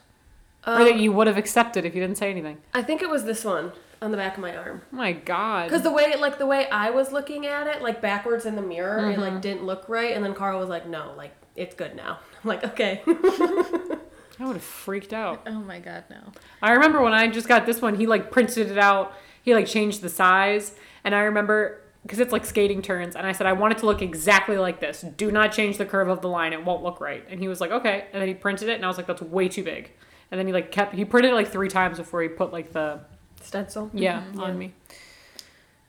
or 0.67 0.83
that 0.83 0.93
um, 0.93 0.99
you 0.99 1.11
would 1.11 1.27
have 1.27 1.37
accepted 1.37 1.85
if 1.85 1.95
you 1.95 2.01
didn't 2.01 2.17
say 2.17 2.29
anything? 2.29 2.57
I 2.73 2.81
think 2.81 3.01
it 3.01 3.09
was 3.09 3.25
this 3.25 3.45
one 3.45 3.71
on 4.01 4.11
the 4.11 4.17
back 4.17 4.35
of 4.35 4.41
my 4.41 4.55
arm. 4.55 4.81
Oh 4.91 4.95
my 4.95 5.13
god. 5.13 5.65
Because 5.65 5.83
the 5.83 5.91
way, 5.91 6.15
like 6.15 6.37
the 6.37 6.45
way 6.45 6.67
I 6.69 6.89
was 6.89 7.11
looking 7.11 7.45
at 7.45 7.67
it, 7.67 7.81
like 7.81 8.01
backwards 8.01 8.45
in 8.45 8.55
the 8.55 8.61
mirror, 8.61 9.11
it 9.11 9.19
like 9.19 9.31
mm-hmm. 9.31 9.39
didn't 9.41 9.65
look 9.65 9.87
right. 9.87 10.15
And 10.15 10.23
then 10.23 10.33
Carl 10.33 10.59
was 10.59 10.69
like, 10.69 10.87
"No, 10.87 11.13
like 11.17 11.35
it's 11.55 11.75
good 11.75 11.95
now." 11.95 12.19
I'm 12.43 12.47
like, 12.47 12.63
"Okay." 12.63 13.01
I 13.07 14.45
would 14.45 14.57
have 14.57 14.63
freaked 14.63 15.13
out. 15.13 15.43
Oh 15.47 15.61
my 15.61 15.79
god, 15.79 16.03
no. 16.09 16.19
I 16.61 16.71
remember 16.73 17.01
when 17.01 17.13
I 17.13 17.27
just 17.27 17.47
got 17.47 17.65
this 17.65 17.81
one, 17.81 17.95
he 17.95 18.05
like 18.05 18.31
printed 18.31 18.69
it 18.69 18.77
out. 18.77 19.13
He 19.43 19.53
like 19.53 19.67
changed 19.67 20.01
the 20.01 20.09
size, 20.09 20.73
and 21.03 21.15
I 21.15 21.21
remember 21.21 21.81
because 22.03 22.19
it's 22.19 22.33
like 22.33 22.45
skating 22.45 22.81
turns, 22.81 23.15
and 23.15 23.25
I 23.25 23.31
said 23.31 23.47
I 23.47 23.53
want 23.53 23.73
it 23.73 23.77
to 23.79 23.85
look 23.85 24.01
exactly 24.01 24.57
like 24.57 24.79
this. 24.79 25.05
Do 25.15 25.31
not 25.31 25.51
change 25.51 25.77
the 25.77 25.85
curve 25.85 26.09
of 26.09 26.21
the 26.21 26.27
line; 26.27 26.53
it 26.53 26.65
won't 26.65 26.83
look 26.83 26.99
right. 26.99 27.23
And 27.29 27.39
he 27.39 27.47
was 27.47 27.61
like, 27.61 27.71
okay. 27.71 28.05
And 28.11 28.21
then 28.21 28.27
he 28.27 28.33
printed 28.33 28.67
it, 28.69 28.75
and 28.75 28.83
I 28.83 28.87
was 28.87 28.97
like, 28.97 29.07
that's 29.07 29.21
way 29.21 29.47
too 29.47 29.63
big. 29.63 29.91
And 30.31 30.39
then 30.39 30.47
he 30.47 30.53
like 30.53 30.71
kept 30.71 30.95
he 30.95 31.05
printed 31.05 31.31
it 31.31 31.35
like 31.35 31.49
three 31.49 31.69
times 31.69 31.97
before 31.97 32.21
he 32.21 32.27
put 32.27 32.51
like 32.51 32.71
the 32.71 32.99
Stencil. 33.41 33.89
yeah 33.93 34.23
on 34.37 34.57
me. 34.57 34.73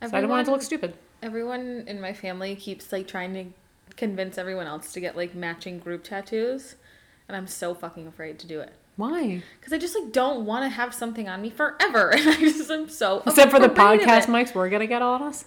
So 0.02 0.08
I 0.08 0.20
didn't 0.20 0.28
want 0.28 0.42
it 0.42 0.44
to 0.46 0.50
look 0.52 0.62
stupid. 0.62 0.94
Everyone 1.22 1.84
in 1.86 2.00
my 2.00 2.12
family 2.12 2.54
keeps 2.54 2.92
like 2.92 3.08
trying 3.08 3.34
to 3.34 3.46
convince 3.96 4.36
everyone 4.36 4.66
else 4.66 4.92
to 4.92 5.00
get 5.00 5.16
like 5.16 5.34
matching 5.34 5.78
group 5.78 6.04
tattoos, 6.04 6.76
and 7.28 7.36
I'm 7.36 7.46
so 7.46 7.74
fucking 7.74 8.06
afraid 8.06 8.38
to 8.40 8.46
do 8.46 8.60
it. 8.60 8.72
Why? 8.96 9.42
Because 9.58 9.72
I 9.72 9.78
just 9.78 9.98
like 9.98 10.12
don't 10.12 10.44
want 10.44 10.64
to 10.64 10.68
have 10.68 10.94
something 10.94 11.28
on 11.28 11.40
me 11.42 11.50
forever, 11.50 12.10
and 12.14 12.28
I 12.28 12.36
just 12.36 12.70
am 12.70 12.88
so 12.88 13.22
Except 13.26 13.50
for 13.50 13.58
the 13.58 13.68
podcast 13.68 14.26
mics 14.26 14.54
we're 14.54 14.68
gonna 14.68 14.86
get 14.86 15.02
on 15.02 15.22
us. 15.22 15.46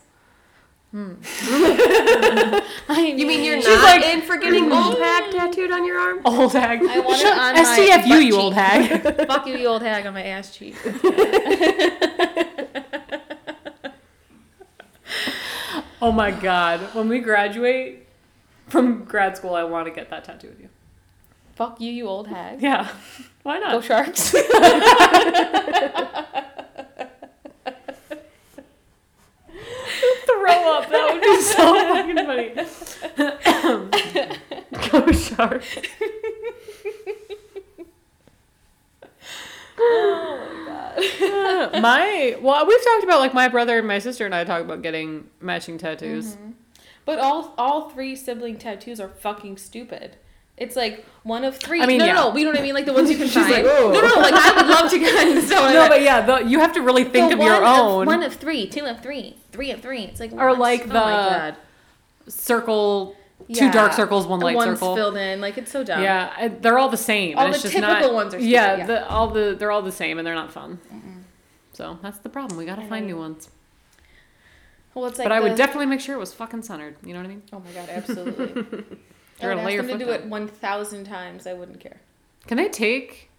Hmm. 0.91 1.13
I 2.89 3.13
You 3.15 3.27
mean 3.27 3.43
you're 3.43 3.57
mean- 3.57 3.63
not 3.65 3.83
like- 3.83 4.03
in 4.05 4.21
for 4.23 4.37
getting 4.37 4.71
old 4.71 4.97
hag 4.97 5.31
tattooed 5.31 5.69
on 5.71 5.85
your 5.85 5.99
arm? 5.99 6.21
Old 6.25 6.53
hag. 6.53 6.81
I 6.81 6.99
want 6.99 7.15
it 7.19 7.21
Shut- 7.21 7.37
on 7.37 7.53
my 7.53 7.61
STFU, 7.63 8.09
butt 8.09 8.23
you 8.23 8.35
old 8.35 8.53
hag. 8.55 9.03
Fuck 9.27 9.45
you, 9.47 9.55
you 9.57 9.67
old 9.67 9.83
hag 9.83 10.07
on 10.07 10.15
my 10.15 10.23
ass 10.23 10.55
cheek. 10.55 10.75
Oh 16.01 16.11
my 16.11 16.31
god. 16.31 16.79
When 16.95 17.09
we 17.09 17.19
graduate 17.19 18.07
from 18.67 19.03
grad 19.03 19.35
school, 19.37 19.53
I 19.55 19.63
want 19.63 19.85
to 19.87 19.91
get 19.91 20.09
that 20.11 20.23
tattoo 20.23 20.47
with 20.49 20.59
you. 20.61 20.69
Fuck 21.55 21.81
you, 21.81 21.91
you 21.91 22.07
old 22.07 22.27
hag. 22.27 22.61
Yeah. 22.61 22.87
Why 23.43 23.59
not? 23.59 23.71
Go 23.73 23.81
sharks. 23.81 24.33
Throw 30.39 30.77
up. 30.77 30.89
That 30.89 31.13
would 31.13 31.21
be 31.21 31.41
so 31.41 31.75
fucking 31.93 32.15
funny. 32.25 32.49
Go 34.89 35.11
shark. 35.11 35.63
oh 39.77 40.37
my 40.51 40.65
god. 40.65 40.79
my 41.81 42.37
well, 42.41 42.65
we've 42.65 42.83
talked 42.83 43.03
about 43.03 43.19
like 43.19 43.33
my 43.33 43.47
brother 43.47 43.77
and 43.77 43.87
my 43.87 43.99
sister 43.99 44.25
and 44.25 44.35
I 44.35 44.43
talk 44.43 44.61
about 44.61 44.81
getting 44.81 45.29
matching 45.39 45.77
tattoos. 45.77 46.35
Mm-hmm. 46.35 46.51
But 47.05 47.19
all 47.19 47.53
all 47.57 47.89
three 47.89 48.15
sibling 48.15 48.57
tattoos 48.57 48.99
are 48.99 49.09
fucking 49.09 49.57
stupid. 49.57 50.17
It's 50.59 50.75
like 50.75 51.05
one 51.23 51.43
of 51.45 51.57
three. 51.57 51.81
I 51.81 51.85
mean, 51.85 51.99
no, 51.99 52.05
yeah. 52.05 52.13
no, 52.13 52.31
no, 52.31 52.37
you 52.37 52.43
know 52.45 52.51
what 52.51 52.59
I 52.59 52.63
mean? 52.63 52.73
Like 52.73 52.85
the 52.85 52.93
ones 52.93 53.09
you 53.09 53.17
can 53.17 53.27
She's 53.29 53.35
find. 53.35 53.51
like, 53.51 53.65
"Oh." 53.65 53.91
no, 53.91 54.01
no, 54.01 54.21
like 54.21 54.33
I 54.33 54.53
would 54.61 54.67
love 54.67 54.91
to 54.91 54.99
get 54.99 55.43
so 55.47 55.71
No, 55.71 55.87
but 55.87 56.01
yeah, 56.01 56.21
the, 56.25 56.39
you 56.45 56.59
have 56.59 56.73
to 56.73 56.81
really 56.81 57.03
think 57.05 57.31
So 57.31 57.37
of 57.39 57.43
your 57.43 57.63
own 57.63 58.05
one 58.05 58.23
of 58.23 58.33
three, 58.35 58.67
two 58.67 58.85
of 58.85 59.01
three, 59.01 59.37
three 59.51 59.71
of 59.71 59.81
three. 59.81 60.03
It's 60.03 60.19
like 60.19 60.33
Or 60.33 60.49
what? 60.49 60.59
like 60.59 60.81
oh 60.89 61.55
the 62.25 62.31
circle, 62.31 63.15
two 63.47 63.65
Yeah. 63.65 63.71
dark 63.71 63.93
circles, 63.93 64.27
one 64.27 64.39
The 64.39 64.45
light 64.47 64.55
one's 64.55 64.79
circle. 64.79 64.95
filled 64.95 65.17
in. 65.17 65.39
Like 65.41 65.57
it's 65.57 65.71
so 65.71 65.83
dumb. 65.83 66.03
Yeah, 66.03 66.33
uh, 66.37 66.49
they're 66.59 66.77
all 66.77 66.89
the 66.89 66.97
same. 66.97 67.37
All 67.37 67.51
the 67.51 67.57
typical 67.57 67.81
not, 67.81 68.13
ones 68.13 68.33
are 68.33 68.37
stupid, 68.39 68.49
yeah, 68.51 68.75
yeah. 68.77 68.85
The, 68.85 69.09
all 69.09 69.29
the 69.29 69.55
they're 69.57 69.71
all 69.71 69.81
the 69.81 69.91
same 69.91 70.17
and 70.17 70.27
they're 70.27 70.35
not 70.35 70.51
fun. 70.51 70.79
So 71.73 71.97
that's 72.01 72.19
the 72.19 72.29
problem. 72.29 72.57
We 72.57 72.65
gotta 72.65 72.85
find 72.87 73.07
new 73.07 73.17
ones. 73.17 73.49
Well, 74.93 75.05
it's 75.05 75.17
like. 75.17 75.25
but 75.25 75.31
I 75.31 75.39
would 75.39 75.55
definitely 75.55 75.85
make 75.85 76.01
sure 76.01 76.15
it 76.15 76.19
was 76.19 76.33
fucking 76.33 76.63
centered. 76.63 76.97
You 77.05 77.13
know 77.13 77.19
what 77.19 77.25
I 77.25 77.29
mean? 77.29 77.43
Oh 77.53 77.59
my 77.59 77.71
god, 77.71 77.87
absolutely. 77.89 78.83
I 79.39 79.43
You're 79.45 79.55
would 79.55 79.61
gonna 79.61 79.67
lay 79.67 79.73
ask 79.73 79.83
your 79.83 79.83
them 79.87 79.99
to 79.99 80.05
do 80.05 80.11
down. 80.11 80.21
it 80.21 80.27
one 80.27 80.47
thousand 80.47 81.05
times. 81.05 81.47
I 81.47 81.53
wouldn't 81.53 81.79
care. 81.79 81.97
Can 82.47 82.57
they 82.57 82.69
take? 82.69 83.29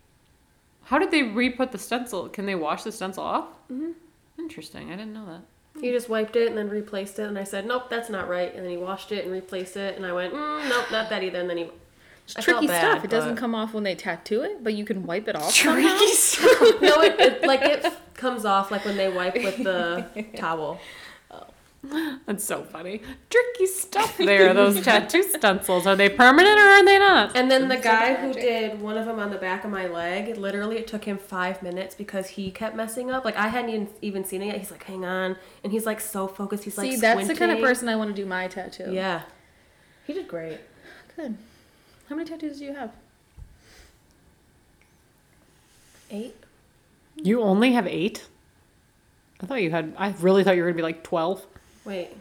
How 0.84 0.98
did 0.98 1.10
they 1.10 1.22
re-put 1.22 1.70
the 1.72 1.78
stencil? 1.78 2.28
Can 2.28 2.46
they 2.46 2.54
wash 2.54 2.82
the 2.82 2.90
stencil 2.92 3.22
off? 3.22 3.44
Mm-hmm. 3.72 3.92
Interesting. 4.38 4.88
I 4.92 4.96
didn't 4.96 5.12
know 5.12 5.26
that. 5.26 5.80
He 5.80 5.90
just 5.92 6.08
wiped 6.08 6.34
it 6.36 6.48
and 6.48 6.58
then 6.58 6.68
replaced 6.68 7.18
it, 7.18 7.24
and 7.28 7.38
I 7.38 7.44
said, 7.44 7.64
"Nope, 7.66 7.88
that's 7.88 8.10
not 8.10 8.28
right." 8.28 8.52
And 8.54 8.64
then 8.64 8.70
he 8.72 8.76
washed 8.76 9.12
it 9.12 9.24
and 9.24 9.32
replaced 9.32 9.76
it, 9.76 9.96
and 9.96 10.04
I 10.04 10.12
went, 10.12 10.34
mm, 10.34 10.68
"Nope, 10.68 10.86
not 10.90 11.08
that 11.10 11.22
either." 11.22 11.38
And 11.38 11.48
then 11.48 11.58
he, 11.58 11.70
It's 12.24 12.36
I 12.36 12.40
tricky 12.40 12.66
felt 12.66 12.78
stuff. 12.80 12.94
bad, 12.96 13.04
It 13.04 13.10
doesn't 13.10 13.34
but- 13.36 13.40
come 13.40 13.54
off 13.54 13.72
when 13.72 13.84
they 13.84 13.94
tattoo 13.94 14.42
it, 14.42 14.64
but 14.64 14.74
you 14.74 14.84
can 14.84 15.06
wipe 15.06 15.28
it 15.28 15.36
off. 15.36 15.52
somehow. 15.54 15.88
Tricky 15.96 16.12
stuff. 16.14 16.60
no, 16.82 17.00
it, 17.02 17.20
it 17.20 17.46
like 17.46 17.62
it 17.62 17.86
comes 18.14 18.44
off 18.44 18.70
like 18.72 18.84
when 18.84 18.96
they 18.96 19.08
wipe 19.10 19.34
with 19.34 19.58
the 19.62 20.06
towel. 20.36 20.80
That's 22.26 22.44
so 22.44 22.62
funny. 22.62 23.00
Tricky 23.30 23.66
stuff 23.66 24.18
there. 24.18 24.52
Those 24.54 24.82
tattoo 24.82 25.22
stencils. 25.22 25.86
Are 25.86 25.96
they 25.96 26.10
permanent 26.10 26.58
or 26.58 26.62
are 26.62 26.84
they 26.84 26.98
not? 26.98 27.34
And 27.34 27.50
then 27.50 27.68
the 27.68 27.78
guy 27.78 28.14
who 28.14 28.34
did 28.34 28.80
one 28.80 28.98
of 28.98 29.06
them 29.06 29.18
on 29.18 29.30
the 29.30 29.38
back 29.38 29.64
of 29.64 29.70
my 29.70 29.86
leg, 29.86 30.36
literally, 30.36 30.76
it 30.76 30.86
took 30.86 31.04
him 31.04 31.16
five 31.16 31.62
minutes 31.62 31.94
because 31.94 32.28
he 32.28 32.50
kept 32.50 32.76
messing 32.76 33.10
up. 33.10 33.24
Like 33.24 33.36
I 33.36 33.48
hadn't 33.48 33.70
even, 33.70 33.88
even 34.02 34.24
seen 34.24 34.42
it 34.42 34.46
yet. 34.46 34.58
He's 34.58 34.70
like, 34.70 34.84
"Hang 34.84 35.04
on," 35.04 35.36
and 35.64 35.72
he's 35.72 35.86
like 35.86 36.00
so 36.00 36.28
focused. 36.28 36.64
He's 36.64 36.76
like, 36.76 36.90
See, 36.90 36.96
that's 36.96 37.26
the 37.26 37.34
kind 37.34 37.50
of 37.50 37.60
person 37.60 37.88
I 37.88 37.96
want 37.96 38.14
to 38.14 38.22
do 38.22 38.26
my 38.26 38.46
tattoo. 38.48 38.92
Yeah, 38.92 39.22
he 40.06 40.12
did 40.12 40.28
great. 40.28 40.60
Good. 41.16 41.36
How 42.10 42.16
many 42.16 42.28
tattoos 42.28 42.58
do 42.58 42.64
you 42.64 42.74
have? 42.74 42.92
Eight. 46.10 46.36
You 47.16 47.40
only 47.40 47.72
have 47.72 47.86
eight? 47.86 48.26
I 49.40 49.46
thought 49.46 49.62
you 49.62 49.70
had. 49.70 49.94
I 49.96 50.14
really 50.20 50.44
thought 50.44 50.56
you 50.56 50.62
were 50.62 50.68
gonna 50.68 50.76
be 50.76 50.82
like 50.82 51.02
twelve. 51.02 51.46
Wait, 51.84 52.16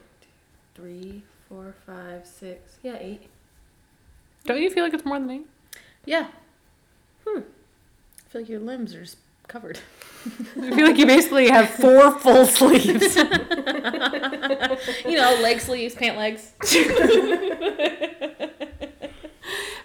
three, 0.76 1.24
four, 1.48 1.76
five, 1.86 2.26
six. 2.26 2.78
Yeah, 2.84 2.98
eight. 3.00 3.24
Don't 4.46 4.62
you 4.62 4.70
feel 4.70 4.84
like 4.84 4.94
it's 4.94 5.06
more 5.06 5.20
than 5.20 5.30
eight? 5.30 5.46
Yeah. 6.06 6.28
Hmm. 7.28 7.40
I 7.40 8.30
feel 8.30 8.42
like 8.42 8.50
your 8.50 8.60
limbs 8.60 8.96
are 8.96 9.02
just 9.02 9.18
covered. 9.48 9.80
I 10.26 10.72
feel 10.72 10.88
like 10.88 10.98
you 10.98 11.06
basically 11.06 11.50
have 11.50 11.70
four 11.70 12.18
full 12.20 12.46
sleeves. 12.46 13.16
you 15.06 15.18
know, 15.18 15.40
leg 15.42 15.60
sleeves, 15.60 15.96
pant 15.96 16.18
legs. 16.18 16.54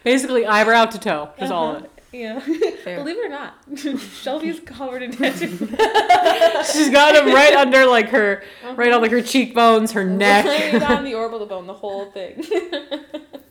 basically 0.05 0.47
eyebrow 0.47 0.85
to 0.87 0.99
toe. 0.99 1.31
Is 1.39 1.51
all 1.51 1.77
of 1.77 1.85
it. 1.85 1.91
Yeah. 2.15 2.39
Fair. 2.39 2.99
Believe 2.99 3.17
it 3.19 3.27
or 3.27 3.29
not, 3.29 3.55
Shelby's 4.01 4.61
covered 4.61 5.03
in 5.03 5.11
tattoos. 5.17 5.59
She's 6.73 6.91
got 6.91 7.15
them 7.15 7.35
right 7.35 7.55
under 7.55 7.87
like 7.87 8.09
her, 8.11 8.45
uh-huh. 8.63 8.75
right 8.77 8.93
on 8.93 9.03
like 9.03 9.11
her 9.11 9.21
cheekbones, 9.21 9.91
her 9.93 10.05
neck. 10.05 10.45
Right 10.45 10.81
on 10.83 11.03
the 11.03 11.15
orbital 11.17 11.47
bone, 11.49 11.67
the 11.67 11.75
whole 11.75 12.13
thing. 12.13 12.45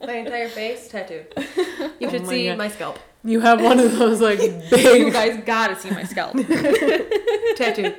My 0.05 0.13
entire 0.13 0.47
face 0.47 0.87
tattooed. 0.87 1.27
You 1.99 2.07
Oh 2.07 2.09
should 2.09 2.23
my 2.23 2.29
see 2.29 2.47
God. 2.47 2.57
my 2.57 2.67
scalp 2.69 2.99
You 3.25 3.41
have 3.41 3.61
one 3.61 3.79
of 3.79 3.97
those 3.97 4.21
like 4.21 4.39
big. 4.69 5.01
you 5.01 5.11
guys 5.11 5.41
gotta 5.45 5.75
see 5.77 5.89
my 5.91 6.03
scalp. 6.05 6.33
tattooed. 7.57 7.95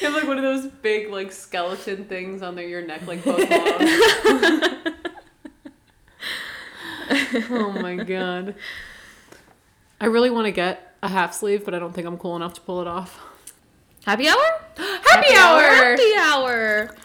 You 0.00 0.06
have 0.06 0.14
like 0.14 0.26
one 0.26 0.38
of 0.38 0.42
those 0.44 0.66
big 0.82 1.10
like 1.10 1.30
skeleton 1.30 2.04
things 2.06 2.42
on 2.42 2.54
there, 2.56 2.66
your 2.66 2.82
neck 2.82 3.06
like 3.06 3.22
Post 3.22 3.48
Malone. 3.48 4.94
Oh 7.10 7.72
my 7.80 7.96
god. 7.96 8.54
I 10.00 10.06
really 10.06 10.30
want 10.30 10.46
to 10.46 10.52
get 10.52 10.96
a 11.02 11.08
half 11.08 11.34
sleeve, 11.34 11.64
but 11.64 11.74
I 11.74 11.78
don't 11.78 11.92
think 11.92 12.06
I'm 12.06 12.16
cool 12.16 12.36
enough 12.36 12.54
to 12.54 12.60
pull 12.60 12.80
it 12.80 12.86
off. 12.86 13.20
Happy 14.06 14.28
hour? 14.28 14.36
Happy 14.76 15.34
hour! 15.34 15.60
Happy 15.62 16.12
hour! 16.18 16.96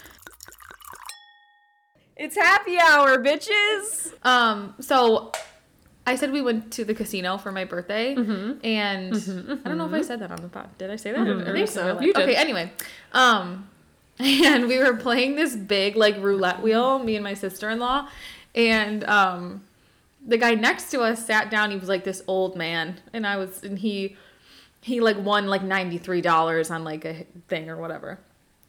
It's 2.17 2.35
happy 2.37 2.77
hour, 2.79 3.21
bitches. 3.21 4.13
Um, 4.23 4.73
so 4.79 5.33
I 6.07 6.15
said 6.15 6.31
we 6.31 6.41
went 6.41 6.71
to 6.73 6.85
the 6.85 6.93
casino 6.93 7.37
for 7.37 7.51
my 7.51 7.65
birthday, 7.65 8.15
and 8.63 9.13
I 9.13 9.67
don't 9.67 9.77
know 9.77 9.85
if 9.87 9.93
I 9.93 10.01
said 10.01 10.19
that 10.21 10.31
on 10.31 10.41
the 10.41 10.47
pod. 10.47 10.69
Did 10.77 10.91
I 10.91 10.95
say 10.95 11.11
that? 11.11 11.19
I 11.19 11.51
think 11.51 11.67
so. 11.67 11.99
You 11.99 12.13
did. 12.13 12.23
Okay, 12.23 12.35
anyway, 12.35 12.71
um, 13.11 13.67
and 14.19 14.67
we 14.67 14.77
were 14.77 14.95
playing 14.95 15.35
this 15.35 15.55
big 15.57 15.97
like 15.97 16.15
roulette 16.23 16.61
wheel, 16.61 16.99
me 16.99 17.15
and 17.15 17.23
my 17.23 17.33
sister 17.33 17.69
in 17.69 17.79
law, 17.79 18.07
and 18.55 19.03
um, 19.03 19.63
the 20.25 20.37
guy 20.37 20.55
next 20.55 20.89
to 20.91 21.01
us 21.01 21.25
sat 21.25 21.49
down. 21.49 21.71
He 21.71 21.77
was 21.77 21.89
like 21.89 22.03
this 22.03 22.23
old 22.27 22.55
man, 22.55 22.99
and 23.13 23.25
I 23.25 23.37
was, 23.37 23.63
and 23.63 23.79
he 23.79 24.17
he 24.81 24.99
like 24.99 25.17
won 25.17 25.47
like 25.47 25.63
ninety 25.63 25.97
three 25.97 26.21
dollars 26.21 26.71
on 26.71 26.83
like 26.83 27.05
a 27.05 27.25
thing 27.47 27.69
or 27.69 27.77
whatever. 27.77 28.19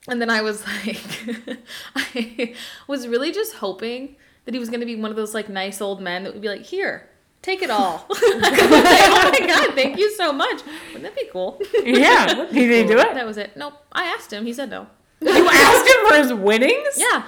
And 0.07 0.21
then 0.21 0.29
I 0.29 0.41
was 0.41 0.63
like, 0.85 1.59
I 1.95 2.55
was 2.87 3.07
really 3.07 3.31
just 3.31 3.55
hoping 3.55 4.15
that 4.45 4.53
he 4.53 4.59
was 4.59 4.69
gonna 4.69 4.85
be 4.85 4.95
one 4.95 5.11
of 5.11 5.17
those 5.17 5.33
like 5.33 5.49
nice 5.49 5.81
old 5.81 6.01
men 6.01 6.23
that 6.23 6.33
would 6.33 6.41
be 6.41 6.47
like, 6.47 6.63
here, 6.63 7.09
take 7.41 7.61
it 7.61 7.69
all. 7.69 8.05
oh 8.09 9.31
my 9.31 9.47
god, 9.47 9.73
thank 9.75 9.97
you 9.97 10.15
so 10.15 10.31
much. 10.31 10.61
Wouldn't 10.93 11.03
that 11.03 11.15
be 11.15 11.29
cool? 11.31 11.59
Yeah. 11.83 12.45
he 12.47 12.67
Did 12.67 12.87
he 12.87 12.93
do 12.93 12.99
it? 12.99 13.13
That 13.13 13.25
was 13.25 13.37
it. 13.37 13.57
Nope. 13.57 13.73
I 13.91 14.05
asked 14.05 14.31
him. 14.31 14.45
He 14.45 14.53
said 14.53 14.69
no. 14.69 14.87
You 15.19 15.49
asked 15.49 15.87
him 15.87 16.07
for 16.07 16.15
his 16.15 16.33
winnings? 16.33 16.95
Yeah. 16.95 17.23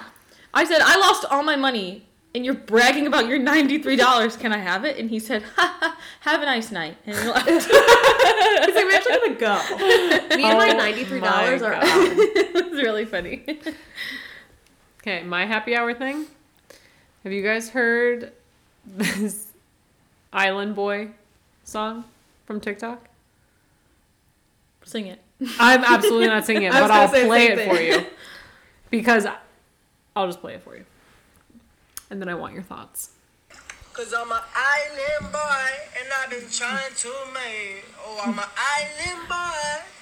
I 0.53 0.63
said, 0.63 0.81
I 0.81 0.97
lost 0.97 1.25
all 1.29 1.43
my 1.43 1.55
money 1.55 2.09
and 2.35 2.45
you're 2.45 2.53
bragging 2.53 3.07
about 3.07 3.27
your 3.27 3.39
$93. 3.39 4.39
Can 4.39 4.53
I 4.53 4.59
have 4.59 4.85
it? 4.85 4.97
And 4.97 5.09
he 5.09 5.19
said, 5.19 5.43
ha, 5.55 5.77
ha, 5.79 5.99
have 6.21 6.41
a 6.41 6.45
nice 6.45 6.71
night. 6.71 6.97
And 7.05 7.17
he 7.17 7.27
left. 7.27 7.49
He's 7.49 7.67
like, 7.67 8.85
we're 8.85 8.95
actually 8.95 9.17
gonna 9.17 9.35
go. 9.35 10.35
Me 10.37 10.43
and 10.43 10.57
my 10.57 10.69
$93 10.69 11.21
my 11.21 11.67
are 11.67 11.73
out. 11.73 11.83
it 11.85 12.69
was 12.71 12.81
really 12.81 13.05
funny. 13.05 13.43
Okay, 15.01 15.23
my 15.23 15.45
happy 15.45 15.75
hour 15.75 15.93
thing. 15.93 16.25
Have 17.23 17.33
you 17.33 17.41
guys 17.41 17.69
heard 17.69 18.31
this 18.85 19.47
Island 20.31 20.75
Boy 20.75 21.09
song 21.63 22.05
from 22.45 22.61
TikTok? 22.61 23.07
Sing 24.83 25.07
it. 25.07 25.19
I'm 25.59 25.83
absolutely 25.83 26.27
not 26.27 26.45
singing 26.45 26.63
it, 26.63 26.73
but 26.73 26.91
I'll 26.91 27.07
play 27.07 27.47
it 27.47 27.57
thing. 27.57 27.69
for 27.69 27.81
you. 27.81 28.05
Because 28.89 29.25
I'll 30.15 30.27
just 30.27 30.41
play 30.41 30.55
it 30.55 30.63
for 30.63 30.75
you. 30.75 30.85
And 32.10 32.22
then 32.22 32.30
I 32.30 32.36
want 32.36 32.54
your 32.54 32.63
thoughts. 32.63 33.12
Cause 33.93 34.13
I'm 34.13 34.32
an 34.32 34.39
island 34.56 35.32
boy 35.32 35.72
and 36.00 36.08
I've 36.22 36.30
been 36.30 36.50
trying 36.50 36.93
to 36.95 37.12
make. 37.34 37.86
Oh, 38.00 38.22
I'm 38.24 38.39
an 38.39 38.45
island 38.58 39.28
boy. 39.28 39.98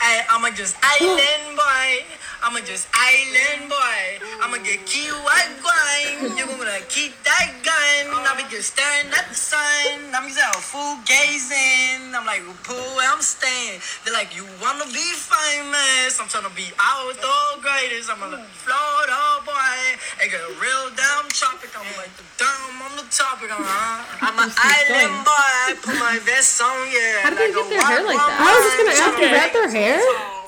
Hey, 0.00 0.22
I'ma 0.30 0.50
just 0.50 0.76
island 0.82 1.56
boy. 1.56 2.04
I'ma 2.44 2.60
just 2.62 2.86
island 2.94 3.68
boy. 3.72 4.00
I'ma 4.44 4.58
get 4.62 4.84
key 4.86 5.08
white 5.24 5.56
wine. 5.64 6.36
You're 6.36 6.46
gonna 6.46 6.84
keep 6.92 7.16
that 7.24 7.48
gun. 7.64 8.12
I'll 8.28 8.36
be 8.36 8.44
just 8.52 8.76
staring 8.76 9.08
at 9.10 9.26
the 9.28 9.34
sun. 9.34 10.12
I'm 10.12 10.28
just 10.28 10.38
out 10.44 10.60
fool 10.60 11.00
gazing. 11.08 12.12
I'm 12.12 12.28
like, 12.28 12.44
pool 12.62 12.76
where 12.94 13.08
I'm 13.08 13.24
staying. 13.24 13.80
They're 14.04 14.12
like, 14.12 14.36
you 14.36 14.44
wanna 14.60 14.86
be 14.92 15.08
famous? 15.16 16.20
I'm 16.20 16.28
trying 16.28 16.44
to 16.44 16.54
be 16.54 16.68
out 16.78 17.08
with 17.08 17.18
the 17.18 17.40
greatest. 17.64 18.12
I'm 18.12 18.20
a 18.20 18.44
Florida 18.52 19.22
boy. 19.48 19.80
They 20.20 20.28
get 20.28 20.44
real 20.60 20.92
damn 20.92 21.26
tropic. 21.32 21.72
I'm 21.72 21.88
like 21.96 22.12
the 22.20 22.26
dumb 22.36 22.84
on 22.84 22.92
the 23.00 23.06
topic. 23.08 23.48
I'm, 23.48 23.64
uh, 23.64 24.28
I'm 24.28 24.36
an 24.44 24.52
island 24.52 25.24
boy. 25.24 25.50
I 25.66 25.74
put 25.80 25.96
my 25.98 26.20
vest 26.22 26.60
on, 26.60 26.76
yeah. 26.92 27.24
How 27.24 27.30
did 27.32 27.40
they 27.40 27.50
Like 27.50 27.64
get 27.64 27.66
a 27.66 27.70
their 27.74 27.84
hair 27.90 28.02
like 28.04 28.20
that? 28.20 28.38
I 28.38 28.48
was 28.54 28.62
just 28.68 28.76
gonna 28.76 28.96
ask, 29.02 29.14
is 29.18 29.32
that 29.34 29.50
their 29.56 29.70
hair? 29.72 29.85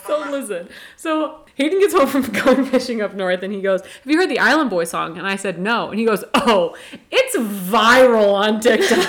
So 0.08 0.30
listen. 0.30 0.68
So 0.96 1.44
Hayden 1.56 1.80
gets 1.80 1.92
home 1.92 2.06
from 2.06 2.22
going 2.44 2.64
fishing 2.64 3.02
up 3.02 3.14
north 3.14 3.42
and 3.42 3.52
he 3.52 3.60
goes, 3.60 3.82
Have 3.82 4.06
you 4.06 4.16
heard 4.16 4.30
the 4.30 4.38
Island 4.38 4.70
Boy 4.70 4.84
song? 4.84 5.18
And 5.18 5.26
I 5.26 5.36
said, 5.36 5.58
No. 5.58 5.90
And 5.90 5.98
he 5.98 6.06
goes, 6.06 6.24
Oh, 6.34 6.76
it's 7.10 7.36
viral 7.36 8.32
on 8.32 8.60
TikTok. 8.60 8.98
and 8.98 9.08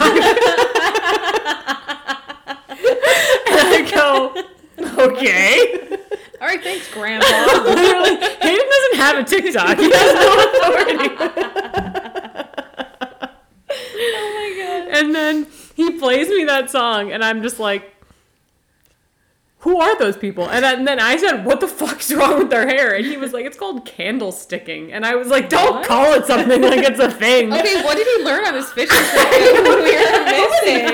I 3.50 3.92
go, 3.94 4.36
Okay. 5.04 5.98
All 6.42 6.48
right, 6.48 6.62
thanks, 6.62 6.92
Grandpa. 6.94 7.28
Literally, 7.64 8.16
Hayden 8.16 8.70
doesn't 8.70 8.96
have 8.96 9.18
a 9.18 9.24
TikTok. 9.24 9.78
He 9.78 9.92
has 9.94 10.14
no 10.16 10.34
authority. 10.46 11.10
oh 13.72 14.34
my 14.36 14.54
god. 14.58 14.98
And 14.98 15.16
then 15.16 15.48
he 15.76 15.92
plays 16.00 16.30
me 16.30 16.46
that 16.46 16.70
song, 16.70 17.12
and 17.12 17.24
I'm 17.24 17.42
just 17.42 17.60
like, 17.60 17.94
who 19.60 19.80
are 19.82 19.98
those 20.00 20.16
people? 20.18 20.50
And 20.50 20.64
then, 20.64 20.80
and 20.80 20.88
then 20.88 21.00
I 21.00 21.18
said, 21.18 21.44
what 21.46 21.60
the 21.60 21.68
fuck's 21.68 22.12
wrong 22.14 22.40
with 22.40 22.50
their 22.50 22.66
hair? 22.68 22.96
And 22.96 23.06
he 23.06 23.18
was 23.18 23.34
like, 23.34 23.46
it's 23.46 23.58
called 23.58 23.86
candlesticking. 23.86 24.92
And 24.94 25.06
I 25.06 25.16
was 25.16 25.28
like, 25.28 25.50
don't 25.50 25.76
What? 25.76 25.86
call 25.88 26.14
it 26.14 26.26
something 26.26 26.62
like 26.62 26.80
it's 26.80 27.00
a 27.00 27.12
thing. 27.12 27.52
Okay, 27.60 27.84
what 27.84 27.98
did 27.98 28.08
he 28.08 28.24
learn 28.24 28.46
on 28.46 28.54
his 28.54 28.72
fishing 28.72 28.98
trip? 28.98 29.32
we 29.32 29.70
were 29.70 29.82
missing. 30.26 30.86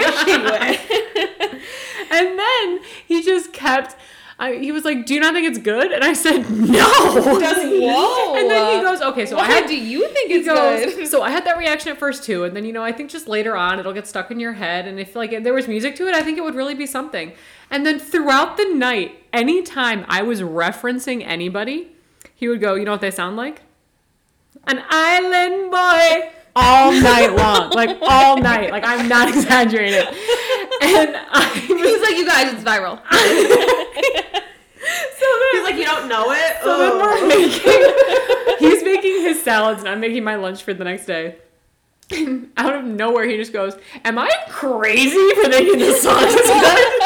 And 2.12 2.39
then 2.39 2.80
he 3.08 3.21
just 3.23 3.51
kept. 3.54 3.95
I, 4.38 4.56
he 4.56 4.71
was 4.74 4.84
like, 4.84 5.06
"Do 5.06 5.13
you 5.13 5.22
not 5.22 5.34
think 5.34 5.47
it's 5.47 5.59
good?" 5.59 5.91
And 5.93 6.03
I 6.03 6.12
said, 6.14 6.49
"No." 6.51 6.86
Whoa. 6.89 8.36
And 8.36 8.49
then 8.51 8.78
he 8.78 8.82
goes, 8.84 9.01
"Okay, 9.01 9.26
so 9.26 9.38
I 9.38 9.47
Why 9.47 9.55
had 9.55 9.68
do 9.68 9.78
you 9.78 10.07
think 10.09 10.30
it's 10.32 10.45
goes, 10.45 10.93
good? 10.95 11.07
so 11.07 11.22
I 11.24 11.30
had 11.30 11.45
that 11.45 11.57
reaction 11.57 11.89
at 11.91 11.97
first 11.97 12.24
too, 12.26 12.43
and 12.43 12.53
then 12.55 12.66
you 12.66 12.74
know 12.74 12.84
I 12.84 12.91
think 12.91 13.09
just 13.09 13.28
later 13.30 13.55
on 13.55 13.80
it'll 13.80 13.93
get 13.93 14.07
stuck 14.07 14.32
in 14.32 14.39
your 14.39 14.53
head, 14.53 14.88
and 14.88 14.99
if 14.99 15.16
like 15.16 15.32
if 15.32 15.43
there 15.43 15.53
was 15.53 15.68
music 15.70 15.95
to 15.95 16.07
it, 16.07 16.14
I 16.16 16.22
think 16.22 16.38
it 16.38 16.43
would 16.43 16.55
really 16.55 16.76
be 16.76 16.86
something. 16.86 17.32
And 17.72 17.86
then 17.86 17.97
throughout 17.97 18.57
the 18.57 18.66
night, 18.74 19.24
anytime 19.32 20.05
I 20.09 20.22
was 20.22 20.41
referencing 20.41 21.26
anybody, 21.26 21.88
he 22.36 22.49
would 22.49 22.59
go, 22.59 22.76
"You 22.76 22.84
know 22.84 22.91
what 22.91 23.01
they 23.01 23.12
sound 23.12 23.38
like? 23.38 23.62
An 24.68 24.84
island 24.89 25.72
boy." 25.72 26.32
All 26.56 26.91
night 27.01 27.36
long, 27.36 27.72
like 27.72 27.97
all 28.01 28.38
night, 28.38 28.70
like 28.72 28.84
I'm 28.86 29.08
not 29.08 29.28
exaggerating. 29.36 30.08
And 30.82 31.16
I 31.16 31.66
was 31.70 31.82
He's 31.82 32.01
like, 32.01 32.16
you 32.16 32.26
guys, 32.26 32.53
it's 32.53 32.64
viral. 32.64 32.99
so 33.12 33.18
then, 35.20 35.51
He's 35.53 35.64
like, 35.64 35.76
you 35.76 35.86
don't 35.86 36.08
know 36.08 36.32
it. 36.32 36.58
So 36.64 36.78
then 36.78 36.97
we're 36.97 37.18
oh. 37.18 37.28
making. 37.28 37.84
he's 38.60 38.84
making 38.84 39.22
his 39.22 39.41
salads, 39.41 39.80
and 39.82 39.89
I'm 39.89 39.99
making 39.99 40.24
my 40.24 40.36
lunch 40.36 40.64
for 40.64 40.74
the 40.74 40.84
next 40.84 41.06
day. 41.06 41.38
And 42.12 42.51
out 42.56 42.76
of 42.76 42.86
nowhere, 42.86 43.28
he 43.28 43.36
just 43.36 43.51
goes, 43.51 43.76
"Am 44.03 44.20
I 44.20 44.30
crazy 44.47 45.34
for 45.36 45.49
thinking 45.49 45.80
this 45.80 46.03
song 46.03 46.24
is 46.24 46.36
good?" 46.36 47.01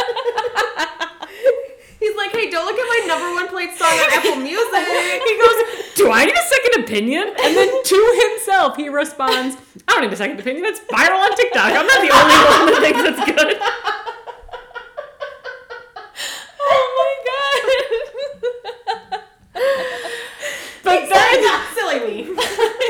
He's 2.00 2.16
like, 2.16 2.32
hey, 2.32 2.50
don't 2.50 2.66
look 2.66 2.80
at 2.80 2.88
my 2.88 3.04
number 3.08 3.34
one 3.36 3.48
played 3.50 3.76
song 3.76 3.92
on 3.92 4.14
Apple 4.14 4.38
Music. 4.38 4.88
he 5.28 5.36
goes, 5.36 5.58
"Do 6.00 6.12
I 6.12 6.26
need 6.26 6.36
a 6.36 6.48
second 6.56 6.84
opinion?" 6.84 7.28
And 7.44 7.56
then 7.56 7.84
to 7.84 8.00
himself, 8.30 8.76
he 8.78 8.90
responds, 8.90 9.58
"I 9.88 9.94
don't 9.94 10.02
need 10.04 10.14
a 10.14 10.16
second 10.18 10.40
opinion. 10.40 10.66
It's 10.66 10.80
viral 10.82 11.20
on 11.20 11.36
TikTok. 11.36 11.72
I'm 11.80 11.86
not 11.88 12.02
the 12.02 12.12
only 12.20 12.38
one 12.50 12.66
that 12.72 12.80
thinks 12.82 13.02
it's 13.10 13.26
good." 13.26 13.58
oh 16.62 16.86
my 17.00 17.14
God. 17.30 19.22
But 20.84 21.10
then. 21.10 21.44
Not 21.44 21.74
silly 21.76 22.00
me. 22.00 22.36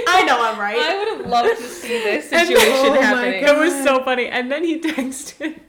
I 0.07 0.23
know 0.25 0.41
I'm 0.41 0.59
right. 0.59 0.77
I 0.77 0.97
would 0.97 1.07
have 1.17 1.27
loved 1.27 1.57
to 1.59 1.67
see 1.67 1.87
this 2.03 2.31
And- 2.31 2.47
situation 2.47 2.85
oh 2.85 2.95
my 2.95 3.01
happening. 3.01 3.43
God, 3.45 3.57
It 3.57 3.59
was 3.59 3.83
so 3.83 4.03
funny. 4.03 4.27
And 4.27 4.51
then 4.51 4.63
he 4.63 4.79
texted 4.89 5.59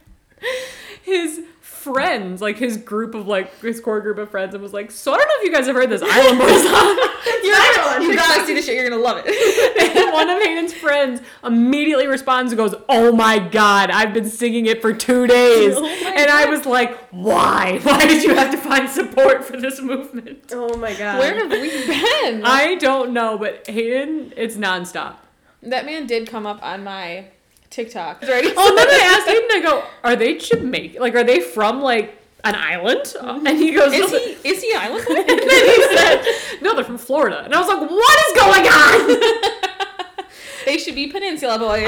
his 1.01 1.41
friends, 1.81 2.41
like 2.41 2.57
his 2.57 2.77
group 2.77 3.15
of 3.15 3.27
like 3.27 3.59
his 3.61 3.79
core 3.79 3.99
group 4.01 4.17
of 4.17 4.29
friends, 4.29 4.53
and 4.53 4.61
was 4.61 4.73
like, 4.73 4.91
"So 4.91 5.13
I 5.13 5.17
don't 5.17 5.27
know 5.27 5.33
if 5.39 5.43
you 5.43 5.51
guys 5.51 5.65
have 5.67 5.75
heard 5.75 5.89
this 5.89 6.01
Island 6.03 6.39
Boys 6.39 6.63
song." 6.69 7.07
You're 7.43 8.01
you 8.01 8.15
gotta 8.15 8.45
see 8.45 8.53
the 8.53 8.61
shit. 8.61 8.75
You're 8.75 8.89
gonna 8.89 9.01
love 9.01 9.23
it. 9.25 9.95
and 9.97 10.13
one 10.13 10.29
of 10.29 10.41
Hayden's 10.41 10.73
friends 10.73 11.21
immediately 11.43 12.07
responds 12.07 12.51
and 12.51 12.57
goes, 12.57 12.75
"Oh 12.87 13.11
my 13.11 13.39
god, 13.39 13.89
I've 13.89 14.13
been 14.13 14.29
singing 14.29 14.65
it 14.67 14.81
for 14.81 14.93
two 14.93 15.27
days." 15.27 15.75
Oh 15.75 15.81
my 15.81 16.13
and 16.17 16.29
I 16.29 16.45
was 16.45 16.65
like, 16.65 16.97
"Why? 17.09 17.79
Why 17.83 18.05
did 18.05 18.23
you 18.23 18.35
have 18.35 18.51
to 18.51 18.57
find 18.57 18.89
support 18.89 19.43
for 19.43 19.57
this 19.57 19.81
movement?" 19.81 20.51
Oh 20.51 20.77
my 20.77 20.93
god. 20.93 21.19
Where 21.19 21.35
have 21.35 21.51
we 21.51 21.69
been? 21.87 22.43
I 22.45 22.75
don't 22.79 23.11
know, 23.13 23.37
but 23.37 23.67
Hayden, 23.67 24.33
it's 24.37 24.55
nonstop. 24.55 25.15
that 25.63 25.85
man 25.85 26.07
did 26.07 26.27
come 26.27 26.45
up 26.45 26.63
on 26.63 26.83
my 26.83 27.25
TikTok. 27.71 28.21
Right? 28.21 28.53
Oh, 28.55 28.67
and 28.69 28.77
then 28.77 28.87
I 28.87 29.15
asked 29.15 29.27
Hayden, 29.27 29.49
I 29.51 29.61
go, 29.63 29.83
"Are 30.03 30.15
they 30.15 30.37
Jamaican? 30.37 31.01
Like, 31.01 31.15
are 31.15 31.23
they 31.23 31.39
from 31.39 31.81
like 31.81 32.21
an 32.43 32.53
island?" 32.55 33.01
Mm-hmm. 33.03 33.47
And 33.47 33.57
he 33.57 33.71
goes, 33.71 33.93
Is 33.93 34.11
"No, 34.11 34.19
he 34.19 34.49
is 34.49 34.61
he 34.61 34.71
an 34.73 34.79
island? 34.81 35.07
And 35.09 35.39
then 35.39 35.65
he 35.65 35.95
said, 35.95 36.25
"No, 36.61 36.75
they're 36.75 36.83
from 36.83 36.97
Florida." 36.97 37.43
And 37.43 37.53
I 37.55 37.59
was 37.59 37.67
like, 37.69 37.79
"What 37.89 38.19
is 38.27 38.33
going 38.39 38.67
on?" 38.67 40.25
they 40.65 40.77
should 40.77 40.95
be 40.95 41.07
peninsula 41.07 41.57
boys. 41.57 41.87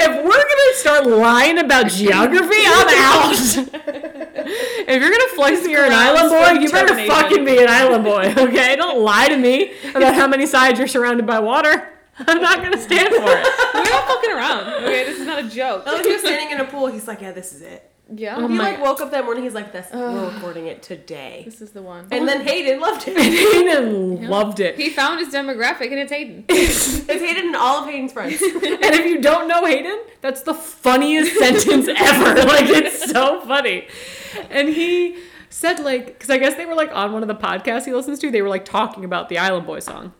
if 0.00 0.24
we're 0.24 0.30
gonna 0.30 0.74
start 0.76 1.06
lying 1.06 1.58
about 1.58 1.88
geography, 1.88 2.62
I'm 2.64 2.88
out. 2.88 3.36
if 4.88 5.02
you're 5.02 5.10
gonna 5.10 5.34
flex 5.34 5.60
that 5.60 5.68
you're 5.70 5.84
an 5.84 5.92
island 5.92 6.30
boy, 6.30 6.58
you 6.58 6.70
better 6.70 6.94
fucking 7.06 7.44
be 7.44 7.58
an 7.58 7.68
island 7.68 8.04
boy, 8.04 8.34
okay? 8.44 8.76
Don't 8.76 9.02
lie 9.02 9.28
to 9.28 9.36
me 9.36 9.74
about 9.94 10.14
how 10.14 10.26
many 10.26 10.46
sides 10.46 10.78
you're 10.78 10.88
surrounded 10.88 11.26
by 11.26 11.38
water. 11.38 11.97
I'm 12.26 12.40
not 12.42 12.62
gonna 12.62 12.78
stand 12.80 13.08
for 13.14 13.22
it. 13.22 13.46
We're 13.74 13.82
not 13.90 14.06
fucking 14.08 14.30
around. 14.30 14.68
Okay, 14.84 15.04
this 15.04 15.18
is 15.20 15.26
not 15.26 15.38
a 15.44 15.48
joke. 15.48 15.84
Oh, 15.86 16.02
he 16.02 16.12
was 16.12 16.20
standing 16.22 16.50
in 16.50 16.60
a 16.60 16.64
pool. 16.64 16.86
He's 16.88 17.06
like, 17.08 17.20
yeah, 17.20 17.32
this 17.32 17.52
is 17.52 17.62
it. 17.62 17.84
Yeah, 18.10 18.36
Oh 18.38 18.48
he 18.48 18.54
my- 18.56 18.70
like 18.70 18.80
woke 18.80 19.02
up 19.02 19.10
that 19.10 19.26
morning. 19.26 19.44
He's 19.44 19.52
like, 19.52 19.70
"That's 19.70 19.92
we're 19.92 20.30
recording 20.34 20.66
it 20.66 20.82
today." 20.82 21.42
this 21.44 21.60
is 21.60 21.72
the 21.72 21.82
one. 21.82 22.06
And 22.10 22.26
then 22.26 22.40
Hayden 22.40 22.80
loved 22.80 23.06
it. 23.06 23.18
Hayden 23.18 24.26
loved 24.30 24.60
it. 24.60 24.76
he 24.76 24.88
found 24.88 25.20
his 25.20 25.28
demographic 25.28 25.90
and 25.90 25.98
it's 25.98 26.10
Hayden. 26.10 26.44
It's 26.48 27.06
Hayden 27.06 27.48
and 27.48 27.56
all 27.56 27.82
of 27.82 27.86
Hayden's 27.90 28.14
friends. 28.14 28.40
And 28.40 28.62
if 28.94 29.04
you 29.04 29.20
don't 29.20 29.46
know 29.46 29.64
Hayden, 29.66 29.98
that's 30.22 30.40
the 30.42 30.54
funniest 30.54 31.36
sentence 31.38 31.86
ever. 31.88 32.34
Like 32.46 32.68
it's 32.70 33.10
so 33.10 33.42
funny. 33.42 33.88
And 34.48 34.70
he 34.70 35.18
said 35.50 35.78
like, 35.80 36.06
because 36.06 36.30
I 36.30 36.38
guess 36.38 36.54
they 36.54 36.64
were 36.64 36.74
like 36.74 36.90
on 36.94 37.12
one 37.12 37.20
of 37.22 37.28
the 37.28 37.34
podcasts 37.34 37.84
he 37.84 37.92
listens 37.92 38.18
to, 38.20 38.30
they 38.30 38.40
were 38.40 38.48
like 38.48 38.64
talking 38.64 39.04
about 39.04 39.28
the 39.28 39.36
Island 39.38 39.66
Boy 39.66 39.80
song, 39.80 40.14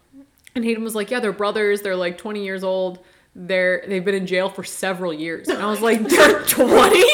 and 0.58 0.64
Hayden 0.64 0.84
was 0.84 0.94
like, 0.94 1.10
"Yeah, 1.10 1.20
they're 1.20 1.32
brothers. 1.32 1.80
They're 1.80 1.96
like 1.96 2.18
20 2.18 2.44
years 2.44 2.62
old. 2.62 2.98
They're 3.34 3.84
they've 3.86 4.04
been 4.04 4.14
in 4.16 4.26
jail 4.26 4.48
for 4.50 4.64
several 4.64 5.12
years." 5.12 5.48
And 5.48 5.58
I 5.62 5.70
was 5.70 5.80
like, 5.80 6.02
"They're 6.08 6.42
20." 6.44 6.64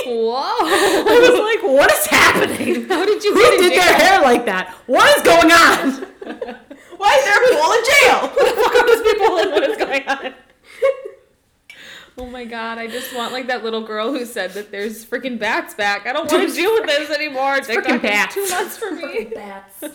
Whoa! 0.07 0.35
I 0.35 1.19
was 1.21 1.39
like, 1.39 1.73
"What 1.73 1.93
is 1.93 2.07
happening? 2.07 2.85
How 2.89 3.05
did 3.05 3.23
you 3.23 3.35
Who 3.35 3.63
did 3.63 3.73
their 3.73 3.95
hair 3.95 4.23
like 4.23 4.45
that? 4.47 4.75
What 4.87 5.17
is 5.17 5.23
going 5.23 5.53
on?" 5.53 6.07
Why 6.97 7.17
is 7.19 7.25
there 7.25 7.37
a 7.37 7.55
pool 7.55 7.73
in 7.73 7.85
jail? 7.85 8.55
Fuck 8.63 8.75
are 8.75 8.87
those 8.87 9.03
people 9.03 9.37
and 9.39 9.51
what 9.53 9.71
is 9.71 9.77
going 9.77 10.09
on? 10.09 10.35
Oh 12.17 12.27
my 12.27 12.45
god, 12.45 12.79
I 12.79 12.87
just 12.87 13.13
want 13.13 13.33
like 13.33 13.49
that 13.49 13.65
little 13.65 13.81
girl 13.83 14.13
who 14.13 14.25
said 14.25 14.53
that 14.53 14.71
there's 14.71 15.05
freaking 15.05 15.37
bats 15.37 15.75
back. 15.75 16.07
I 16.07 16.13
don't 16.13 16.31
want 16.31 16.49
to 16.49 16.55
deal 16.55 16.73
with 16.75 16.87
this 16.87 17.11
anymore. 17.11 17.57
TikTok 17.61 17.85
frickin' 17.85 17.97
is 17.97 18.03
bats. 18.03 18.35
too 18.35 18.49
much 18.51 18.69
for 18.71 18.91
me. 18.93 19.25
Bats. 19.35 19.85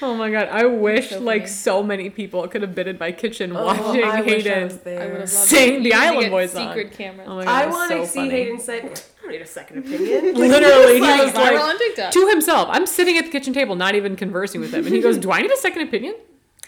Oh 0.00 0.14
my 0.14 0.30
god, 0.30 0.48
I 0.48 0.64
wish 0.66 1.10
so 1.10 1.18
like 1.18 1.48
so 1.48 1.82
many 1.82 2.08
people 2.08 2.46
could 2.46 2.62
have 2.62 2.72
been 2.72 2.86
in 2.86 2.98
my 2.98 3.10
kitchen 3.10 3.56
Oh, 3.56 3.64
watching 3.64 4.04
I 4.04 4.20
wish 4.20 4.46
I 4.46 4.50
Hayden. 4.50 4.62
I 4.62 4.62
would 4.62 4.96
have 4.96 5.10
loved 5.18 5.28
Sing 5.28 5.68
the 5.68 5.74
You 5.74 5.80
need 5.80 5.90
to 5.90 5.96
Island 5.96 6.20
get 6.20 6.30
Boys 6.30 6.52
song. 6.52 6.68
secret 6.68 6.92
cameras. 6.92 7.28
Oh 7.28 7.34
my 7.36 7.44
god, 7.44 7.50
I 7.52 7.62
it 7.62 7.66
was 7.66 7.74
want 7.74 7.88
so 7.90 7.98
to 7.98 8.06
see 8.06 8.18
funny. 8.20 8.30
Hayden 8.30 8.60
say, 8.60 8.78
"I 8.78 8.82
don't 9.22 9.30
need 9.32 9.40
a 9.42 9.46
second 9.46 9.78
opinion." 9.78 10.34
Literally, 10.36 10.94
he 10.94 11.00
like, 11.00 11.22
was 11.24 11.32
viral 11.32 11.96
like 11.98 12.10
to 12.12 12.28
himself. 12.28 12.68
I'm 12.70 12.86
sitting 12.86 13.16
at 13.18 13.24
the 13.24 13.30
kitchen 13.32 13.52
table, 13.52 13.74
not 13.74 13.96
even 13.96 14.14
conversing 14.14 14.60
with 14.60 14.72
him, 14.72 14.86
and 14.86 14.94
he 14.94 15.00
goes, 15.00 15.18
"Do 15.18 15.32
I 15.32 15.42
need 15.42 15.50
a 15.50 15.56
second 15.56 15.82
opinion? 15.82 16.14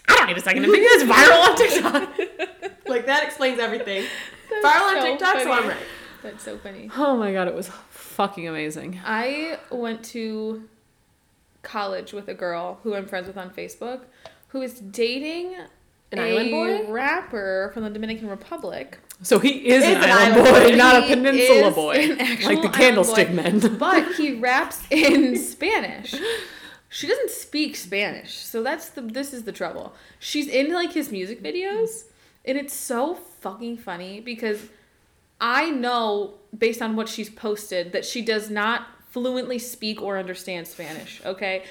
I 0.09 0.15
don't 0.17 0.27
need 0.27 0.37
a 0.37 0.41
second 0.41 0.65
opinion. 0.65 0.87
It's 0.91 1.03
viral 1.03 1.41
on 1.49 1.55
TikTok." 2.19 2.87
like 2.89 3.05
that 3.05 3.23
explains 3.23 3.59
everything. 3.59 4.03
Viral 4.63 4.81
on 4.81 5.01
so 5.01 5.05
TikTok, 5.05 5.39
so. 5.41 5.51
I'm 5.51 5.67
right. 5.67 5.77
That's 6.23 6.43
so 6.43 6.57
funny. 6.57 6.89
Oh 6.95 7.17
my 7.17 7.33
god, 7.33 7.47
it 7.47 7.55
was 7.55 7.69
fucking 7.89 8.47
amazing. 8.47 8.99
I 9.03 9.57
went 9.71 10.03
to 10.05 10.63
college 11.63 12.13
with 12.13 12.27
a 12.27 12.33
girl 12.33 12.79
who 12.83 12.95
I'm 12.95 13.05
friends 13.05 13.27
with 13.27 13.37
on 13.37 13.49
Facebook 13.51 14.01
who 14.49 14.61
is 14.61 14.79
dating 14.79 15.55
An 16.11 16.19
a 16.19 16.21
island 16.21 16.51
boy? 16.51 16.91
rapper 16.91 17.71
from 17.73 17.83
the 17.83 17.89
Dominican 17.89 18.27
Republic. 18.29 18.99
So 19.23 19.39
he 19.39 19.69
is 19.69 19.83
an 19.83 19.95
an 19.97 20.09
island 20.11 20.47
island 20.47 20.71
boy, 20.71 20.75
not 20.75 21.03
a 21.03 21.07
peninsula 21.07 21.71
boy, 21.71 22.15
like 22.45 22.61
the 22.61 22.69
Candlestick. 22.69 23.31
Men. 23.31 23.59
But 23.77 24.15
he 24.15 24.33
raps 24.33 24.81
in 24.89 25.37
Spanish. 25.51 26.15
She 26.89 27.07
doesn't 27.07 27.29
speak 27.29 27.75
Spanish, 27.77 28.37
so 28.37 28.61
that's 28.61 28.89
the 28.89 29.01
this 29.01 29.33
is 29.33 29.43
the 29.43 29.51
trouble. 29.53 29.93
She's 30.19 30.47
in 30.47 30.73
like 30.73 30.91
his 30.91 31.11
music 31.11 31.41
videos, 31.41 32.05
and 32.45 32.57
it's 32.57 32.73
so 32.73 33.15
fucking 33.15 33.77
funny 33.77 34.19
because 34.19 34.67
I 35.39 35.69
know 35.69 36.35
based 36.57 36.81
on 36.81 36.95
what 36.95 37.09
she's 37.09 37.29
posted 37.29 37.91
that 37.93 38.05
she 38.05 38.21
does 38.21 38.49
not 38.49 38.87
fluently 39.11 39.59
speak 39.59 40.01
or 40.01 40.17
understand 40.17 40.67
Spanish. 40.67 41.21
Okay, 41.25 41.63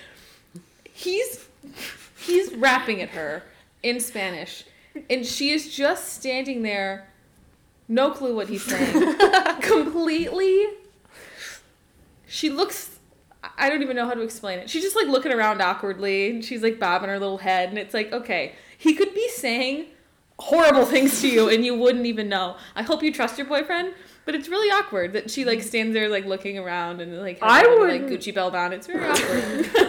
he's 0.92 1.46
he's 2.18 2.52
rapping 2.54 3.00
at 3.00 3.10
her 3.10 3.42
in 3.82 4.00
Spanish, 4.00 4.64
and 5.08 5.24
she 5.24 5.50
is 5.50 5.74
just 5.74 6.12
standing 6.12 6.62
there, 6.62 7.08
no 7.88 8.10
clue 8.10 8.34
what 8.34 8.48
he's 8.48 8.64
saying, 8.64 9.16
completely. 9.60 10.66
She 12.26 12.50
looks. 12.50 12.98
I 13.56 13.70
don't 13.70 13.82
even 13.82 13.96
know 13.96 14.06
how 14.06 14.14
to 14.14 14.20
explain 14.20 14.58
it. 14.58 14.68
She's 14.68 14.82
just 14.82 14.96
like 14.96 15.08
looking 15.08 15.32
around 15.32 15.62
awkwardly, 15.62 16.30
and 16.30 16.44
she's 16.44 16.62
like 16.62 16.78
bobbing 16.78 17.08
her 17.08 17.18
little 17.18 17.38
head, 17.38 17.70
and 17.70 17.78
it's 17.78 17.94
like, 17.94 18.12
okay, 18.12 18.54
he 18.76 18.94
could 18.94 19.14
be 19.14 19.28
saying 19.30 19.86
horrible 20.40 20.84
things 20.86 21.20
to 21.20 21.28
you, 21.28 21.48
and 21.48 21.64
you 21.64 21.74
wouldn't 21.74 22.06
even 22.06 22.28
know. 22.28 22.56
I 22.74 22.82
hope 22.82 23.02
you 23.02 23.12
trust 23.12 23.38
your 23.38 23.46
boyfriend, 23.46 23.94
but 24.24 24.34
it's 24.34 24.48
really 24.48 24.68
awkward 24.70 25.12
that 25.12 25.30
she 25.30 25.44
like 25.44 25.62
stands 25.62 25.94
there 25.94 26.08
like 26.08 26.24
looking 26.26 26.58
around 26.58 27.00
and 27.00 27.18
like 27.20 27.40
has 27.40 27.50
I 27.50 27.62
little, 27.68 27.88
like 27.88 28.06
Gucci 28.06 28.34
belt 28.34 28.54
on. 28.54 28.72
It's 28.72 28.86
very 28.86 29.04
awkward. 29.06 29.70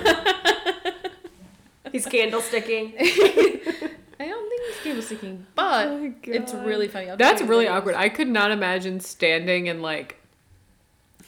He's 1.91 2.05
candle 2.05 2.39
sticking. 2.41 2.93
I 2.99 4.27
don't 4.27 4.49
think 4.49 4.61
he's 4.67 4.77
candlesticking, 5.19 5.39
but 5.55 5.87
Oh 5.87 6.13
it's 6.23 6.53
really 6.53 6.87
funny. 6.87 7.09
I'll 7.09 7.17
That's 7.17 7.41
really 7.41 7.65
videos. 7.65 7.71
awkward. 7.71 7.95
I 7.95 8.07
could 8.07 8.29
not 8.29 8.51
imagine 8.51 8.99
standing 9.01 9.67
and 9.67 9.81
like 9.81 10.15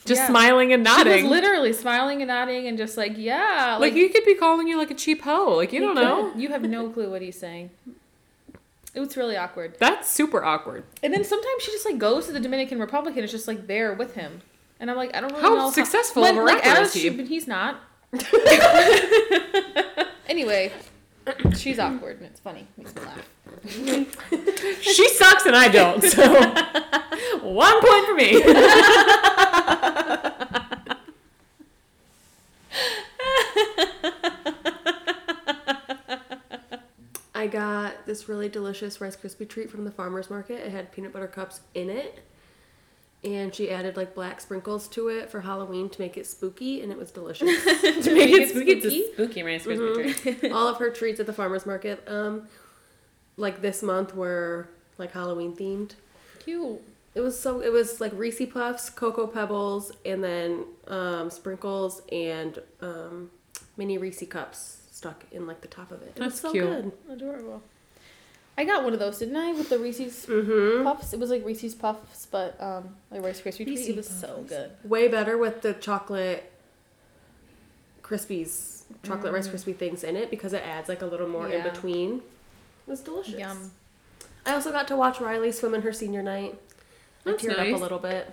just 0.06 0.20
Yeah. 0.22 0.28
smiling 0.28 0.72
and 0.72 0.82
nodding. 0.84 1.16
She 1.18 1.22
was 1.24 1.30
literally 1.30 1.72
smiling 1.74 2.22
and 2.22 2.28
nodding 2.28 2.66
and 2.66 2.78
just 2.78 2.96
like, 2.96 3.12
yeah, 3.18 3.76
like, 3.80 3.92
he 3.94 4.08
could 4.08 4.24
be 4.24 4.34
calling 4.36 4.68
you 4.68 4.78
like 4.78 4.90
a 4.90 4.94
cheap 4.94 5.22
hoe. 5.22 5.54
Like 5.56 5.72
you 5.72 5.80
don't 5.80 5.96
could. 5.96 6.02
know. 6.02 6.32
You 6.36 6.48
have 6.50 6.62
no 6.62 6.88
clue 6.88 7.10
what 7.10 7.20
he's 7.20 7.38
saying. 7.38 7.70
It 8.94 9.00
was 9.00 9.16
really 9.16 9.36
awkward. 9.36 9.76
That's 9.78 10.08
super 10.10 10.42
awkward. 10.44 10.84
And 11.02 11.12
then 11.12 11.24
sometimes 11.24 11.62
she 11.62 11.72
just 11.72 11.84
like 11.84 11.98
goes 11.98 12.26
to 12.26 12.32
the 12.32 12.38
Dominican 12.40 12.78
Republic 12.78 13.16
and 13.16 13.24
is 13.24 13.30
just 13.32 13.48
like 13.48 13.66
there 13.66 13.92
with 13.92 14.14
him. 14.14 14.40
And 14.78 14.88
I'm 14.90 14.96
like, 14.96 15.14
I 15.16 15.20
don't 15.20 15.30
really 15.32 15.42
know 15.42 15.48
How 15.48 15.54
know 15.56 15.70
successful 15.70 16.22
when, 16.22 16.38
of 16.38 16.44
like, 16.44 16.64
as 16.64 16.94
is 16.94 17.02
he? 17.02 17.08
but 17.10 17.26
he's 17.26 17.48
not. 17.48 17.80
anyway, 20.28 20.72
she's 21.56 21.78
awkward 21.80 22.18
and 22.18 22.26
it's 22.26 22.38
funny. 22.40 22.66
Makes 22.76 22.94
me 22.94 23.02
laugh. 23.02 23.26
She 24.82 25.08
sucks 25.08 25.46
and 25.46 25.56
I 25.56 25.68
don't. 25.68 26.02
So 26.02 26.22
one 27.42 27.80
point 27.80 28.06
for 28.06 28.14
me. 28.14 28.42
I 37.44 37.46
got 37.46 38.06
this 38.06 38.26
really 38.26 38.48
delicious 38.48 39.02
Rice 39.02 39.16
Krispie 39.16 39.46
treat 39.46 39.70
from 39.70 39.84
the 39.84 39.90
farmer's 39.90 40.30
market. 40.30 40.66
It 40.66 40.72
had 40.72 40.90
peanut 40.92 41.12
butter 41.12 41.26
cups 41.26 41.60
in 41.74 41.90
it. 41.90 42.20
and 43.22 43.54
she 43.54 43.70
added 43.70 43.98
like 43.98 44.14
black 44.14 44.40
sprinkles 44.40 44.88
to 44.88 45.08
it 45.08 45.30
for 45.30 45.42
Halloween 45.42 45.90
to 45.90 46.00
make 46.00 46.16
it 46.16 46.26
spooky, 46.26 46.80
and 46.80 46.90
it 46.90 46.96
was 46.96 47.10
delicious. 47.10 47.46
to 48.04 48.14
make 48.14 48.30
it 48.30 48.48
spooky, 48.48 48.70
it's 48.70 48.86
a 48.86 49.12
spooky 49.12 49.42
Rice 49.42 49.66
Krispie 49.66 50.40
treat. 50.40 50.52
All 50.52 50.66
of 50.66 50.78
her 50.78 50.88
treats 50.88 51.20
at 51.20 51.26
the 51.26 51.34
farmers 51.34 51.66
market, 51.66 52.02
um, 52.08 52.48
like 53.36 53.60
this 53.60 53.82
month, 53.82 54.14
were 54.14 54.70
like 54.96 55.12
Halloween 55.12 55.54
themed. 55.54 55.96
Cute. 56.38 56.80
It 57.14 57.20
was 57.20 57.38
so 57.38 57.60
it 57.60 57.70
was 57.70 58.00
like 58.00 58.12
Reese 58.14 58.40
Puffs, 58.50 58.88
Cocoa 58.88 59.26
Pebbles, 59.26 59.92
and 60.06 60.24
then 60.24 60.64
um, 60.88 61.28
sprinkles 61.28 62.00
and 62.10 62.58
um, 62.80 63.30
mini 63.76 63.98
Reese 63.98 64.26
cups 64.30 64.83
stuck 65.04 65.24
in 65.30 65.46
like 65.46 65.60
the 65.60 65.68
top 65.68 65.90
of 65.90 66.00
it. 66.02 66.12
It 66.16 66.22
was 66.22 66.32
That's 66.32 66.40
so 66.40 66.52
cute. 66.52 66.64
good. 66.64 66.92
Adorable. 67.10 67.62
I 68.56 68.64
got 68.64 68.84
one 68.84 68.92
of 68.94 69.00
those, 69.00 69.18
didn't 69.18 69.36
I? 69.36 69.52
With 69.52 69.68
the 69.68 69.78
Reese's 69.78 70.26
Mm-hmm. 70.26 70.84
Puffs. 70.84 71.12
It 71.12 71.18
was 71.20 71.28
like 71.28 71.44
Reese's 71.44 71.74
Puffs, 71.74 72.26
but 72.30 72.58
um, 72.60 72.96
like 73.10 73.22
Rice 73.22 73.40
Krispie 73.40 73.56
treat. 73.56 73.68
Reese's 73.68 73.88
It 73.88 73.96
was 73.96 74.08
so 74.08 74.44
good. 74.48 74.70
Way 74.84 75.08
better 75.08 75.36
with 75.36 75.60
the 75.62 75.74
chocolate 75.74 76.50
Krispies, 78.02 78.82
chocolate 79.02 79.32
Rice 79.32 79.48
Krispie 79.48 79.76
things 79.76 80.04
in 80.04 80.16
it 80.16 80.30
because 80.30 80.52
it 80.52 80.62
adds 80.64 80.88
like 80.88 81.02
a 81.02 81.06
little 81.06 81.28
more 81.28 81.48
in 81.48 81.62
between. 81.62 82.16
It 82.86 82.90
was 82.90 83.00
delicious. 83.00 83.38
Yum. 83.38 83.72
I 84.46 84.52
also 84.52 84.70
got 84.72 84.86
to 84.88 84.96
watch 84.96 85.20
Riley 85.20 85.52
swim 85.52 85.74
in 85.74 85.82
her 85.82 85.92
senior 85.92 86.22
night. 86.22 86.54
I 87.26 87.30
That's 87.30 87.42
teared 87.42 87.58
up 87.58 87.66
a 87.78 87.82
little 87.82 87.98
bit. 87.98 88.32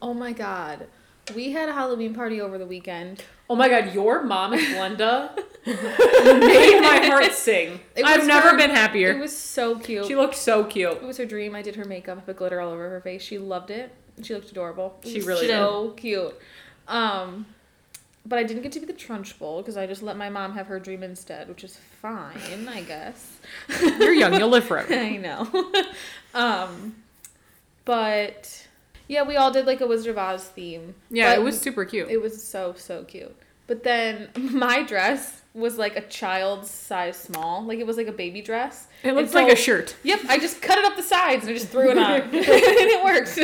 Oh 0.00 0.14
my 0.14 0.32
god. 0.32 0.86
We 1.34 1.52
had 1.52 1.68
a 1.68 1.72
Halloween 1.72 2.14
party 2.14 2.40
over 2.40 2.58
the 2.58 2.66
weekend. 2.66 3.22
Oh 3.52 3.54
my 3.54 3.68
god, 3.68 3.92
your 3.92 4.22
mom 4.22 4.54
and 4.54 4.62
Glenda 4.74 5.36
made 5.66 6.80
my 6.80 7.02
heart 7.06 7.32
sing. 7.32 7.80
I've 8.02 8.26
never 8.26 8.48
her- 8.52 8.56
been 8.56 8.70
happier. 8.70 9.10
It 9.10 9.20
was 9.20 9.36
so 9.36 9.78
cute. 9.78 10.06
she 10.06 10.16
looked 10.16 10.36
so 10.36 10.64
cute. 10.64 10.92
it 10.92 11.02
was 11.02 11.18
her 11.18 11.26
dream. 11.26 11.54
I 11.54 11.60
did 11.60 11.76
her 11.76 11.84
makeup. 11.84 12.16
I 12.16 12.20
put 12.22 12.38
glitter 12.38 12.62
all 12.62 12.70
over 12.72 12.88
her 12.88 13.02
face. 13.02 13.20
She 13.20 13.36
loved 13.36 13.70
it. 13.70 13.94
She 14.22 14.32
looked 14.32 14.50
adorable. 14.50 14.98
She 15.04 15.20
really 15.20 15.46
so 15.48 15.90
cute. 15.98 16.34
Um, 16.88 17.44
but 18.24 18.38
I 18.38 18.42
didn't 18.42 18.62
get 18.62 18.72
to 18.72 18.80
be 18.80 18.86
the 18.86 18.94
Trunchbull 18.94 19.58
because 19.58 19.76
I 19.76 19.86
just 19.86 20.02
let 20.02 20.16
my 20.16 20.30
mom 20.30 20.54
have 20.54 20.68
her 20.68 20.80
dream 20.80 21.02
instead, 21.02 21.46
which 21.50 21.62
is 21.62 21.76
fine, 22.00 22.66
I 22.70 22.80
guess. 22.80 23.36
You're 23.82 24.14
young, 24.14 24.32
you'll 24.32 24.48
live 24.48 24.64
forever. 24.64 24.94
I 24.98 25.18
know. 25.18 25.72
um, 26.34 26.96
but 27.84 28.66
yeah, 29.08 29.24
we 29.24 29.36
all 29.36 29.50
did 29.50 29.66
like 29.66 29.82
a 29.82 29.86
Wizard 29.86 30.12
of 30.12 30.16
Oz 30.16 30.44
theme. 30.44 30.94
Yeah, 31.10 31.34
But 31.34 31.40
it 31.40 31.42
was 31.44 31.60
super 31.60 31.84
cute. 31.84 32.08
It 32.08 32.22
was 32.22 32.42
so 32.42 32.72
so 32.78 33.04
cute. 33.04 33.36
But 33.66 33.82
then 33.84 34.28
my 34.36 34.82
dress 34.82 35.40
was 35.54 35.76
like 35.78 35.96
a 35.96 36.00
child's 36.02 36.70
size 36.70 37.16
small. 37.16 37.62
Like 37.64 37.78
it 37.78 37.86
was 37.86 37.96
like 37.96 38.06
a 38.08 38.12
baby 38.12 38.40
dress. 38.42 38.86
It 39.02 39.14
looks 39.14 39.32
so- 39.32 39.42
like 39.42 39.52
a 39.52 39.56
shirt. 39.56 39.96
Yep, 40.02 40.20
I 40.28 40.38
just 40.38 40.62
cut 40.62 40.78
it 40.78 40.84
up 40.84 40.96
the 40.96 41.02
sides 41.02 41.42
and 41.44 41.50
I 41.50 41.54
just 41.58 41.68
threw 41.68 41.90
it 41.90 41.98
on. 41.98 42.20
and 42.22 42.30
it 42.34 43.04
worked. 43.04 43.38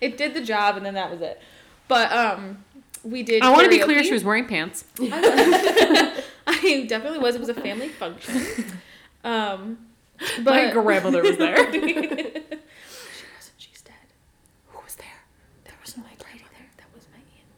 it 0.00 0.16
did 0.16 0.34
the 0.34 0.40
job 0.40 0.76
and 0.76 0.84
then 0.86 0.94
that 0.94 1.10
was 1.10 1.20
it. 1.20 1.40
But 1.88 2.12
um 2.12 2.64
we 3.02 3.22
did 3.22 3.42
I 3.42 3.50
want 3.50 3.64
to 3.64 3.70
be 3.70 3.78
clear, 3.80 4.04
she 4.04 4.12
was 4.12 4.22
wearing 4.24 4.46
pants. 4.46 4.84
I 5.00 6.84
definitely 6.88 7.18
was. 7.18 7.34
It 7.34 7.40
was 7.40 7.48
a 7.48 7.54
family 7.54 7.88
function. 7.88 8.66
Um 9.24 9.78
but 10.36 10.44
My 10.54 10.70
grandmother 10.70 11.22
was 11.22 11.38
there. 11.38 11.56
she 11.72 11.80
wasn't. 11.80 12.44
She's 13.56 13.80
dead. 13.82 13.94
Who 14.68 14.78
was 14.84 14.94
there? 14.96 15.06
There 15.64 15.72
was 15.82 15.96
no 15.96 16.02
lady 16.04 16.44
there. 16.52 16.68
That 16.76 16.86
was 16.94 17.06
my 17.10 17.16
aunt. 17.18 17.48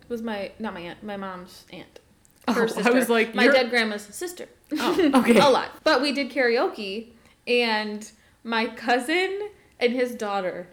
was 0.11 0.21
my 0.21 0.51
not 0.59 0.73
my 0.75 0.81
aunt, 0.81 1.01
my 1.03 1.17
mom's 1.17 1.65
aunt. 1.73 1.99
Oh, 2.47 2.53
Her 2.53 2.63
I 2.63 2.67
sister. 2.67 2.93
was 2.93 3.09
like, 3.09 3.33
my 3.33 3.43
you're- 3.43 3.55
dead 3.55 3.69
grandma's 3.69 4.03
sister. 4.03 4.47
Oh, 4.79 5.11
okay. 5.21 5.33
lot. 5.39 5.69
But 5.83 6.01
we 6.01 6.11
did 6.11 6.29
karaoke 6.31 7.07
and 7.47 8.09
my 8.43 8.67
cousin 8.67 9.49
and 9.79 9.93
his 9.93 10.13
daughter 10.15 10.67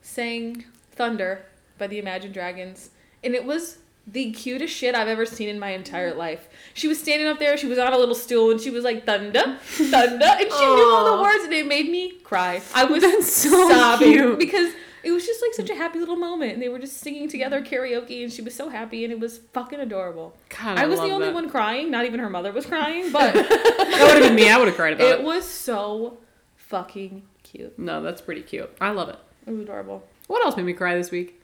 sang 0.00 0.64
Thunder 0.92 1.44
by 1.78 1.86
the 1.86 1.98
Imagine 1.98 2.32
Dragons. 2.32 2.90
And 3.24 3.34
it 3.34 3.44
was 3.44 3.78
the 4.06 4.32
cutest 4.32 4.74
shit 4.74 4.94
I've 4.94 5.06
ever 5.08 5.24
seen 5.26 5.48
in 5.48 5.58
my 5.58 5.70
entire 5.70 6.12
life. 6.14 6.48
She 6.74 6.88
was 6.88 6.98
standing 6.98 7.28
up 7.28 7.38
there, 7.38 7.56
she 7.56 7.66
was 7.66 7.78
on 7.78 7.92
a 7.92 7.98
little 7.98 8.14
stool, 8.16 8.50
and 8.50 8.60
she 8.60 8.70
was 8.70 8.82
like, 8.84 9.06
Thunder, 9.06 9.58
Thunder, 9.62 10.24
and 10.26 10.40
she 10.50 10.66
knew 10.66 10.90
all 10.92 11.16
the 11.16 11.22
words, 11.22 11.44
and 11.44 11.52
it 11.52 11.66
made 11.66 11.88
me 11.88 12.12
cry. 12.24 12.60
I 12.74 12.84
was 12.84 13.02
so 13.32 13.68
sobbing 13.68 14.12
cute. 14.12 14.38
because 14.40 14.72
it 15.04 15.10
was 15.10 15.26
just 15.26 15.42
like 15.42 15.54
such 15.54 15.70
a 15.70 15.72
mm. 15.74 15.76
happy 15.76 15.98
little 15.98 16.16
moment, 16.16 16.52
and 16.52 16.62
they 16.62 16.68
were 16.68 16.78
just 16.78 16.98
singing 16.98 17.28
together 17.28 17.62
karaoke, 17.62 18.22
and 18.22 18.32
she 18.32 18.42
was 18.42 18.54
so 18.54 18.68
happy, 18.68 19.04
and 19.04 19.12
it 19.12 19.18
was 19.18 19.38
fucking 19.52 19.80
adorable. 19.80 20.34
God, 20.48 20.78
I 20.78 20.86
was 20.86 21.00
the 21.00 21.10
only 21.10 21.26
that. 21.26 21.34
one 21.34 21.50
crying, 21.50 21.90
not 21.90 22.04
even 22.04 22.20
her 22.20 22.30
mother 22.30 22.52
was 22.52 22.66
crying, 22.66 23.10
but 23.12 23.34
That 23.34 24.04
would 24.06 24.22
have 24.22 24.22
been 24.22 24.34
me. 24.34 24.48
I 24.48 24.58
would 24.58 24.68
have 24.68 24.76
cried 24.76 24.92
about 24.94 25.06
it 25.06 25.20
it. 25.20 25.24
was 25.24 25.44
so 25.44 26.18
fucking 26.56 27.22
cute. 27.42 27.78
No, 27.78 28.02
that's 28.02 28.20
pretty 28.20 28.42
cute. 28.42 28.70
I 28.80 28.90
love 28.90 29.08
it. 29.08 29.18
It 29.46 29.50
was 29.50 29.60
adorable. 29.60 30.06
What 30.28 30.44
else 30.44 30.56
made 30.56 30.66
me 30.66 30.72
cry 30.72 30.96
this 30.96 31.10
week? 31.10 31.40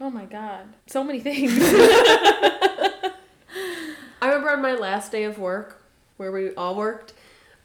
Oh 0.00 0.10
my 0.10 0.24
god. 0.24 0.66
So 0.86 1.02
many 1.02 1.20
things. 1.20 1.52
I 4.20 4.26
remember 4.26 4.50
on 4.50 4.62
my 4.62 4.74
last 4.74 5.12
day 5.12 5.24
of 5.24 5.38
work, 5.38 5.82
where 6.16 6.30
we 6.30 6.54
all 6.54 6.74
worked, 6.74 7.14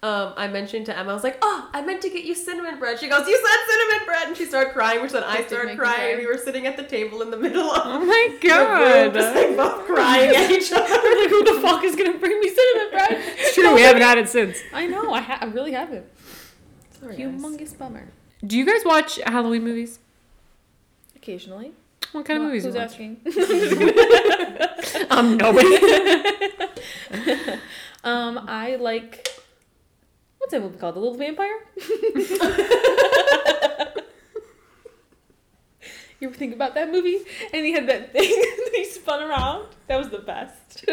um, 0.04 0.34
I 0.38 0.48
mentioned 0.48 0.86
to 0.88 0.98
Emma, 0.98 1.12
I 1.12 1.14
was 1.14 1.24
like, 1.24 1.38
"Oh, 1.42 1.70
I 1.74 1.82
meant 1.82 2.02
to 2.02 2.10
get 2.10 2.26
you 2.26 2.36
cinnamon 2.36 2.78
bread." 2.78 3.00
She 3.00 3.08
goes, 3.08 3.26
"You 3.28 3.36
said 3.36 3.58
cinnamon 3.72 4.06
bread," 4.06 4.28
and 4.28 4.36
she 4.38 4.46
started 4.46 4.74
crying, 4.74 5.02
which 5.02 5.12
then 5.14 5.24
I 5.24 5.44
started 5.44 5.78
crying. 5.78 6.12
and 6.14 6.20
We 6.20 6.26
were 6.28 6.38
sitting 6.38 6.68
at 6.68 6.76
the 6.78 6.84
table 6.84 7.22
in 7.22 7.32
the 7.32 7.38
middle 7.38 7.72
of 7.72 7.82
Oh 7.86 8.00
my 8.06 8.38
the 8.42 8.50
room, 8.50 9.14
just 9.14 9.34
god. 9.34 9.36
like 9.36 9.56
both 9.58 9.86
crying 9.88 10.36
at 10.36 10.52
each 10.52 10.72
other. 10.74 10.82
like, 10.84 11.30
who 11.30 11.44
the 11.46 11.60
fuck 11.62 11.84
is 11.86 11.96
gonna 11.96 12.18
bring 12.18 12.38
me 12.40 12.50
cinnamon 12.50 12.90
bread? 12.92 13.12
It's 13.40 13.54
true, 13.56 13.74
we 13.74 13.82
haven't 13.82 14.02
had 14.02 14.18
it 14.18 14.28
since. 14.30 14.58
I 14.74 14.88
know, 14.88 15.14
I, 15.14 15.22
ha- 15.22 15.38
I 15.42 15.46
really 15.46 15.72
haven't. 15.72 16.06
Sorry, 17.00 17.16
guys. 17.18 17.26
Humongous 17.26 17.78
bummer. 17.78 18.08
Do 18.46 18.58
you 18.58 18.66
guys 18.66 18.84
watch 18.86 19.20
Halloween 19.26 19.64
movies? 19.64 20.00
Occasionally. 21.16 21.72
What 22.12 22.26
kind 22.26 22.38
of 22.38 22.44
What- 22.44 22.50
movies 22.50 22.66
Who's 22.66 22.74
do 22.74 22.80
you 22.80 22.86
watch? 22.86 22.92
asking? 22.92 23.22
Um, 25.10 25.38
nobody. 25.38 25.76
um, 28.04 28.46
I 28.48 28.76
like. 28.80 29.28
What's 30.44 30.52
that 30.52 30.62
movie 30.62 30.78
called? 30.78 30.96
The 30.96 31.00
Little 31.00 31.18
Vampire? 31.18 31.56
you 36.20 36.28
ever 36.28 36.36
think 36.36 36.54
about 36.54 36.76
that 36.76 36.92
movie? 36.92 37.20
And 37.54 37.66
he 37.66 37.72
had 37.72 37.88
that 37.88 38.12
thing 38.14 38.30
that 38.30 38.72
he 38.76 38.84
spun 38.84 39.24
around? 39.24 39.68
That 39.88 39.98
was 40.00 40.10
the 40.10 40.20
best. 40.20 40.84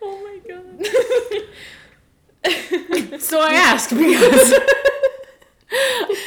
oh 0.00 0.22
my 0.22 0.38
god. 0.48 0.86
so 3.20 3.40
I 3.40 3.54
ask 3.54 3.90
because 3.90 4.54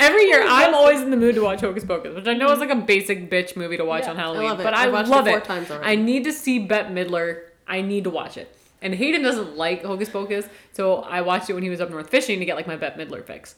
every 0.01 0.26
year 0.26 0.43
I'm 0.45 0.76
always 0.76 0.99
in 0.99 1.12
the 1.12 1.18
mood 1.18 1.36
to 1.36 1.41
watch 1.43 1.62
Hocus 1.62 1.86
Pocus, 1.86 2.14
which 2.14 2.28
I 2.28 2.34
know 2.34 2.51
is 2.51 2.60
like 2.60 2.72
a 2.72 2.76
basic 2.76 3.32
bitch 3.32 3.55
movie 3.55 3.78
to 3.78 3.86
watch 3.86 4.03
Yeah, 4.03 4.10
on 4.12 4.18
I 4.18 4.20
Halloween, 4.20 4.49
love 4.49 4.60
it. 4.60 4.64
but 4.64 4.74
I 4.74 4.84
I, 4.84 4.88
love 4.88 5.28
it 5.28 5.32
four 5.32 5.39
times. 5.39 5.72
I 5.72 5.95
need 5.95 6.26
to 6.26 6.34
see 6.34 6.60
Bette 6.60 6.89
Midler. 6.93 7.43
I 7.66 7.80
need 7.82 8.03
to 8.03 8.10
watch 8.10 8.36
it. 8.36 8.53
And 8.82 8.93
Hayden 8.93 9.23
doesn't 9.23 9.57
like 9.57 9.84
Hocus 9.84 10.09
Pocus, 10.09 10.47
so 10.71 10.97
I 10.97 11.21
watched 11.21 11.49
it 11.49 11.53
when 11.53 11.63
he 11.63 11.69
was 11.69 11.82
up 11.82 11.89
north 11.89 12.09
fishing 12.09 12.39
to 12.39 12.45
get 12.45 12.55
like 12.55 12.67
my 12.67 12.75
Bette 12.75 13.03
Midler 13.03 13.25
fix. 13.25 13.55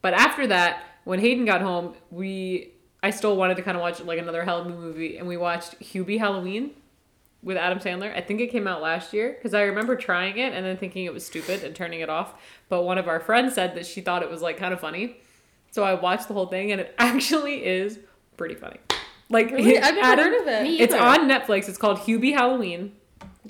But 0.00 0.14
after 0.14 0.46
that, 0.46 0.82
when 1.04 1.18
Hayden 1.20 1.44
got 1.44 1.60
home, 1.60 1.94
we 2.10 2.72
I 3.02 3.10
still 3.10 3.36
wanted 3.36 3.56
to 3.58 3.62
kind 3.62 3.76
of 3.76 3.80
watch 3.82 4.00
like 4.00 4.18
another 4.18 4.44
Halloween 4.44 4.78
movie, 4.80 5.18
and 5.18 5.28
we 5.28 5.36
watched 5.36 5.78
Hubie 5.80 6.18
Halloween 6.18 6.70
with 7.42 7.56
Adam 7.56 7.78
Sandler. 7.78 8.14
I 8.16 8.20
think 8.20 8.40
it 8.40 8.48
came 8.48 8.66
out 8.66 8.80
last 8.82 9.12
year 9.12 9.32
because 9.36 9.54
I 9.54 9.62
remember 9.62 9.94
trying 9.96 10.38
it 10.38 10.52
and 10.52 10.64
then 10.64 10.76
thinking 10.76 11.04
it 11.04 11.12
was 11.12 11.24
stupid 11.24 11.62
and 11.62 11.74
turning 11.76 12.00
it 12.00 12.08
off. 12.08 12.34
But 12.68 12.82
one 12.82 12.98
of 12.98 13.06
our 13.06 13.20
friends 13.20 13.54
said 13.54 13.74
that 13.76 13.86
she 13.86 14.00
thought 14.00 14.22
it 14.22 14.30
was 14.30 14.40
like 14.42 14.56
kind 14.56 14.72
of 14.72 14.80
funny, 14.80 15.18
so 15.70 15.82
I 15.84 15.94
watched 15.94 16.26
the 16.28 16.34
whole 16.34 16.46
thing, 16.46 16.72
and 16.72 16.80
it 16.80 16.94
actually 16.98 17.64
is 17.66 17.98
pretty 18.36 18.54
funny. 18.54 18.78
Like 19.30 19.50
Really? 19.50 19.76
I've 19.78 19.94
never 19.94 20.06
Adam- 20.06 20.24
heard 20.32 20.40
of 20.40 20.48
it. 20.48 20.80
It's 20.80 20.94
on 20.94 21.28
Netflix. 21.28 21.68
It's 21.68 21.76
called 21.78 21.98
Hubie 21.98 22.32
Halloween. 22.32 22.92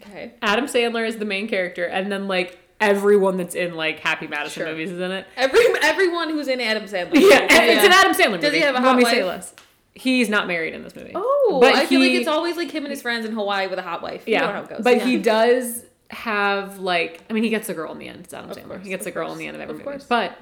Okay. 0.01 0.35
Adam 0.43 0.67
Sandler 0.67 1.07
is 1.07 1.17
the 1.19 1.25
main 1.25 1.49
character, 1.49 1.85
and 1.85 2.11
then 2.11 2.29
like 2.29 2.59
everyone 2.81 3.37
that's 3.37 3.55
in 3.55 3.75
like 3.75 4.01
Happy 4.01 4.27
Madison 4.27 4.63
Sure. 4.63 4.71
movies 4.71 4.91
is 4.93 5.01
in 5.01 5.11
it. 5.11 5.27
Every 5.37 5.61
everyone 5.83 6.31
who's 6.31 6.49
in 6.49 6.61
Adam 6.61 6.85
Sandler. 6.85 7.15
Yeah, 7.15 7.41
and 7.41 7.71
it's 7.71 7.85
an 7.85 7.93
Adam 7.93 8.13
Sandler 8.13 8.31
movie. 8.33 8.41
Does 8.43 8.55
he 8.55 8.61
have 8.61 8.75
a 8.75 8.79
Let 8.79 8.85
hot 8.85 8.97
me 8.97 9.05
say 9.05 9.23
wife? 9.23 9.29
less. 9.29 9.55
He's 9.95 10.29
not 10.29 10.47
married 10.47 10.75
in 10.75 10.85
this 10.85 10.95
movie. 10.95 11.11
Oh, 11.15 11.59
But 11.61 11.75
I 11.75 11.85
feel 11.87 11.99
like 12.01 12.11
he- 12.11 12.19
it's 12.19 12.29
always 12.29 12.57
like 12.57 12.71
him 12.71 12.85
and 12.85 12.91
his 12.93 13.03
friends 13.03 13.27
in 13.27 13.33
Hawaii 13.33 13.67
with 13.67 13.81
a 13.81 13.83
hot 13.83 14.01
wife. 14.01 14.29
You 14.29 14.35
yeah, 14.35 14.41
know 14.47 14.53
how 14.53 14.63
it 14.63 14.69
goes. 14.69 14.81
but 14.85 14.99
Yeah. 14.99 15.05
he 15.07 15.19
does 15.19 15.85
have 16.11 16.79
like 16.79 17.21
I 17.29 17.33
mean 17.33 17.43
he 17.43 17.51
gets 17.51 17.69
a 17.69 17.75
girl 17.75 17.91
in 17.93 17.99
the 17.99 18.07
end. 18.09 18.21
It's 18.25 18.33
Adam 18.33 18.49
Of 18.51 18.57
Sandler. 18.57 18.69
course, 18.69 18.85
he 18.85 18.91
gets 18.91 19.07
a 19.07 19.11
girl 19.11 19.27
course, 19.27 19.33
in 19.33 19.39
the 19.41 19.47
end 19.49 19.57
of 19.57 19.61
every 19.63 19.73
of 19.75 19.79
movie. 19.85 19.91
course. 19.99 20.05
But 20.05 20.39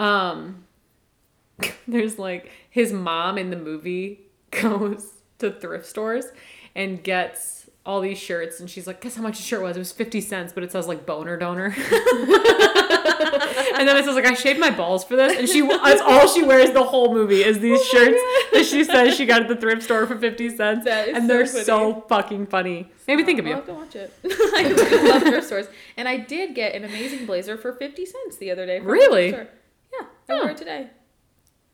um, 0.00 0.64
there's 1.88 2.18
like 2.18 2.50
his 2.70 2.92
mom 2.92 3.38
in 3.38 3.50
the 3.50 3.56
movie 3.56 4.20
goes 4.52 5.12
to 5.38 5.50
thrift 5.50 5.86
stores 5.86 6.26
and 6.74 7.02
gets 7.02 7.61
all 7.84 8.00
these 8.00 8.16
shirts 8.18 8.60
and 8.60 8.70
she's 8.70 8.86
like 8.86 9.00
guess 9.00 9.16
how 9.16 9.22
much 9.22 9.40
a 9.40 9.42
shirt 9.42 9.60
was 9.60 9.74
it 9.76 9.80
was 9.80 9.90
50 9.90 10.20
cents 10.20 10.52
but 10.52 10.62
it 10.62 10.70
says 10.70 10.86
like 10.86 11.04
boner 11.04 11.36
donor 11.36 11.64
and 11.76 11.84
then 13.88 13.96
it 13.96 14.04
says 14.04 14.14
like 14.14 14.24
i 14.24 14.34
shaved 14.34 14.60
my 14.60 14.70
balls 14.70 15.02
for 15.04 15.16
this 15.16 15.36
and 15.36 15.48
she 15.48 15.62
that's 15.62 16.00
all 16.00 16.28
she 16.28 16.44
wears 16.44 16.70
the 16.70 16.82
whole 16.84 17.12
movie 17.12 17.42
is 17.42 17.58
these 17.58 17.80
oh 17.80 17.84
shirts 17.84 18.20
that 18.52 18.64
she 18.66 18.84
says 18.84 19.16
she 19.16 19.26
got 19.26 19.42
at 19.42 19.48
the 19.48 19.56
thrift 19.56 19.82
store 19.82 20.06
for 20.06 20.16
50 20.16 20.56
cents 20.56 20.86
and 20.86 21.22
so 21.22 21.26
they're 21.26 21.44
funny. 21.46 21.64
so 21.64 22.04
fucking 22.08 22.46
funny 22.46 22.88
maybe 23.08 23.24
think 23.24 23.40
of 23.40 23.46
I'll 23.46 23.50
you 23.50 23.56
have 23.56 23.66
to 23.66 23.74
watch 23.74 23.96
it. 23.96 24.12
I 24.24 25.08
love 25.08 25.22
thrift 25.22 25.46
stores, 25.48 25.66
and 25.96 26.06
I 26.08 26.18
did 26.18 26.54
get 26.54 26.76
an 26.76 26.84
amazing 26.84 27.26
blazer 27.26 27.56
for 27.58 27.72
fifty 27.72 28.06
cents 28.06 28.36
the 28.36 28.52
other 28.52 28.64
day. 28.64 28.78
from 28.78 28.86
Really? 28.88 29.30
Yeah, 29.30 29.46
I 30.28 30.34
wore 30.34 30.44
Oh. 30.44 30.48
it 30.48 30.56
today. 30.56 30.88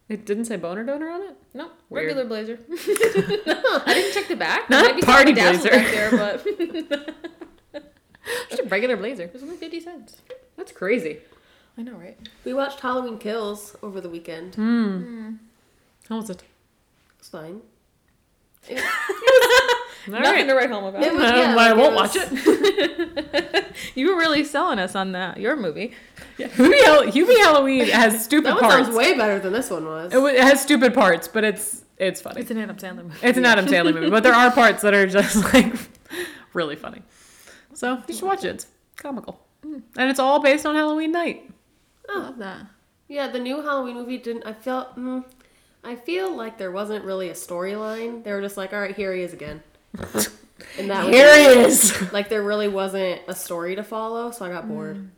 It 0.09 0.25
didn't 0.25 0.47
say 0.47 0.57
boner 0.57 0.85
donor 0.85 1.11
on 1.11 1.23
it. 1.23 1.37
No, 1.53 1.71
Weird. 1.91 2.07
regular 2.07 2.25
blazer. 2.25 2.59
I 2.71 3.83
didn't 3.95 4.15
check 4.15 4.29
the 4.29 4.37
back. 4.37 4.71
Not 4.71 4.95
There 4.95 5.03
party 5.03 5.33
blazer. 5.35 5.69
back 5.71 5.91
there, 5.91 6.11
but 6.11 6.45
Just 8.51 8.63
a 8.63 8.65
regular 8.69 8.97
blazer. 8.97 9.25
it 9.25 9.33
was 9.33 9.43
only 9.43 9.57
fifty 9.57 9.81
cents. 9.81 10.23
That's 10.57 10.73
crazy. 10.73 11.19
I 11.77 11.83
know, 11.83 11.93
right? 11.93 12.19
We 12.45 12.53
watched 12.55 12.81
Halloween 12.81 13.19
Kills 13.19 13.77
over 13.83 14.01
the 14.01 14.09
weekend. 14.11 14.55
Hmm. 14.57 14.99
Hmm. 14.99 15.31
How 16.09 16.17
was 16.17 16.31
it? 16.31 16.43
It's 17.19 17.29
fine. 17.29 17.61
All 18.71 18.77
Nothing 20.07 20.23
right. 20.25 20.47
to 20.47 20.55
write 20.55 20.71
home 20.71 20.85
about. 20.85 21.03
It 21.03 21.13
was- 21.13 21.23
yeah, 21.23 21.53
I 21.53 21.55
like, 21.55 21.77
won't 21.77 21.93
it 21.93 21.97
watch 21.97 22.17
it. 22.17 23.65
you 23.95 24.09
were 24.09 24.17
really 24.17 24.45
selling 24.45 24.79
us 24.79 24.95
on 24.95 25.13
that 25.13 25.39
your 25.39 25.57
movie. 25.57 25.95
Hubie, 26.39 26.85
Hall- 26.87 27.03
Hubie 27.05 27.37
Halloween 27.43 27.87
has 27.89 28.23
stupid 28.25 28.47
That 28.47 28.55
one 28.55 28.63
parts. 28.71 28.85
sounds 28.87 28.97
way 28.97 29.15
better 29.17 29.39
than 29.41 29.53
this 29.53 29.71
one 29.71 29.85
was. 29.87 30.13
it, 30.13 30.19
it 30.19 30.41
has 30.43 30.63
stupid 30.63 30.95
parts, 30.95 31.27
but 31.29 31.45
it's 31.45 31.85
it's 31.99 32.21
funny. 32.21 32.41
It's 32.41 32.51
an 32.51 32.59
Adam 32.59 32.77
Sandler 32.77 33.03
movie. 33.05 33.19
It's 33.27 33.37
an 33.39 33.45
Adam 33.45 33.67
Sandler 33.73 33.93
movie, 33.95 34.11
but 34.11 34.23
there 34.23 34.35
are 34.35 34.51
parts 34.51 34.83
that 34.83 34.95
are 34.95 35.07
just 35.07 35.53
like 35.53 35.75
really 36.53 36.77
funny. 36.77 37.03
So 37.75 38.03
you 38.09 38.15
should 38.15 38.25
watch 38.25 38.45
it. 38.45 38.55
It's 38.55 38.67
comical, 38.97 39.41
and 39.63 39.83
it's 40.11 40.21
all 40.21 40.41
based 40.41 40.65
on 40.65 40.75
Halloween 40.75 41.13
night. 41.13 41.51
I 42.09 42.19
love 42.19 42.39
that. 42.39 42.67
Yeah, 43.09 43.29
the 43.29 43.39
new 43.39 43.63
Halloween 43.63 43.95
movie 43.97 44.19
didn't. 44.19 44.45
I 44.45 44.53
felt. 44.53 44.97
Mm, 44.97 45.25
I 45.85 45.95
feel 45.97 46.35
like 46.35 46.59
there 46.59 46.71
wasn't 46.73 47.05
really 47.05 47.29
a 47.31 47.35
storyline. 47.35 48.23
They 48.25 48.33
were 48.33 48.41
just 48.43 48.57
like, 48.57 48.73
all 48.73 48.81
right, 48.81 48.95
here 48.97 49.15
he 49.15 49.23
is 49.23 49.33
again. 49.33 49.63
And 50.79 50.91
that 50.91 51.07
was 51.07 51.15
Here 51.15 51.37
he 51.37 51.61
it. 51.61 51.67
is. 51.67 52.13
Like 52.13 52.29
there 52.29 52.43
really 52.43 52.69
wasn't 52.69 53.21
a 53.29 53.35
story 53.35 53.77
to 53.77 53.83
follow, 53.83 54.31
so 54.31 54.45
I 54.45 54.49
got 54.49 54.65
mm. 54.65 54.69
bored. 54.69 55.11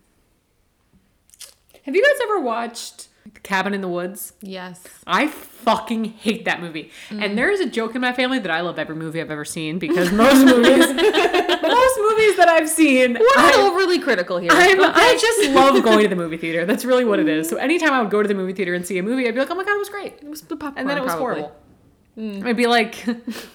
Have 1.83 1.95
you 1.95 2.03
guys 2.03 2.19
ever 2.23 2.39
watched 2.39 3.07
Cabin 3.43 3.73
in 3.73 3.81
the 3.81 3.87
Woods? 3.87 4.33
Yes. 4.41 4.83
I 5.07 5.27
fucking 5.27 6.05
hate 6.05 6.45
that 6.45 6.61
movie. 6.61 6.91
And 7.09 7.21
mm. 7.21 7.35
there 7.35 7.49
is 7.49 7.59
a 7.59 7.69
joke 7.69 7.95
in 7.95 8.01
my 8.01 8.13
family 8.13 8.39
that 8.39 8.51
I 8.51 8.61
love 8.61 8.77
every 8.77 8.95
movie 8.95 9.21
I've 9.21 9.31
ever 9.31 9.45
seen 9.45 9.79
because 9.79 10.11
most 10.11 10.45
movies, 10.45 10.87
most 10.87 10.95
movies 10.95 12.37
that 12.37 12.47
I've 12.49 12.69
seen, 12.69 13.13
We're 13.13 13.35
not 13.35 13.55
I, 13.55 13.61
overly 13.61 13.99
critical 13.99 14.37
here. 14.37 14.51
I'm, 14.53 14.79
I 14.79 15.17
just 15.19 15.51
love 15.51 15.81
going 15.83 16.03
to 16.03 16.07
the 16.07 16.15
movie 16.15 16.37
theater. 16.37 16.65
That's 16.65 16.85
really 16.85 17.05
what 17.05 17.19
it 17.19 17.27
is. 17.27 17.49
So 17.49 17.57
anytime 17.57 17.93
I 17.93 18.01
would 18.01 18.11
go 18.11 18.21
to 18.21 18.27
the 18.27 18.35
movie 18.35 18.53
theater 18.53 18.73
and 18.73 18.85
see 18.85 18.97
a 18.97 19.03
movie, 19.03 19.27
I'd 19.27 19.33
be 19.33 19.39
like, 19.39 19.51
oh 19.51 19.55
my 19.55 19.63
god, 19.63 19.75
it 19.75 19.79
was 19.79 19.89
great. 19.89 20.13
it 20.21 20.29
was 20.29 20.41
the 20.41 20.55
popcorn, 20.55 20.79
And 20.79 20.89
then 20.89 20.97
it 20.97 21.03
was 21.03 21.13
probably. 21.13 21.41
horrible. 21.41 21.55
Mm. 22.17 22.45
I'd 22.45 22.57
be 22.57 22.67
like, 22.67 22.95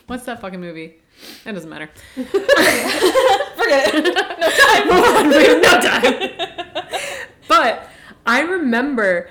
what's 0.06 0.24
that 0.24 0.40
fucking 0.40 0.60
movie? 0.60 0.96
That 1.44 1.52
doesn't 1.52 1.70
matter. 1.70 1.88
Forget 2.14 3.94
it. 3.94 4.04
we 4.04 5.34
have 5.44 5.62
no 5.62 5.80
time. 5.80 7.28
but 7.48 7.88
I 8.26 8.40
remember 8.40 9.28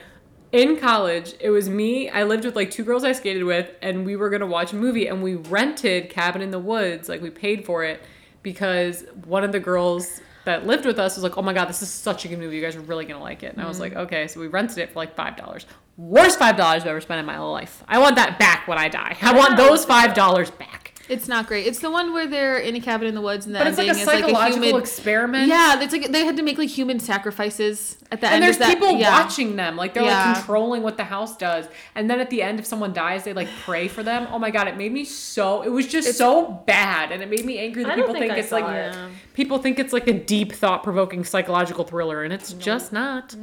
in 0.51 0.77
college, 0.77 1.33
it 1.39 1.49
was 1.49 1.69
me. 1.69 2.09
I 2.09 2.23
lived 2.23 2.45
with 2.45 2.55
like 2.55 2.71
two 2.71 2.83
girls 2.83 3.03
I 3.03 3.11
skated 3.11 3.43
with, 3.43 3.69
and 3.81 4.05
we 4.05 4.15
were 4.15 4.29
gonna 4.29 4.45
watch 4.47 4.73
a 4.73 4.75
movie, 4.75 5.07
and 5.07 5.21
we 5.21 5.35
rented 5.35 6.09
Cabin 6.09 6.41
in 6.41 6.51
the 6.51 6.59
Woods. 6.59 7.09
Like 7.09 7.21
we 7.21 7.29
paid 7.29 7.65
for 7.65 7.83
it 7.83 8.01
because 8.41 9.03
one 9.25 9.43
of 9.43 9.51
the 9.51 9.59
girls 9.59 10.21
that 10.45 10.65
lived 10.65 10.85
with 10.85 10.99
us 10.99 11.15
was 11.15 11.23
like, 11.23 11.37
"Oh 11.37 11.41
my 11.41 11.53
god, 11.53 11.67
this 11.67 11.81
is 11.81 11.89
such 11.89 12.23
a 12.25 12.27
good 12.27 12.39
movie. 12.39 12.55
You 12.55 12.61
guys 12.61 12.75
are 12.75 12.81
really 12.81 13.05
gonna 13.05 13.21
like 13.21 13.43
it." 13.43 13.53
And 13.53 13.61
I 13.61 13.67
was 13.67 13.79
like, 13.79 13.91
mm-hmm. 13.91 14.01
"Okay." 14.01 14.27
So 14.27 14.39
we 14.39 14.47
rented 14.47 14.77
it 14.77 14.91
for 14.91 14.99
like 14.99 15.15
five 15.15 15.35
dollars. 15.35 15.65
Worst 15.97 16.39
five 16.39 16.55
dollars 16.55 16.83
I've 16.83 16.89
ever 16.89 17.01
spent 17.01 17.19
in 17.19 17.25
my 17.25 17.37
life. 17.39 17.83
I 17.87 17.99
want 17.99 18.15
that 18.15 18.39
back 18.39 18.67
when 18.67 18.77
I 18.77 18.87
die. 18.87 19.17
I 19.21 19.33
want 19.33 19.57
those 19.57 19.83
five 19.83 20.13
dollars 20.13 20.51
back. 20.51 20.84
It's 21.07 21.27
not 21.27 21.45
great. 21.47 21.67
It's 21.67 21.79
the 21.79 21.91
one 21.91 22.13
where 22.13 22.25
they're 22.25 22.57
in 22.57 22.75
a 22.75 22.79
cabin 22.79 23.07
in 23.07 23.13
the 23.15 23.21
woods 23.21 23.45
and 23.45 23.53
the 23.53 23.59
But 23.59 23.67
it's 23.67 23.77
like 23.77 23.87
a 23.87 23.89
ending 23.91 24.01
is 24.01 24.07
like 24.07 24.23
a 24.25 24.53
human. 24.53 24.75
experiment. 24.81 25.47
Yeah, 25.47 25.79
it's 25.81 25.93
like 25.93 26.11
they 26.11 26.25
had 26.25 26.35
to 26.37 26.43
make 26.43 26.57
like 26.57 26.69
human 26.69 26.99
sacrifices 26.99 27.97
at 28.11 28.21
the 28.21 28.27
and 28.27 28.35
end. 28.35 28.43
there's 28.43 28.55
of 28.55 28.59
that, 28.59 28.71
And 28.73 28.81
there's 28.81 28.91
people 28.91 28.99
yeah. 28.99 29.21
watching 29.23 29.55
them 29.55 29.75
like 29.77 29.93
they're 29.93 30.03
Yeah. 30.03 30.27
like 30.29 30.35
controlling 30.37 30.81
what 30.83 30.97
the 30.97 31.03
house 31.03 31.37
does 31.37 31.65
and 31.95 32.09
then 32.09 32.19
at 32.19 32.29
the 32.29 32.41
end 32.41 32.59
if 32.59 32.65
someone 32.65 32.93
dies 32.93 33.23
they 33.23 33.33
like 33.33 33.47
pray 33.63 33.87
for 33.87 34.03
them 34.03 34.27
oh 34.31 34.39
my 34.39 34.51
god 34.51 34.67
it 34.67 34.77
made 34.77 34.91
me 34.93 35.05
so 35.05 35.61
it 35.63 35.69
was 35.69 35.87
just 35.87 36.17
so 36.17 36.63
bad 36.65 37.11
and 37.11 37.21
it 37.23 37.29
made 37.29 37.45
me 37.45 37.57
angry 37.59 37.83
that 37.83 37.93
I 37.93 37.95
people 37.95 38.13
think 38.13 38.23
think, 38.25 38.33
I 38.33 38.37
it's 38.37 38.51
like 38.51 38.65
it. 38.67 38.95
People 39.33 39.57
think 39.59 39.79
it's 39.79 39.91
like 39.93 40.07
a 40.07 40.13
deep 40.13 40.53
thought-provoking 40.53 41.23
psychological 41.23 41.83
thriller 41.83 42.23
and 42.23 42.31
it's 42.33 42.53
just 42.53 42.93
not 42.93 43.35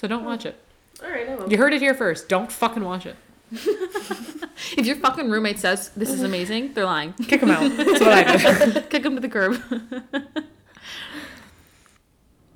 so 0.00 0.08
don't 0.08 0.24
watch 0.24 0.46
it 0.46 0.56
All 1.02 1.10
right, 1.10 1.28
I 1.28 1.34
will. 1.36 1.50
you 1.50 1.58
heard 1.58 1.72
it 1.74 1.80
here 1.80 1.94
first 1.94 2.28
don't 2.28 2.50
fucking 2.50 2.84
watch 2.84 3.06
it 3.06 3.16
If 4.76 4.86
your 4.86 4.96
fucking 4.96 5.30
roommate 5.30 5.58
says 5.58 5.90
this 5.90 6.10
is 6.10 6.22
amazing, 6.22 6.72
they're 6.74 6.84
lying. 6.86 7.12
kick 7.14 7.40
them 7.40 7.50
out 7.50 7.70
that's 7.76 8.00
what 8.00 8.12
i 8.12 8.36
did 8.36 8.88
Kick 8.90 9.02
them 9.02 9.14
to 9.14 9.20
the 9.20 9.28
curb. 9.28 9.54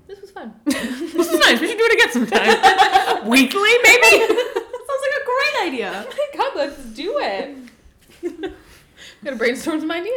this 0.06 0.20
was 0.20 0.30
fun. 0.30 0.54
this 0.64 1.30
is 1.32 1.38
nice 1.40 1.60
we 1.60 1.68
should 1.68 1.78
do 1.78 1.84
it 1.84 1.92
again 1.94 2.12
sometime 2.12 3.28
weekly 3.28 3.70
maybe 3.82 4.26
Sounds 4.88 5.02
like 5.04 5.16
a 5.20 5.22
great 5.26 5.56
idea. 5.68 5.92
God, 6.36 6.52
let's 6.56 6.78
do 6.86 7.18
it. 7.20 7.56
Gotta 9.22 9.36
brainstorm 9.36 9.80
some 9.80 9.90
ideas. 9.90 10.16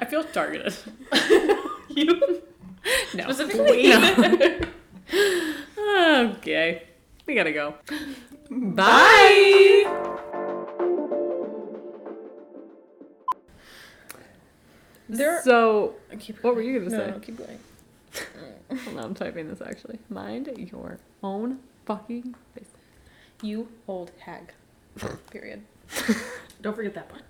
i 0.00 0.04
feel 0.08 0.24
targeted 0.24 0.74
you 1.90 2.06
no 3.14 3.30
specifically. 3.30 3.88
No. 3.88 4.00
okay 6.38 6.82
we 7.26 7.34
gotta 7.34 7.52
go 7.52 7.74
bye. 8.50 9.84
There. 15.08 15.40
So, 15.42 15.94
Keep 16.18 16.44
what 16.44 16.54
were 16.54 16.62
you 16.62 16.78
gonna 16.78 16.90
no, 16.90 16.98
say? 16.98 17.10
no, 17.10 17.18
keep 17.18 17.38
going. 17.38 17.58
Hold 18.84 18.98
on, 18.98 19.04
I'm 19.04 19.14
typing 19.14 19.48
this 19.48 19.62
actually. 19.62 19.98
Mind 20.10 20.48
your 20.56 20.98
own 21.22 21.60
fucking 21.86 22.34
business. 22.54 22.74
You 23.42 23.68
old 23.86 24.10
hag. 24.20 24.52
Period. 25.30 25.62
Don't 26.62 26.74
forget 26.76 26.94
that 26.94 27.08
part. 27.08 27.22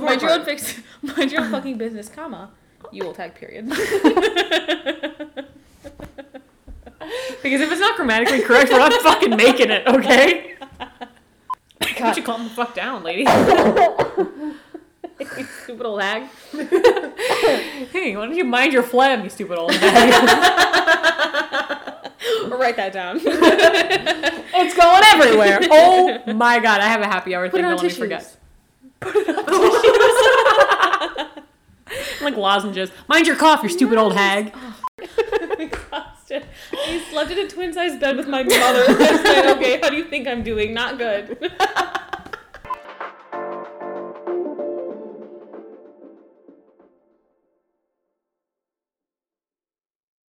Mind 0.00 0.22
your 0.22 0.30
own 0.30 0.44
fix. 0.44 0.80
Mind 1.02 1.32
your 1.32 1.42
own 1.42 1.50
fucking 1.50 1.76
business, 1.76 2.08
comma. 2.08 2.50
You 2.92 3.04
old 3.04 3.16
hag. 3.18 3.34
Period. 3.34 3.70
Because 7.42 7.60
if 7.60 7.70
it's 7.72 7.80
not 7.80 7.96
grammatically 7.96 8.42
correct, 8.42 8.70
we're 8.70 8.78
not 8.78 8.92
fucking 9.02 9.36
making 9.36 9.70
it, 9.70 9.86
okay? 9.86 10.54
Why 11.80 11.94
don't 11.98 12.16
you 12.16 12.22
calm 12.22 12.44
the 12.44 12.50
fuck 12.50 12.74
down, 12.74 13.02
lady? 13.02 13.22
you 13.22 14.54
stupid 15.64 15.86
old 15.86 16.02
hag. 16.02 16.24
hey, 16.52 18.16
why 18.16 18.26
don't 18.26 18.34
you 18.34 18.44
mind 18.44 18.72
your 18.72 18.82
phlegm, 18.82 19.22
you 19.24 19.30
stupid 19.30 19.58
old? 19.58 19.72
Or 19.72 19.78
write 22.58 22.76
that 22.76 22.92
down. 22.92 23.20
it's 23.22 24.74
going 24.74 25.02
everywhere. 25.06 25.60
Oh 25.70 26.22
my 26.32 26.58
god, 26.58 26.80
I 26.80 26.86
have 26.86 27.00
a 27.00 27.06
happy 27.06 27.34
hour 27.34 27.48
Put 27.48 27.56
thing. 27.56 27.64
it 27.64 27.68
on 27.68 27.76
Don't 27.76 27.78
let 27.78 27.84
me 27.84 27.88
tissues. 27.88 27.98
forget. 27.98 28.36
Oh, 29.02 31.30
like 32.22 32.36
lozenges. 32.36 32.90
Mind 33.08 33.26
your 33.26 33.36
cough, 33.36 33.62
you 33.62 33.68
stupid 33.68 33.98
old 33.98 34.14
hag. 34.14 34.52
I'm 34.54 34.74
oh. 35.00 35.49
I 36.32 37.04
slept 37.10 37.30
in 37.30 37.38
a 37.38 37.48
twin 37.48 37.72
sized 37.72 38.00
bed 38.00 38.16
with 38.16 38.28
my 38.28 38.42
mother 38.42 38.94
last 38.94 39.24
night. 39.24 39.56
Okay, 39.56 39.80
how 39.80 39.90
do 39.90 39.96
you 39.96 40.04
think 40.04 40.28
I'm 40.28 40.42
doing? 40.42 40.74
Not 40.74 40.98
good. 40.98 41.52